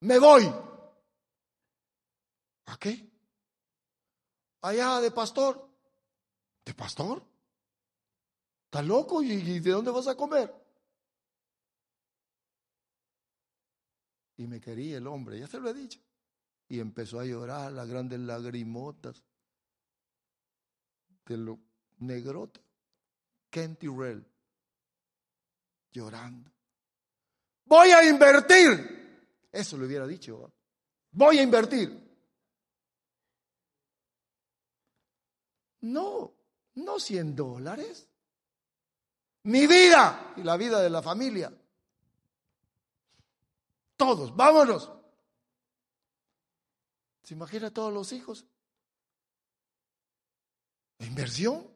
me 0.00 0.18
voy. 0.18 0.50
¿A 2.64 2.76
qué? 2.78 3.06
Allá 4.62 5.00
de 5.00 5.10
pastor. 5.10 5.68
¿De 6.64 6.72
pastor? 6.72 7.22
¿Estás 8.64 8.86
loco? 8.86 9.22
¿Y 9.22 9.60
de 9.60 9.70
dónde 9.70 9.90
vas 9.90 10.08
a 10.08 10.16
comer? 10.16 10.54
Y 14.38 14.46
me 14.46 14.60
quería 14.60 14.96
el 14.96 15.06
hombre, 15.06 15.38
ya 15.38 15.46
se 15.46 15.60
lo 15.60 15.68
he 15.68 15.74
dicho. 15.74 16.00
Y 16.68 16.80
empezó 16.80 17.20
a 17.20 17.24
llorar 17.24 17.72
las 17.72 17.88
grandes 17.88 18.20
lagrimotas 18.20 19.22
de 21.26 21.36
lo 21.36 21.58
negrota. 21.98 22.60
Kenty 23.50 23.88
Rell, 23.88 24.24
llorando. 25.92 26.50
Voy 27.64 27.90
a 27.90 28.08
invertir. 28.08 29.46
Eso 29.52 29.76
le 29.76 29.86
hubiera 29.86 30.06
dicho. 30.06 30.52
Voy 31.10 31.38
a 31.38 31.42
invertir. 31.42 32.08
No, 35.80 36.34
no 36.74 36.98
100 36.98 37.36
dólares 37.36 38.08
mi 39.48 39.66
vida 39.66 40.34
y 40.36 40.42
la 40.42 40.56
vida 40.56 40.80
de 40.82 40.90
la 40.90 41.02
familia. 41.02 41.50
Todos, 43.98 44.34
vámonos. 44.34 44.90
¿Se 47.24 47.34
imagina 47.34 47.70
todos 47.70 47.92
los 47.92 48.12
hijos? 48.12 48.46
inversión? 51.00 51.66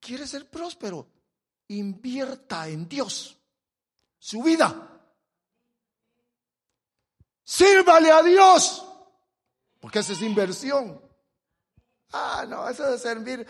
¿Quiere 0.00 0.26
ser 0.26 0.50
próspero? 0.50 1.08
Invierta 1.68 2.68
en 2.68 2.88
Dios 2.88 3.38
su 4.18 4.42
vida. 4.42 4.90
Sírvale 7.44 8.10
a 8.10 8.22
Dios, 8.22 8.84
porque 9.80 10.00
esa 10.00 10.12
es 10.12 10.22
inversión. 10.22 11.00
Ah, 12.12 12.44
no, 12.48 12.68
eso 12.68 12.90
de 12.90 12.98
servir. 12.98 13.46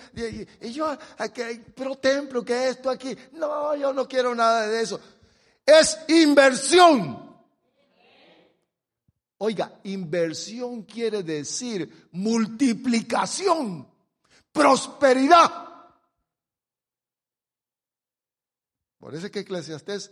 Y, 0.60 0.72
yo, 0.72 0.96
aquí, 1.18 1.42
pro 1.74 1.96
templo, 1.96 2.44
que 2.44 2.68
esto 2.68 2.88
aquí. 2.88 3.16
No, 3.32 3.76
yo 3.76 3.92
no 3.92 4.08
quiero 4.08 4.34
nada 4.34 4.66
de 4.66 4.80
eso. 4.80 5.00
Es 5.64 5.98
inversión. 6.08 7.22
Oiga, 9.38 9.80
inversión 9.84 10.82
quiere 10.82 11.22
decir 11.22 12.08
multiplicación, 12.12 13.88
prosperidad. 14.52 15.50
Por 18.98 19.14
eso 19.14 19.26
es 19.26 19.32
que 19.32 19.40
Eclesiastés 19.40 20.10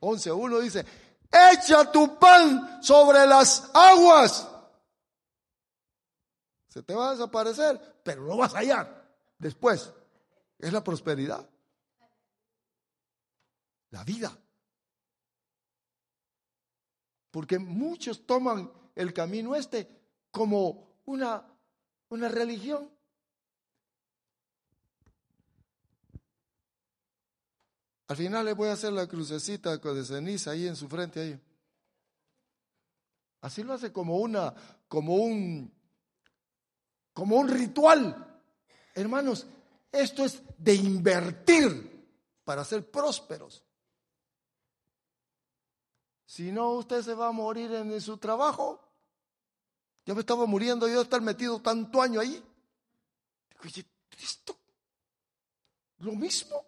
11.1 0.00 0.60
dice, 0.60 0.84
echa 1.30 1.92
tu 1.92 2.18
pan 2.18 2.82
sobre 2.82 3.26
las 3.26 3.70
aguas 3.74 4.48
se 6.70 6.84
te 6.84 6.94
va 6.94 7.08
a 7.08 7.12
desaparecer, 7.12 8.00
pero 8.04 8.22
lo 8.22 8.36
vas 8.36 8.54
a 8.54 8.58
hallar 8.58 9.12
después. 9.38 9.92
Es 10.56 10.72
la 10.72 10.84
prosperidad. 10.84 11.48
La 13.90 14.04
vida. 14.04 14.38
Porque 17.30 17.58
muchos 17.58 18.26
toman 18.26 18.70
el 18.94 19.12
camino 19.12 19.54
este 19.54 19.88
como 20.30 21.00
una, 21.06 21.44
una 22.08 22.28
religión. 22.28 22.90
Al 28.08 28.16
final 28.16 28.44
le 28.44 28.54
voy 28.54 28.68
a 28.68 28.72
hacer 28.72 28.92
la 28.92 29.06
crucecita 29.06 29.76
de 29.76 30.04
ceniza 30.04 30.50
ahí 30.50 30.66
en 30.66 30.74
su 30.74 30.88
frente 30.88 31.20
ahí. 31.20 31.40
Así 33.40 33.62
lo 33.62 33.72
hace 33.72 33.92
como 33.92 34.18
una, 34.18 34.52
como 34.88 35.14
un, 35.14 35.72
como 37.12 37.36
un 37.36 37.48
ritual. 37.48 38.42
Hermanos, 38.94 39.46
esto 39.92 40.24
es 40.24 40.42
de 40.58 40.74
invertir 40.74 42.06
para 42.44 42.64
ser 42.64 42.90
prósperos. 42.90 43.64
Si 46.30 46.52
no, 46.52 46.74
usted 46.74 47.02
se 47.02 47.12
va 47.12 47.26
a 47.26 47.32
morir 47.32 47.74
en 47.74 48.00
su 48.00 48.16
trabajo. 48.16 48.80
Yo 50.06 50.14
me 50.14 50.20
estaba 50.20 50.46
muriendo 50.46 50.86
yo 50.86 51.02
estar 51.02 51.20
metido 51.20 51.60
tanto 51.60 52.00
año 52.00 52.20
ahí. 52.20 52.40
Digo, 53.50 53.86
¿esto? 54.16 54.56
¿Lo 55.98 56.12
mismo? 56.12 56.64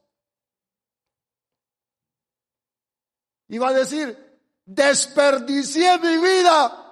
Iba 3.46 3.68
a 3.68 3.72
decir, 3.72 4.40
desperdicié 4.64 5.96
mi 6.00 6.18
vida 6.18 6.82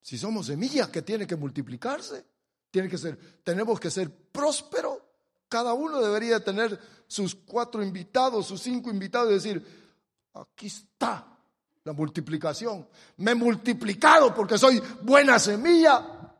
Si 0.00 0.16
somos 0.16 0.46
semillas 0.46 0.88
que 0.88 1.02
tiene 1.02 1.26
que 1.26 1.36
multiplicarse, 1.36 2.24
que 2.70 2.98
ser, 2.98 3.42
tenemos 3.42 3.78
que 3.78 3.90
ser 3.90 4.10
prósperos. 4.10 4.98
Cada 5.46 5.74
uno 5.74 6.00
debería 6.00 6.42
tener 6.42 7.03
sus 7.14 7.36
cuatro 7.36 7.80
invitados, 7.80 8.46
sus 8.46 8.60
cinco 8.60 8.90
invitados 8.90 9.30
y 9.30 9.34
decir, 9.34 9.92
aquí 10.34 10.66
está 10.66 11.38
la 11.84 11.92
multiplicación. 11.92 12.88
Me 13.18 13.30
he 13.30 13.34
multiplicado 13.36 14.34
porque 14.34 14.58
soy 14.58 14.82
buena 15.02 15.38
semilla. 15.38 16.34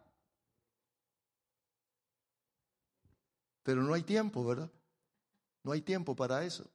Pero 3.62 3.84
no 3.84 3.94
hay 3.94 4.02
tiempo, 4.02 4.44
¿verdad? 4.44 4.68
No 5.62 5.70
hay 5.70 5.80
tiempo 5.80 6.16
para 6.16 6.44
eso. 6.44 6.68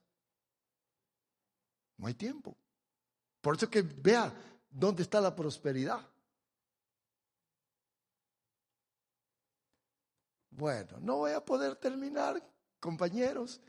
No 1.97 2.07
hay 2.07 2.13
tiempo. 2.13 2.55
Por 3.41 3.57
eso 3.57 3.69
que 3.69 3.81
vea 3.81 4.33
dónde 4.69 5.03
está 5.03 5.19
la 5.19 5.35
prosperidad. 5.35 5.99
Bueno, 10.51 10.97
no 11.01 11.17
voy 11.17 11.31
a 11.33 11.43
poder 11.43 11.75
terminar, 11.75 12.41
compañeros. 12.79 13.59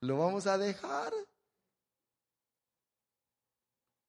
Lo 0.00 0.18
vamos 0.18 0.46
a 0.46 0.58
dejar. 0.58 1.12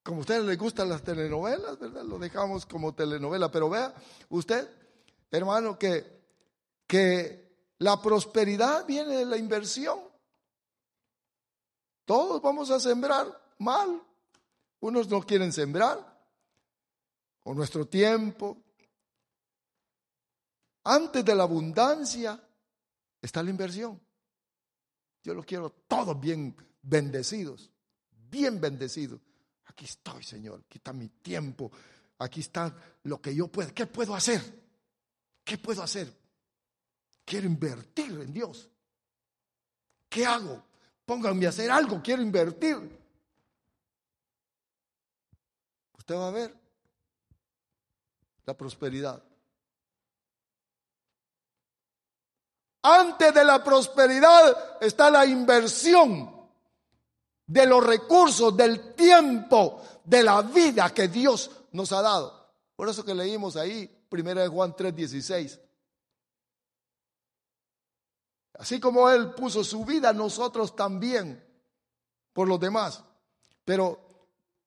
Como 0.03 0.17
a 0.17 0.21
ustedes 0.21 0.43
les 0.45 0.57
gustan 0.57 0.89
las 0.89 1.03
telenovelas, 1.03 1.77
¿verdad? 1.77 2.03
Lo 2.03 2.17
dejamos 2.17 2.65
como 2.65 2.93
telenovela. 2.93 3.51
Pero 3.51 3.69
vea 3.69 3.93
usted, 4.29 4.67
hermano, 5.29 5.77
que, 5.77 6.23
que 6.87 7.73
la 7.79 8.01
prosperidad 8.01 8.85
viene 8.85 9.17
de 9.17 9.25
la 9.25 9.37
inversión. 9.37 9.99
Todos 12.05 12.41
vamos 12.41 12.71
a 12.71 12.79
sembrar 12.79 13.27
mal. 13.59 14.01
Unos 14.79 15.07
no 15.07 15.21
quieren 15.21 15.53
sembrar, 15.53 16.11
con 17.43 17.57
nuestro 17.57 17.85
tiempo, 17.87 18.57
antes 20.83 21.23
de 21.23 21.35
la 21.35 21.43
abundancia 21.43 22.41
está 23.21 23.43
la 23.43 23.49
inversión. 23.49 23.99
Yo 25.23 25.33
lo 25.33 25.43
quiero 25.43 25.69
todos 25.87 26.19
bien 26.19 26.55
bendecidos, 26.81 27.71
bien 28.29 28.59
bendecidos. 28.59 29.21
Aquí 29.65 29.85
estoy, 29.85 30.23
Señor, 30.23 30.63
aquí 30.65 30.77
está 30.79 30.93
mi 30.93 31.07
tiempo, 31.07 31.71
aquí 32.17 32.39
está 32.39 32.75
lo 33.03 33.21
que 33.21 33.33
yo 33.33 33.47
puedo. 33.47 33.73
¿Qué 33.73 33.85
puedo 33.85 34.15
hacer? 34.15 34.41
¿Qué 35.43 35.57
puedo 35.57 35.83
hacer? 35.83 36.11
Quiero 37.23 37.47
invertir 37.47 38.11
en 38.11 38.33
Dios. 38.33 38.69
¿Qué 40.09 40.25
hago? 40.25 40.63
Pónganme 41.05 41.45
a 41.45 41.49
hacer 41.49 41.71
algo, 41.71 42.01
quiero 42.01 42.21
invertir. 42.21 42.99
Usted 45.97 46.15
va 46.15 46.27
a 46.27 46.31
ver 46.31 46.55
la 48.45 48.57
prosperidad. 48.57 49.23
Antes 52.83 53.33
de 53.33 53.43
la 53.43 53.63
prosperidad 53.63 54.77
está 54.81 55.09
la 55.11 55.25
inversión. 55.25 56.41
de 57.51 57.65
los 57.65 57.85
recursos, 57.85 58.55
del 58.55 58.95
tiempo, 58.95 59.81
de 60.05 60.23
la 60.23 60.41
vida 60.41 60.93
que 60.93 61.09
Dios 61.09 61.51
nos 61.73 61.91
ha 61.91 62.01
dado. 62.01 62.49
Por 62.77 62.87
eso 62.87 63.03
que 63.03 63.13
leímos 63.13 63.57
ahí, 63.57 63.87
primera 64.07 64.41
de 64.41 64.47
Juan 64.47 64.73
3:16. 64.73 65.59
Así 68.53 68.79
como 68.79 69.09
Él 69.09 69.33
puso 69.33 69.65
su 69.65 69.83
vida, 69.83 70.13
nosotros 70.13 70.73
también, 70.77 71.43
por 72.31 72.47
los 72.47 72.59
demás. 72.59 73.03
Pero, 73.65 73.99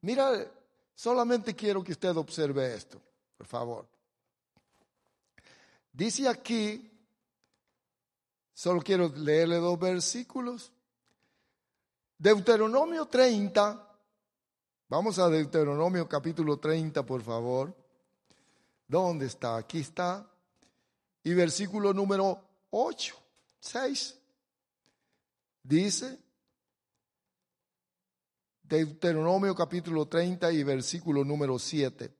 mira, 0.02 0.46
solamente 0.94 1.54
quiero 1.56 1.82
que 1.82 1.92
usted 1.92 2.14
observe 2.16 2.74
esto, 2.74 3.00
por 3.38 3.46
favor. 3.46 3.86
Dice 5.90 6.28
aquí, 6.28 6.93
solo 8.54 8.80
quiero 8.80 9.08
leerle 9.08 9.56
dos 9.56 9.78
versículos. 9.78 10.72
Deuteronomio 12.16 13.06
30, 13.06 13.98
vamos 14.88 15.18
a 15.18 15.28
Deuteronomio 15.28 16.08
capítulo 16.08 16.58
30, 16.58 17.04
por 17.04 17.22
favor. 17.22 17.76
¿Dónde 18.86 19.26
está? 19.26 19.56
Aquí 19.56 19.80
está. 19.80 20.26
Y 21.24 21.34
versículo 21.34 21.92
número 21.92 22.40
8, 22.70 23.16
6. 23.60 24.18
Dice, 25.62 26.18
Deuteronomio 28.62 29.54
capítulo 29.54 30.06
30 30.06 30.52
y 30.52 30.62
versículo 30.62 31.24
número 31.24 31.58
7. 31.58 32.14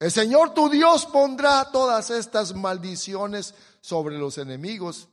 El 0.00 0.10
Señor 0.12 0.54
tu 0.54 0.68
Dios 0.68 1.06
pondrá 1.06 1.70
todas 1.70 2.10
estas 2.10 2.54
maldiciones 2.54 3.54
sobre 3.80 4.16
los 4.16 4.38
enemigos 4.38 5.08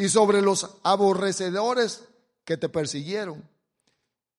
y 0.00 0.08
sobre 0.08 0.40
los 0.40 0.66
aborrecedores 0.82 2.02
que 2.46 2.56
te 2.56 2.70
persiguieron. 2.70 3.46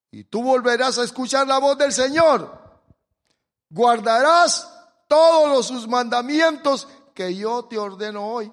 Y 0.10 0.24
tú 0.24 0.42
volverás 0.42 0.98
a 0.98 1.04
escuchar 1.04 1.46
la 1.46 1.60
voz 1.60 1.78
del 1.78 1.94
Señor. 1.94 2.60
Guardarás 3.70 4.68
todos 5.08 5.68
sus 5.68 5.88
mandamientos 5.88 6.88
que 7.14 7.36
yo 7.36 7.66
te 7.66 7.78
ordeno 7.78 8.26
hoy. 8.28 8.52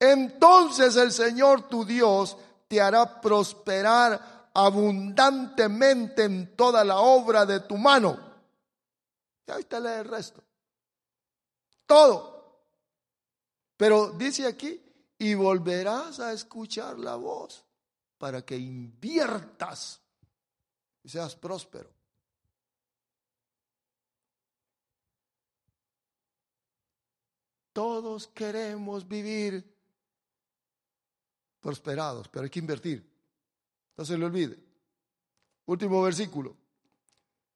Entonces 0.00 0.96
el 0.96 1.12
Señor 1.12 1.68
tu 1.68 1.84
Dios 1.84 2.36
te 2.66 2.80
hará 2.80 3.20
prosperar 3.20 4.50
abundantemente 4.54 6.24
en 6.24 6.56
toda 6.56 6.84
la 6.84 6.98
obra 6.98 7.46
de 7.46 7.60
tu 7.60 7.76
mano. 7.76 8.18
Y 9.46 9.52
ahorita 9.52 9.78
lee 9.78 10.00
el 10.00 10.04
resto. 10.06 10.42
Todo. 11.86 12.58
Pero 13.76 14.10
dice 14.10 14.48
aquí, 14.48 14.82
y 15.18 15.34
volverás 15.34 16.20
a 16.20 16.32
escuchar 16.32 16.98
la 16.98 17.16
voz 17.16 17.64
para 18.18 18.44
que 18.44 18.56
inviertas 18.56 20.00
y 21.02 21.08
seas 21.08 21.36
próspero. 21.36 21.90
Todos 27.72 28.26
queremos 28.28 29.06
vivir 29.06 29.62
prosperados, 31.60 32.28
pero 32.28 32.44
hay 32.44 32.50
que 32.50 32.58
invertir. 32.58 33.06
No 33.96 34.04
se 34.04 34.16
le 34.16 34.24
olvide. 34.24 34.58
Último 35.66 36.02
versículo. 36.02 36.56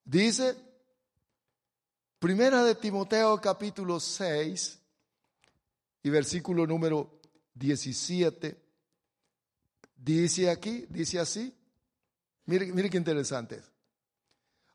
Dice, 0.04 0.56
Primera 2.20 2.62
de 2.62 2.74
Timoteo 2.74 3.40
capítulo 3.40 3.98
6 3.98 4.78
y 6.02 6.10
versículo 6.10 6.66
número 6.66 7.19
17. 7.54 8.60
Dice 9.96 10.50
aquí, 10.50 10.86
dice 10.88 11.18
así. 11.18 11.54
Mire, 12.46 12.66
mire 12.72 12.90
qué 12.90 12.96
interesante 12.96 13.62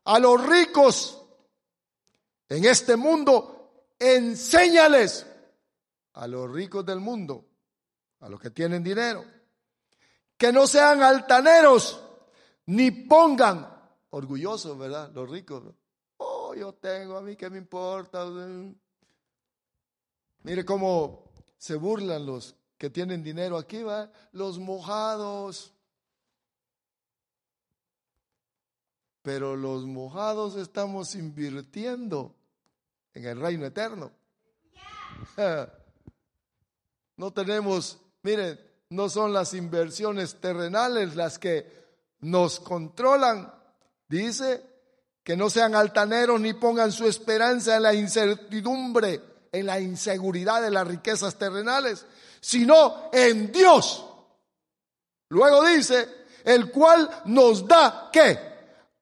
A 0.04 0.18
los 0.18 0.46
ricos 0.46 1.22
en 2.48 2.64
este 2.64 2.96
mundo, 2.96 3.88
enséñales 3.98 5.26
a 6.14 6.26
los 6.26 6.50
ricos 6.50 6.86
del 6.86 7.00
mundo, 7.00 7.44
a 8.20 8.28
los 8.28 8.40
que 8.40 8.50
tienen 8.50 8.82
dinero, 8.82 9.24
que 10.36 10.52
no 10.52 10.66
sean 10.66 11.02
altaneros, 11.02 12.02
ni 12.66 12.90
pongan 12.90 13.68
orgullosos, 14.10 14.78
¿verdad? 14.78 15.10
Los 15.12 15.28
ricos. 15.28 15.74
Oh, 16.18 16.54
yo 16.54 16.72
tengo, 16.74 17.16
a 17.16 17.22
mí 17.22 17.36
qué 17.36 17.50
me 17.50 17.58
importa. 17.58 18.26
Mire 20.42 20.64
cómo 20.64 21.32
se 21.58 21.74
burlan 21.74 22.24
los 22.24 22.54
que 22.78 22.90
tienen 22.90 23.22
dinero 23.22 23.56
aquí, 23.56 23.82
va, 23.82 24.10
los 24.32 24.58
mojados. 24.58 25.72
Pero 29.22 29.56
los 29.56 29.84
mojados 29.84 30.56
estamos 30.56 31.14
invirtiendo 31.14 32.34
en 33.14 33.24
el 33.24 33.40
reino 33.40 33.66
eterno. 33.66 34.10
No 37.18 37.32
tenemos, 37.32 37.98
miren, 38.22 38.60
no 38.90 39.08
son 39.08 39.32
las 39.32 39.54
inversiones 39.54 40.38
terrenales 40.38 41.16
las 41.16 41.38
que 41.38 41.66
nos 42.20 42.60
controlan. 42.60 43.52
Dice 44.06 44.62
que 45.24 45.36
no 45.36 45.48
sean 45.48 45.74
altaneros 45.74 46.40
ni 46.40 46.52
pongan 46.52 46.92
su 46.92 47.06
esperanza 47.06 47.76
en 47.76 47.82
la 47.84 47.94
incertidumbre, 47.94 49.20
en 49.50 49.66
la 49.66 49.80
inseguridad 49.80 50.60
de 50.60 50.70
las 50.70 50.86
riquezas 50.86 51.36
terrenales, 51.36 52.04
sino 52.46 53.10
en 53.12 53.50
Dios. 53.50 54.06
Luego 55.30 55.64
dice, 55.64 56.26
el 56.44 56.70
cual 56.70 57.22
nos 57.24 57.66
da 57.66 58.08
¿qué? 58.12 58.38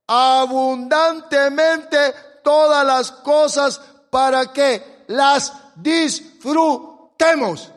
Abundantemente 0.06 2.14
todas 2.42 2.86
las 2.86 3.12
cosas 3.12 3.78
para 4.08 4.50
que 4.50 5.04
las 5.08 5.52
disfrutemos. 5.76 7.70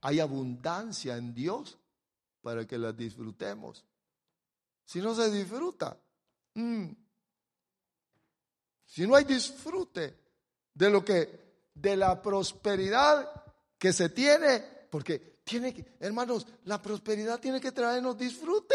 Hay 0.00 0.18
abundancia 0.18 1.16
en 1.16 1.32
Dios 1.32 1.78
para 2.42 2.66
que 2.66 2.76
las 2.76 2.96
disfrutemos. 2.96 3.84
Si 4.84 5.00
no 5.00 5.14
se 5.14 5.30
disfruta, 5.30 5.96
mm, 6.54 6.88
si 8.84 9.06
no 9.06 9.14
hay 9.14 9.22
disfrute 9.22 10.18
de 10.74 10.90
lo 10.90 11.04
que, 11.04 11.70
de 11.72 11.96
la 11.96 12.20
prosperidad 12.20 13.43
que 13.84 13.92
se 13.92 14.08
tiene, 14.08 14.64
porque 14.88 15.40
tiene 15.44 15.74
que, 15.74 15.84
hermanos, 16.00 16.46
la 16.64 16.80
prosperidad 16.80 17.38
tiene 17.38 17.60
que 17.60 17.70
traernos 17.70 18.16
disfrute. 18.16 18.74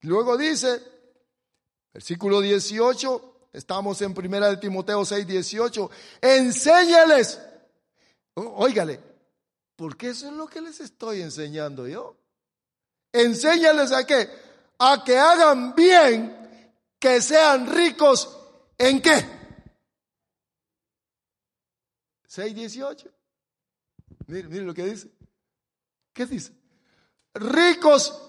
Luego 0.00 0.38
dice, 0.38 0.80
versículo 1.92 2.40
18, 2.40 3.48
estamos 3.52 4.00
en 4.00 4.14
primera 4.14 4.48
de 4.48 4.56
Timoteo 4.56 5.04
6, 5.04 5.26
18, 5.26 5.90
enséñales, 6.22 7.38
óigale, 8.36 8.98
porque 9.76 10.08
eso 10.08 10.28
es 10.28 10.32
lo 10.32 10.46
que 10.46 10.62
les 10.62 10.80
estoy 10.80 11.20
enseñando 11.20 11.86
yo. 11.86 12.16
Enséñales 13.12 13.92
a 13.92 14.06
qué? 14.06 14.30
A 14.78 15.04
que 15.04 15.18
hagan 15.18 15.74
bien, 15.74 16.72
que 16.98 17.20
sean 17.20 17.70
ricos 17.70 18.34
en 18.78 19.02
qué? 19.02 19.43
6.18. 22.34 23.12
Mire, 24.26 24.48
mire 24.48 24.64
lo 24.64 24.74
que 24.74 24.84
dice. 24.84 25.10
¿Qué 26.12 26.26
dice? 26.26 26.52
Ricos 27.34 28.20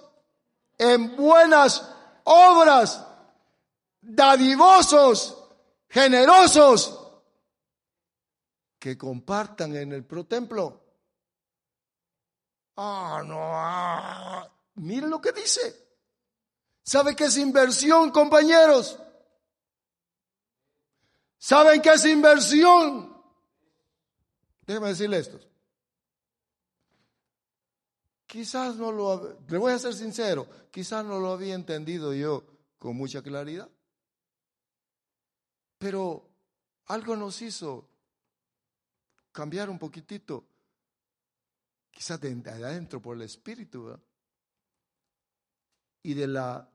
en 0.78 1.16
buenas 1.16 1.92
obras, 2.26 3.04
dadivosos, 4.02 5.50
generosos, 5.90 7.02
que 8.78 8.98
compartan 8.98 9.76
en 9.76 9.94
el 9.94 10.06
protemplo. 10.06 10.84
Ah, 12.76 13.24
no. 13.26 13.40
Ah. 13.40 14.52
Mire 14.76 15.08
lo 15.08 15.20
que 15.20 15.32
dice. 15.32 15.84
¿Sabe 16.84 17.16
qué 17.16 17.26
es 17.26 17.38
inversión, 17.38 18.12
compañeros? 18.12 19.00
¿Saben 21.40 21.82
qué 21.82 21.90
es 21.90 22.06
inversión? 22.06 23.15
Déjeme 24.66 24.88
decirle 24.88 25.18
esto. 25.18 25.40
Quizás 28.26 28.76
no 28.76 28.92
lo, 28.92 29.40
le 29.48 29.58
voy 29.58 29.72
a 29.72 29.80
ser 29.80 29.94
sincero, 29.94 30.48
quizás 30.72 31.06
no 31.06 31.20
lo 31.20 31.32
había 31.32 31.54
entendido 31.54 32.14
yo 32.14 32.44
con 32.78 32.96
mucha 32.96 33.22
claridad. 33.22 33.70
Pero 35.78 36.28
algo 36.88 37.16
nos 37.16 37.42
hizo 37.42 37.88
cambiar 39.32 39.70
un 39.70 39.78
poquitito, 39.78 40.46
quizás 41.92 42.20
de 42.20 42.32
adentro 42.50 43.02
por 43.02 43.16
el 43.16 43.22
espíritu, 43.22 44.00
y 46.04 46.14
de 46.14 46.28
la 46.28 46.70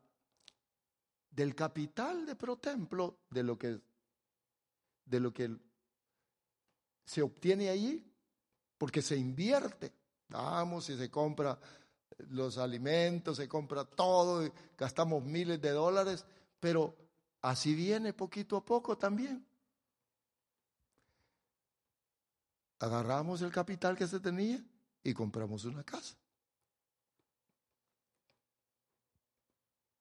del 1.31 1.55
capital 1.55 2.27
de 2.27 2.37
protemplo, 2.37 3.21
de 3.31 3.43
lo 3.43 3.59
que 3.59 3.81
de 5.05 5.21
lo 5.21 5.33
que 5.33 5.57
se 7.11 7.23
obtiene 7.23 7.69
allí 7.69 8.09
porque 8.79 9.03
se 9.03 9.17
invierte. 9.17 9.93
Vamos 10.29 10.89
y 10.91 10.97
se 10.97 11.11
compra 11.11 11.59
los 12.29 12.57
alimentos, 12.57 13.37
se 13.39 13.49
compra 13.49 13.85
todo, 13.85 14.49
gastamos 14.79 15.25
miles 15.25 15.61
de 15.61 15.71
dólares, 15.71 16.25
pero 16.61 16.95
así 17.43 17.75
viene 17.75 18.13
poquito 18.13 18.57
a 18.57 18.65
poco 18.65 18.97
también. 18.97 19.45
Agarramos 22.79 23.43
el 23.43 23.51
capital 23.51 23.97
que 23.97 24.07
se 24.07 24.21
tenía 24.21 24.65
y 25.03 25.13
compramos 25.13 25.65
una 25.65 25.83
casa. 25.83 26.17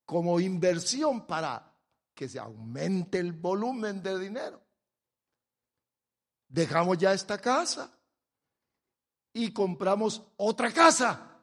Como 0.06 0.40
inversión 0.40 1.26
para 1.26 1.76
que 2.14 2.30
se 2.30 2.38
aumente 2.38 3.18
el 3.18 3.34
volumen 3.34 4.04
de 4.04 4.20
dinero. 4.20 4.69
Dejamos 6.50 6.98
ya 6.98 7.14
esta 7.14 7.38
casa 7.38 7.96
y 9.32 9.54
compramos 9.54 10.22
otra 10.36 10.72
casa. 10.74 11.40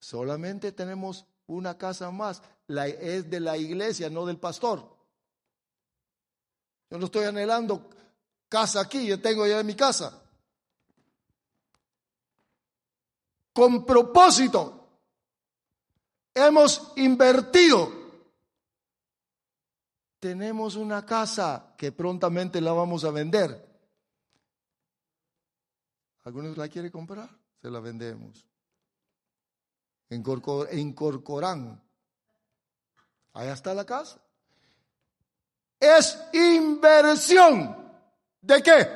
Solamente 0.00 0.72
tenemos 0.72 1.26
una 1.46 1.78
casa 1.78 2.10
más. 2.10 2.42
La, 2.66 2.86
es 2.88 3.28
de 3.30 3.40
la 3.40 3.56
iglesia, 3.56 4.08
no 4.08 4.26
del 4.26 4.38
pastor. 4.38 4.96
Yo 6.90 6.98
no 6.98 7.04
estoy 7.06 7.24
anhelando 7.24 7.90
casa 8.48 8.80
aquí, 8.80 9.06
yo 9.06 9.20
tengo 9.20 9.46
ya 9.46 9.62
mi 9.62 9.74
casa. 9.74 10.22
Con 13.52 13.84
propósito, 13.84 14.88
hemos 16.34 16.92
invertido. 16.96 18.03
Tenemos 20.24 20.74
una 20.76 21.04
casa 21.04 21.74
que 21.76 21.92
prontamente 21.92 22.58
la 22.58 22.72
vamos 22.72 23.04
a 23.04 23.10
vender. 23.10 23.62
¿Algunos 26.22 26.56
la 26.56 26.66
quiere 26.66 26.90
comprar? 26.90 27.28
Se 27.60 27.70
la 27.70 27.78
vendemos 27.78 28.42
en 30.08 30.22
Corcorán. 30.94 31.78
Allá 33.34 33.52
está 33.52 33.74
la 33.74 33.84
casa. 33.84 34.18
Es 35.78 36.18
inversión. 36.32 37.76
¿De 38.40 38.62
qué? 38.62 38.88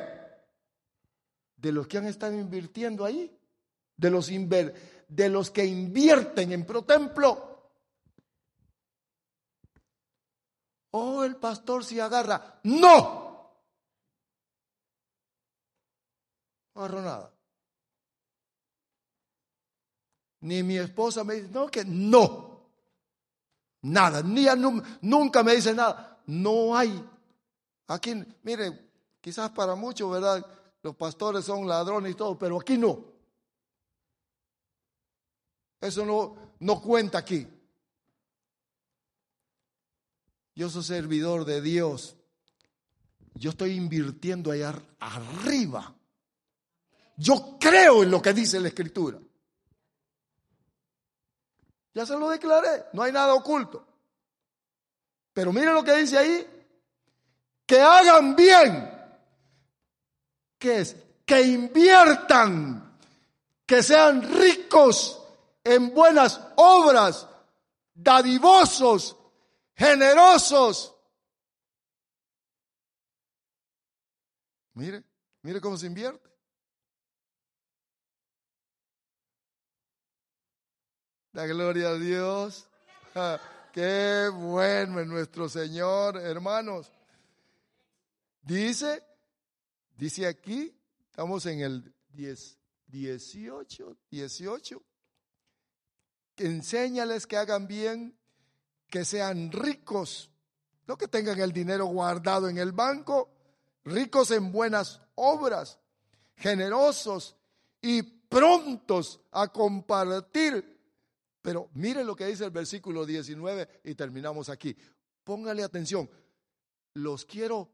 De 1.57 1.71
los 1.71 1.85
que 1.85 1.99
han 1.99 2.07
estado 2.07 2.33
invirtiendo 2.33 3.05
ahí. 3.05 3.39
De 3.95 4.09
los, 4.09 4.29
de 4.29 5.29
los 5.29 5.51
que 5.51 5.63
invierten 5.63 6.53
en 6.53 6.65
ProTemplo. 6.65 7.48
Oh, 10.91 11.23
el 11.23 11.35
pastor 11.35 11.83
se 11.85 12.01
agarra. 12.01 12.59
No. 12.63 13.29
No 16.73 16.87
nada. 16.87 17.31
Ni 20.41 20.63
mi 20.63 20.77
esposa 20.77 21.23
me 21.23 21.35
dice, 21.35 21.49
no, 21.49 21.67
que 21.67 21.83
no. 21.83 22.61
Nada, 23.81 24.21
ni 24.21 24.45
nunca 25.01 25.43
me 25.43 25.55
dice 25.55 25.73
nada. 25.73 26.21
No 26.25 26.75
hay. 26.75 27.03
Aquí, 27.87 28.23
mire, 28.43 28.91
quizás 29.19 29.49
para 29.51 29.75
muchos, 29.75 30.09
¿verdad? 30.09 30.45
Los 30.81 30.95
pastores 30.95 31.43
son 31.43 31.67
ladrones 31.67 32.13
y 32.13 32.15
todo, 32.15 32.37
pero 32.37 32.59
aquí 32.59 32.77
no. 32.77 33.03
Eso 35.81 36.05
no, 36.05 36.35
no 36.59 36.81
cuenta 36.81 37.17
aquí. 37.17 37.47
Yo 40.59 40.69
soy 40.69 40.83
servidor 40.83 41.45
de 41.45 41.61
Dios. 41.61 42.17
Yo 43.33 43.51
estoy 43.51 43.75
invirtiendo 43.75 44.51
allá 44.51 44.75
arriba. 44.99 45.95
Yo 47.15 47.55
creo 47.57 48.03
en 48.03 48.11
lo 48.11 48.21
que 48.21 48.33
dice 48.33 48.59
la 48.59 48.67
Escritura. 48.67 49.17
Ya 51.93 52.05
se 52.05 52.19
lo 52.19 52.29
declaré, 52.29 52.87
no 52.91 53.03
hay 53.03 53.13
nada 53.13 53.35
oculto. 53.35 53.87
Pero 55.31 55.53
miren 55.53 55.75
lo 55.75 55.81
que 55.81 55.95
dice 55.95 56.17
ahí, 56.17 56.45
que 57.65 57.79
hagan 57.79 58.35
bien. 58.35 59.15
¿Qué 60.57 60.81
es? 60.81 60.97
Que 61.25 61.41
inviertan, 61.41 62.99
que 63.65 63.81
sean 63.81 64.23
ricos 64.23 65.23
en 65.63 65.93
buenas 65.93 66.37
obras, 66.57 67.29
dadivosos, 67.93 69.15
generosos. 69.79 70.93
Mire, 74.73 75.03
mire 75.41 75.61
cómo 75.61 75.77
se 75.77 75.87
invierte. 75.87 76.29
La 81.31 81.45
gloria 81.47 81.89
a 81.89 81.95
Dios. 81.95 82.67
qué 83.71 84.29
bueno 84.33 84.99
es 84.99 85.07
nuestro 85.07 85.47
Señor, 85.47 86.17
hermanos. 86.17 86.91
Dice, 88.41 89.01
dice 89.95 90.27
aquí, 90.27 90.77
estamos 91.09 91.45
en 91.45 91.61
el 91.61 91.95
10, 92.09 92.59
18, 92.87 93.97
18. 94.09 94.83
Enséñales 96.37 97.27
que 97.27 97.37
hagan 97.37 97.67
bien, 97.67 98.18
que 98.89 99.05
sean 99.05 99.51
ricos, 99.51 100.31
no 100.87 100.97
que 100.97 101.07
tengan 101.07 101.39
el 101.39 101.51
dinero 101.51 101.85
guardado 101.85 102.49
en 102.49 102.57
el 102.57 102.71
banco, 102.71 103.29
ricos 103.85 104.31
en 104.31 104.51
buenas 104.51 105.01
obras, 105.15 105.79
generosos 106.35 107.35
y 107.81 108.01
prontos 108.01 109.21
a 109.31 109.47
compartir 109.47 110.79
pero 111.41 111.69
mire 111.73 112.03
lo 112.03 112.15
que 112.15 112.25
dice 112.25 112.45
el 112.45 112.51
versículo 112.51 113.05
19 113.05 113.81
y 113.85 113.95
terminamos 113.95 114.49
aquí. 114.49 114.75
Póngale 115.23 115.63
atención. 115.63 116.09
Los 116.93 117.25
quiero, 117.25 117.71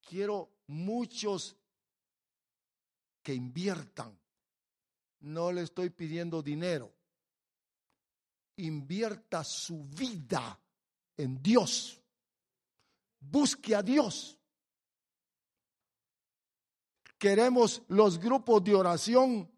quiero 0.00 0.50
muchos 0.66 1.56
que 3.22 3.34
inviertan. 3.34 4.18
No 5.20 5.52
le 5.52 5.62
estoy 5.62 5.90
pidiendo 5.90 6.42
dinero. 6.42 6.92
Invierta 8.56 9.44
su 9.44 9.84
vida 9.84 10.58
en 11.16 11.42
Dios. 11.42 12.00
Busque 13.20 13.74
a 13.74 13.82
Dios. 13.82 14.38
Queremos 17.18 17.82
los 17.88 18.18
grupos 18.18 18.62
de 18.64 18.74
oración 18.74 19.50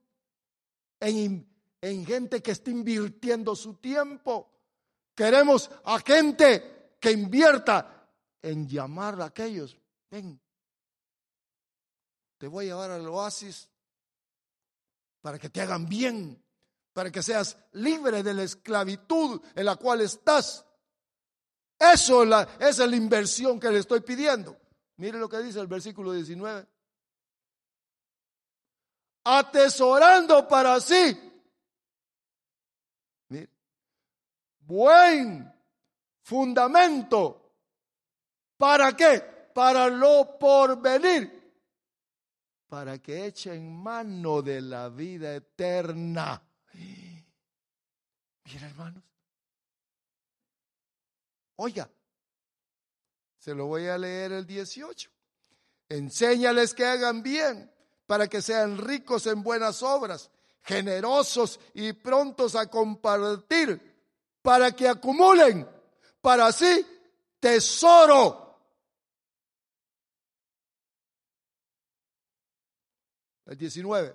en 1.01 1.49
en 1.80 2.05
gente 2.05 2.42
que 2.42 2.53
está 2.53 2.70
invirtiendo 2.70 3.55
su 3.55 3.74
tiempo. 3.74 4.51
Queremos 5.14 5.70
a 5.84 5.99
gente 6.01 6.96
que 7.01 7.12
invierta 7.12 8.09
en 8.42 8.68
llamar 8.68 9.20
a 9.20 9.26
aquellos. 9.26 9.76
Ven, 10.11 10.40
te 12.38 12.46
voy 12.46 12.66
a 12.66 12.68
llevar 12.68 12.90
al 12.90 13.07
oasis 13.07 13.68
para 15.20 15.38
que 15.38 15.51
te 15.51 15.61
hagan 15.61 15.88
bien, 15.88 16.42
para 16.99 17.12
que 17.12 17.22
seas 17.22 17.57
libre 17.74 18.24
de 18.24 18.34
la 18.34 18.42
esclavitud 18.42 19.40
en 19.55 19.64
la 19.64 19.76
cual 19.76 20.01
estás. 20.01 20.66
Eso 21.78 22.24
es 22.24 22.78
la, 22.78 22.96
inversión 22.96 23.61
que 23.61 23.70
le 23.70 23.78
estoy 23.78 24.01
pidiendo. 24.01 24.57
Mire 24.96 25.16
lo 25.16 25.28
que 25.28 25.38
dice 25.38 25.61
el 25.61 25.68
versículo 25.68 26.11
19. 26.11 26.66
Atesorando 29.22 30.49
para 30.49 30.80
sí 30.80 31.16
buen 34.59 35.55
fundamento. 36.22 37.55
¿Para 38.57 38.96
qué? 38.96 39.20
Para 39.55 39.86
lo 39.86 40.36
porvenir. 40.36 41.62
Para 42.66 42.99
que 42.99 43.26
echen 43.26 43.72
mano 43.72 44.42
de 44.42 44.62
la 44.62 44.88
vida 44.88 45.32
eterna. 45.36 46.42
Mira, 46.78 48.66
hermanos. 48.66 49.04
Oiga, 51.56 51.90
se 53.38 53.54
lo 53.54 53.66
voy 53.66 53.86
a 53.86 53.98
leer 53.98 54.32
el 54.32 54.46
18. 54.46 55.10
Enséñales 55.88 56.74
que 56.74 56.84
hagan 56.84 57.22
bien 57.22 57.70
para 58.06 58.28
que 58.28 58.42
sean 58.42 58.78
ricos 58.78 59.26
en 59.26 59.42
buenas 59.42 59.82
obras, 59.82 60.30
generosos 60.62 61.58
y 61.74 61.92
prontos 61.92 62.54
a 62.54 62.70
compartir 62.70 63.80
para 64.42 64.72
que 64.72 64.88
acumulen 64.88 65.68
para 66.20 66.52
sí 66.52 66.86
tesoro. 67.40 68.60
El 73.46 73.56
19. 73.56 74.14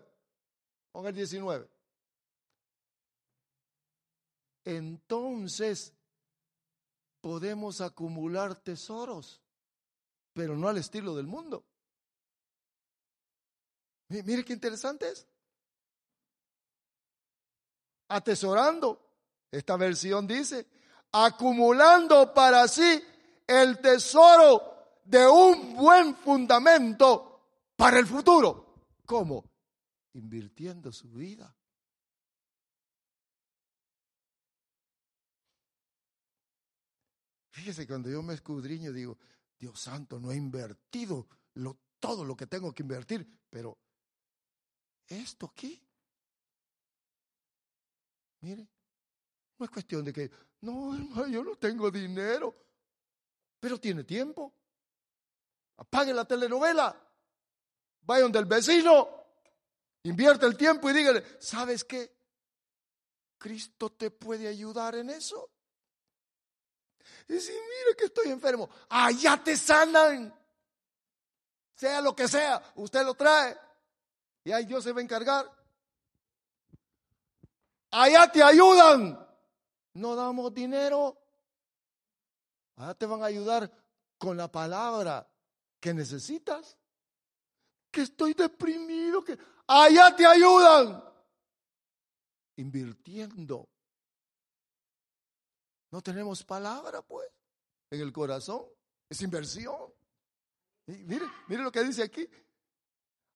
Ponga 0.91 1.09
el 1.09 1.15
19. 1.15 1.72
Entonces 4.65 5.93
podemos 7.21 7.81
acumular 7.81 8.55
tesoros, 8.55 9.41
pero 10.33 10.57
no 10.57 10.67
al 10.67 10.77
estilo 10.77 11.15
del 11.15 11.27
mundo. 11.27 11.65
Mire 14.09 14.43
qué 14.45 14.53
interesante 14.53 15.09
es. 15.09 15.27
Atesorando. 18.09 18.99
Esta 19.51 19.77
versión 19.77 20.27
dice, 20.27 20.67
acumulando 21.11 22.33
para 22.33 22.67
sí 22.67 23.03
el 23.45 23.79
tesoro 23.79 24.99
de 25.05 25.27
un 25.27 25.75
buen 25.75 26.15
fundamento 26.15 27.33
para 27.75 27.99
el 27.99 28.07
futuro. 28.07 28.83
¿Cómo? 29.05 29.45
Invirtiendo 30.13 30.91
su 30.91 31.09
vida. 31.11 31.55
Fíjese, 37.53 37.85
cuando 37.85 38.09
yo 38.09 38.23
me 38.23 38.33
escudriño, 38.33 38.91
digo, 38.91 39.15
Dios 39.59 39.79
santo, 39.79 40.19
no 40.19 40.31
he 40.31 40.35
invertido 40.35 41.27
todo 41.99 42.25
lo 42.25 42.35
que 42.35 42.47
tengo 42.47 42.73
que 42.73 42.81
invertir, 42.81 43.25
pero 43.47 43.77
esto 45.05 45.45
aquí, 45.45 45.79
mire, 48.41 48.67
no 49.59 49.65
es 49.65 49.69
cuestión 49.69 50.03
de 50.03 50.11
que, 50.11 50.31
no, 50.61 50.95
hermano, 50.95 51.27
yo 51.27 51.43
no 51.43 51.55
tengo 51.57 51.91
dinero, 51.91 52.55
pero 53.59 53.79
tiene 53.79 54.03
tiempo. 54.03 54.51
Apague 55.77 56.11
la 56.11 56.25
telenovela, 56.25 56.99
vaya 58.01 58.23
donde 58.23 58.39
el 58.39 58.45
vecino, 58.45 59.09
invierte 60.01 60.47
el 60.47 60.57
tiempo 60.57 60.89
y 60.89 60.93
dígale, 60.93 61.23
¿sabes 61.39 61.83
qué? 61.83 62.17
Cristo 63.37 63.91
te 63.91 64.09
puede 64.09 64.47
ayudar 64.47 64.95
en 64.95 65.11
eso. 65.11 65.52
Y 67.27 67.39
si 67.39 67.51
mire 67.51 67.95
que 67.97 68.05
estoy 68.05 68.29
enfermo, 68.29 68.69
allá 68.89 69.41
te 69.43 69.55
sanan. 69.55 70.33
Sea 71.75 72.01
lo 72.01 72.15
que 72.15 72.27
sea, 72.27 72.61
usted 72.75 73.03
lo 73.03 73.13
trae. 73.13 73.57
Y 74.43 74.51
ahí 74.51 74.65
Dios 74.65 74.83
se 74.83 74.91
va 74.91 74.99
a 74.99 75.03
encargar. 75.03 75.49
Allá 77.91 78.31
te 78.31 78.43
ayudan. 78.43 79.19
No 79.93 80.15
damos 80.15 80.53
dinero. 80.53 81.17
Allá 82.75 82.93
te 82.95 83.05
van 83.05 83.21
a 83.21 83.27
ayudar 83.27 83.71
con 84.17 84.35
la 84.35 84.51
palabra 84.51 85.27
que 85.79 85.93
necesitas. 85.93 86.77
Que 87.91 88.01
estoy 88.01 88.33
deprimido. 88.33 89.23
Que 89.23 89.37
allá 89.67 90.15
te 90.15 90.25
ayudan. 90.25 91.03
Invirtiendo 92.55 93.69
no 95.93 96.01
tenemos 96.01 96.43
palabra, 96.43 97.03
pues, 97.03 97.29
en 97.91 98.01
el 98.01 98.11
corazón. 98.11 98.63
Es 99.07 99.21
inversión. 99.21 99.93
mire, 100.87 101.27
mire 101.47 101.61
lo 101.61 101.71
que 101.71 101.83
dice 101.83 102.01
aquí. 102.01 102.27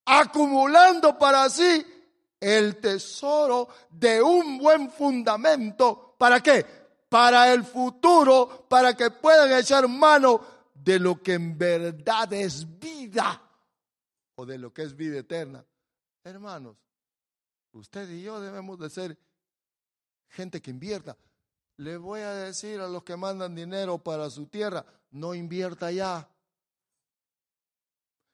Acumulando 0.06 1.20
para 1.20 1.48
sí 1.52 1.86
el 2.40 2.78
tesoro 2.78 3.68
de 3.92 4.24
un 4.24 4.58
buen 4.58 4.90
fundamento. 4.90 6.16
¿Para 6.18 6.42
qué? 6.42 6.66
Para 7.08 7.54
el 7.54 7.64
futuro, 7.64 8.66
para 8.68 8.98
que 8.98 9.12
puedan 9.12 9.56
echar 9.56 9.88
mano 9.88 10.42
de 10.74 10.98
lo 10.98 11.22
que 11.22 11.34
en 11.34 11.60
verdad 11.60 12.34
es 12.34 12.80
vida 12.80 13.40
o 14.34 14.48
de 14.48 14.58
lo 14.58 14.74
que 14.74 14.82
es 14.82 14.96
vida 14.96 15.20
eterna. 15.20 15.64
Hermanos, 16.24 16.76
usted 17.74 18.10
y 18.10 18.24
yo 18.24 18.42
debemos 18.42 18.80
de 18.80 18.90
ser 18.90 19.20
gente 20.28 20.60
que 20.60 20.72
invierta. 20.72 21.16
Le 21.78 21.96
voy 21.98 22.22
a 22.22 22.34
decir 22.34 22.80
a 22.80 22.88
los 22.88 23.04
que 23.04 23.16
mandan 23.16 23.54
dinero 23.54 24.00
para 24.00 24.30
su 24.32 24.48
tierra, 24.48 24.84
no 25.12 25.36
invierta 25.36 25.92
ya. 25.92 26.28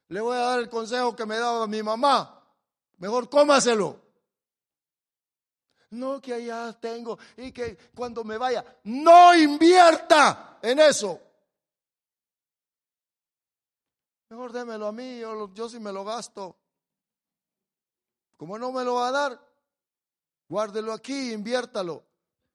Le 0.07 0.21
voy 0.21 0.37
a 0.37 0.41
dar 0.41 0.59
el 0.59 0.69
consejo 0.69 1.13
que 1.15 1.25
me 1.25 1.37
daba 1.37 1.67
mi 1.67 1.83
mamá. 1.83 2.41
Mejor 2.99 3.29
cómaselo. 3.29 4.01
No 5.89 6.21
que 6.21 6.33
allá 6.33 6.71
tengo 6.79 7.19
y 7.35 7.51
que 7.51 7.77
cuando 7.93 8.23
me 8.23 8.37
vaya, 8.37 8.63
no 8.85 9.35
invierta 9.35 10.59
en 10.61 10.79
eso. 10.79 11.19
Mejor 14.29 14.53
démelo 14.53 14.87
a 14.87 14.91
mí, 14.91 15.19
yo, 15.19 15.53
yo 15.53 15.69
sí 15.69 15.79
me 15.79 15.91
lo 15.91 16.05
gasto. 16.05 16.55
Como 18.37 18.57
no 18.57 18.71
me 18.71 18.83
lo 18.83 18.95
va 18.95 19.09
a 19.09 19.11
dar, 19.11 19.47
guárdelo 20.47 20.93
aquí, 20.93 21.33
inviértalo 21.33 22.12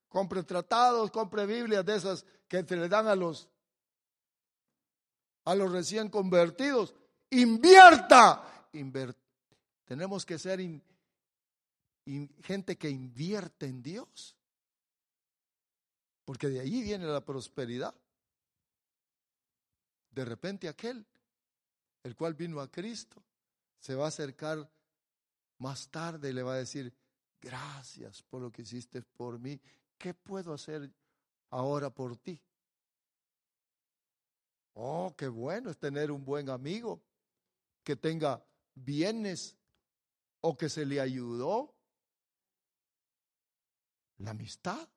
compre 0.08 0.42
tratados, 0.42 1.10
compre 1.10 1.46
Biblias 1.46 1.84
de 1.84 1.96
esas 1.96 2.24
que 2.46 2.62
se 2.64 2.76
le 2.76 2.88
dan 2.88 3.06
a 3.06 3.14
los 3.14 3.48
a 5.44 5.54
los 5.54 5.72
recién 5.72 6.10
convertidos. 6.10 6.94
Invierta. 7.30 8.68
Tenemos 9.86 10.26
que 10.26 10.38
ser 10.38 10.60
gente 12.42 12.76
que 12.76 12.90
invierte 12.90 13.64
en 13.64 13.82
Dios. 13.82 14.36
Porque 16.26 16.48
de 16.48 16.60
ahí 16.60 16.82
viene 16.82 17.06
la 17.06 17.24
prosperidad. 17.24 17.94
De 20.10 20.24
repente 20.26 20.68
aquel, 20.68 21.06
el 22.02 22.14
cual 22.14 22.34
vino 22.34 22.60
a 22.60 22.70
Cristo, 22.70 23.22
se 23.78 23.94
va 23.94 24.04
a 24.04 24.08
acercar 24.08 24.70
más 25.56 25.88
tarde 25.88 26.28
y 26.28 26.34
le 26.34 26.42
va 26.42 26.54
a 26.54 26.58
decir, 26.58 26.92
gracias 27.40 28.22
por 28.22 28.42
lo 28.42 28.52
que 28.52 28.62
hiciste 28.62 29.00
por 29.00 29.38
mí 29.38 29.58
¿qué 29.98 30.14
puedo 30.14 30.54
hacer 30.54 30.90
ahora 31.50 31.90
por 31.90 32.16
ti? 32.16 32.40
Oh, 34.74 35.12
qué 35.16 35.26
bueno 35.26 35.70
es 35.70 35.78
tener 35.78 36.10
un 36.12 36.24
buen 36.24 36.48
amigo 36.48 37.02
que 37.82 37.96
tenga 37.96 38.42
bienes 38.74 39.56
o 40.40 40.56
que 40.56 40.68
se 40.68 40.86
le 40.86 41.00
ayudó. 41.00 41.74
La 44.18 44.30
amistad. 44.30 44.88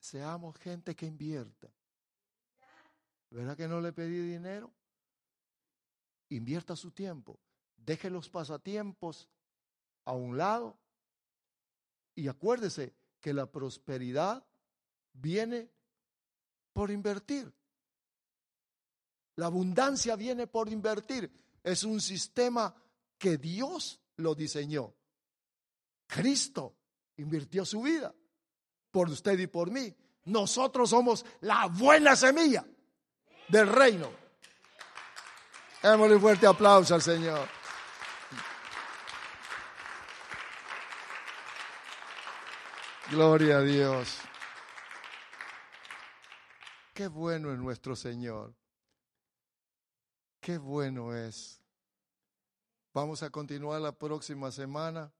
Seamos 0.00 0.56
gente 0.58 0.94
que 0.96 1.06
invierta. 1.06 1.68
¿Verdad 3.30 3.56
que 3.56 3.68
no 3.68 3.80
le 3.80 3.92
pedí 3.92 4.20
dinero? 4.32 4.72
Invierta 6.30 6.74
su 6.74 6.90
tiempo. 6.90 7.38
Deje 7.76 8.10
los 8.10 8.28
pasatiempos 8.28 9.28
a 10.04 10.12
un 10.12 10.36
lado 10.36 10.78
y 12.18 12.26
acuérdese 12.26 12.96
que 13.20 13.32
la 13.32 13.46
prosperidad 13.46 14.44
viene 15.12 15.70
por 16.72 16.90
invertir. 16.90 17.54
La 19.36 19.46
abundancia 19.46 20.16
viene 20.16 20.48
por 20.48 20.68
invertir. 20.68 21.30
Es 21.62 21.84
un 21.84 22.00
sistema 22.00 22.74
que 23.16 23.38
Dios 23.38 24.00
lo 24.16 24.34
diseñó. 24.34 24.92
Cristo 26.08 26.74
invirtió 27.18 27.64
su 27.64 27.82
vida 27.82 28.12
por 28.90 29.08
usted 29.10 29.38
y 29.38 29.46
por 29.46 29.70
mí. 29.70 29.94
Nosotros 30.24 30.90
somos 30.90 31.24
la 31.42 31.66
buena 31.66 32.16
semilla 32.16 32.66
del 33.46 33.68
reino. 33.68 34.10
Démosle 35.84 36.16
un 36.16 36.20
fuerte 36.20 36.48
aplauso 36.48 36.96
al 36.96 37.02
Señor. 37.02 37.57
Gloria 43.10 43.56
a 43.56 43.62
Dios. 43.62 44.18
Qué 46.92 47.08
bueno 47.08 47.50
es 47.50 47.58
nuestro 47.58 47.96
Señor. 47.96 48.54
Qué 50.40 50.58
bueno 50.58 51.16
es. 51.16 51.58
Vamos 52.92 53.22
a 53.22 53.30
continuar 53.30 53.80
la 53.80 53.92
próxima 53.92 54.50
semana. 54.50 55.10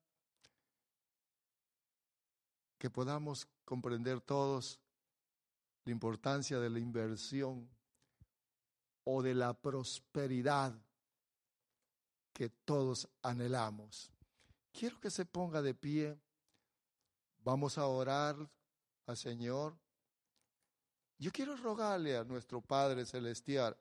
Que 2.76 2.90
podamos 2.90 3.48
comprender 3.64 4.20
todos 4.20 4.78
la 5.86 5.92
importancia 5.92 6.60
de 6.60 6.68
la 6.68 6.80
inversión 6.80 7.70
o 9.04 9.22
de 9.22 9.34
la 9.34 9.54
prosperidad 9.54 10.78
que 12.34 12.50
todos 12.50 13.08
anhelamos. 13.22 14.12
Quiero 14.72 15.00
que 15.00 15.10
se 15.10 15.24
ponga 15.24 15.62
de 15.62 15.72
pie. 15.72 16.20
Vamos 17.48 17.78
a 17.78 17.86
orar 17.86 18.36
al 19.06 19.16
Señor. 19.16 19.74
Yo 21.16 21.32
quiero 21.32 21.56
rogarle 21.56 22.14
a 22.14 22.22
nuestro 22.22 22.60
Padre 22.60 23.06
Celestial 23.06 23.74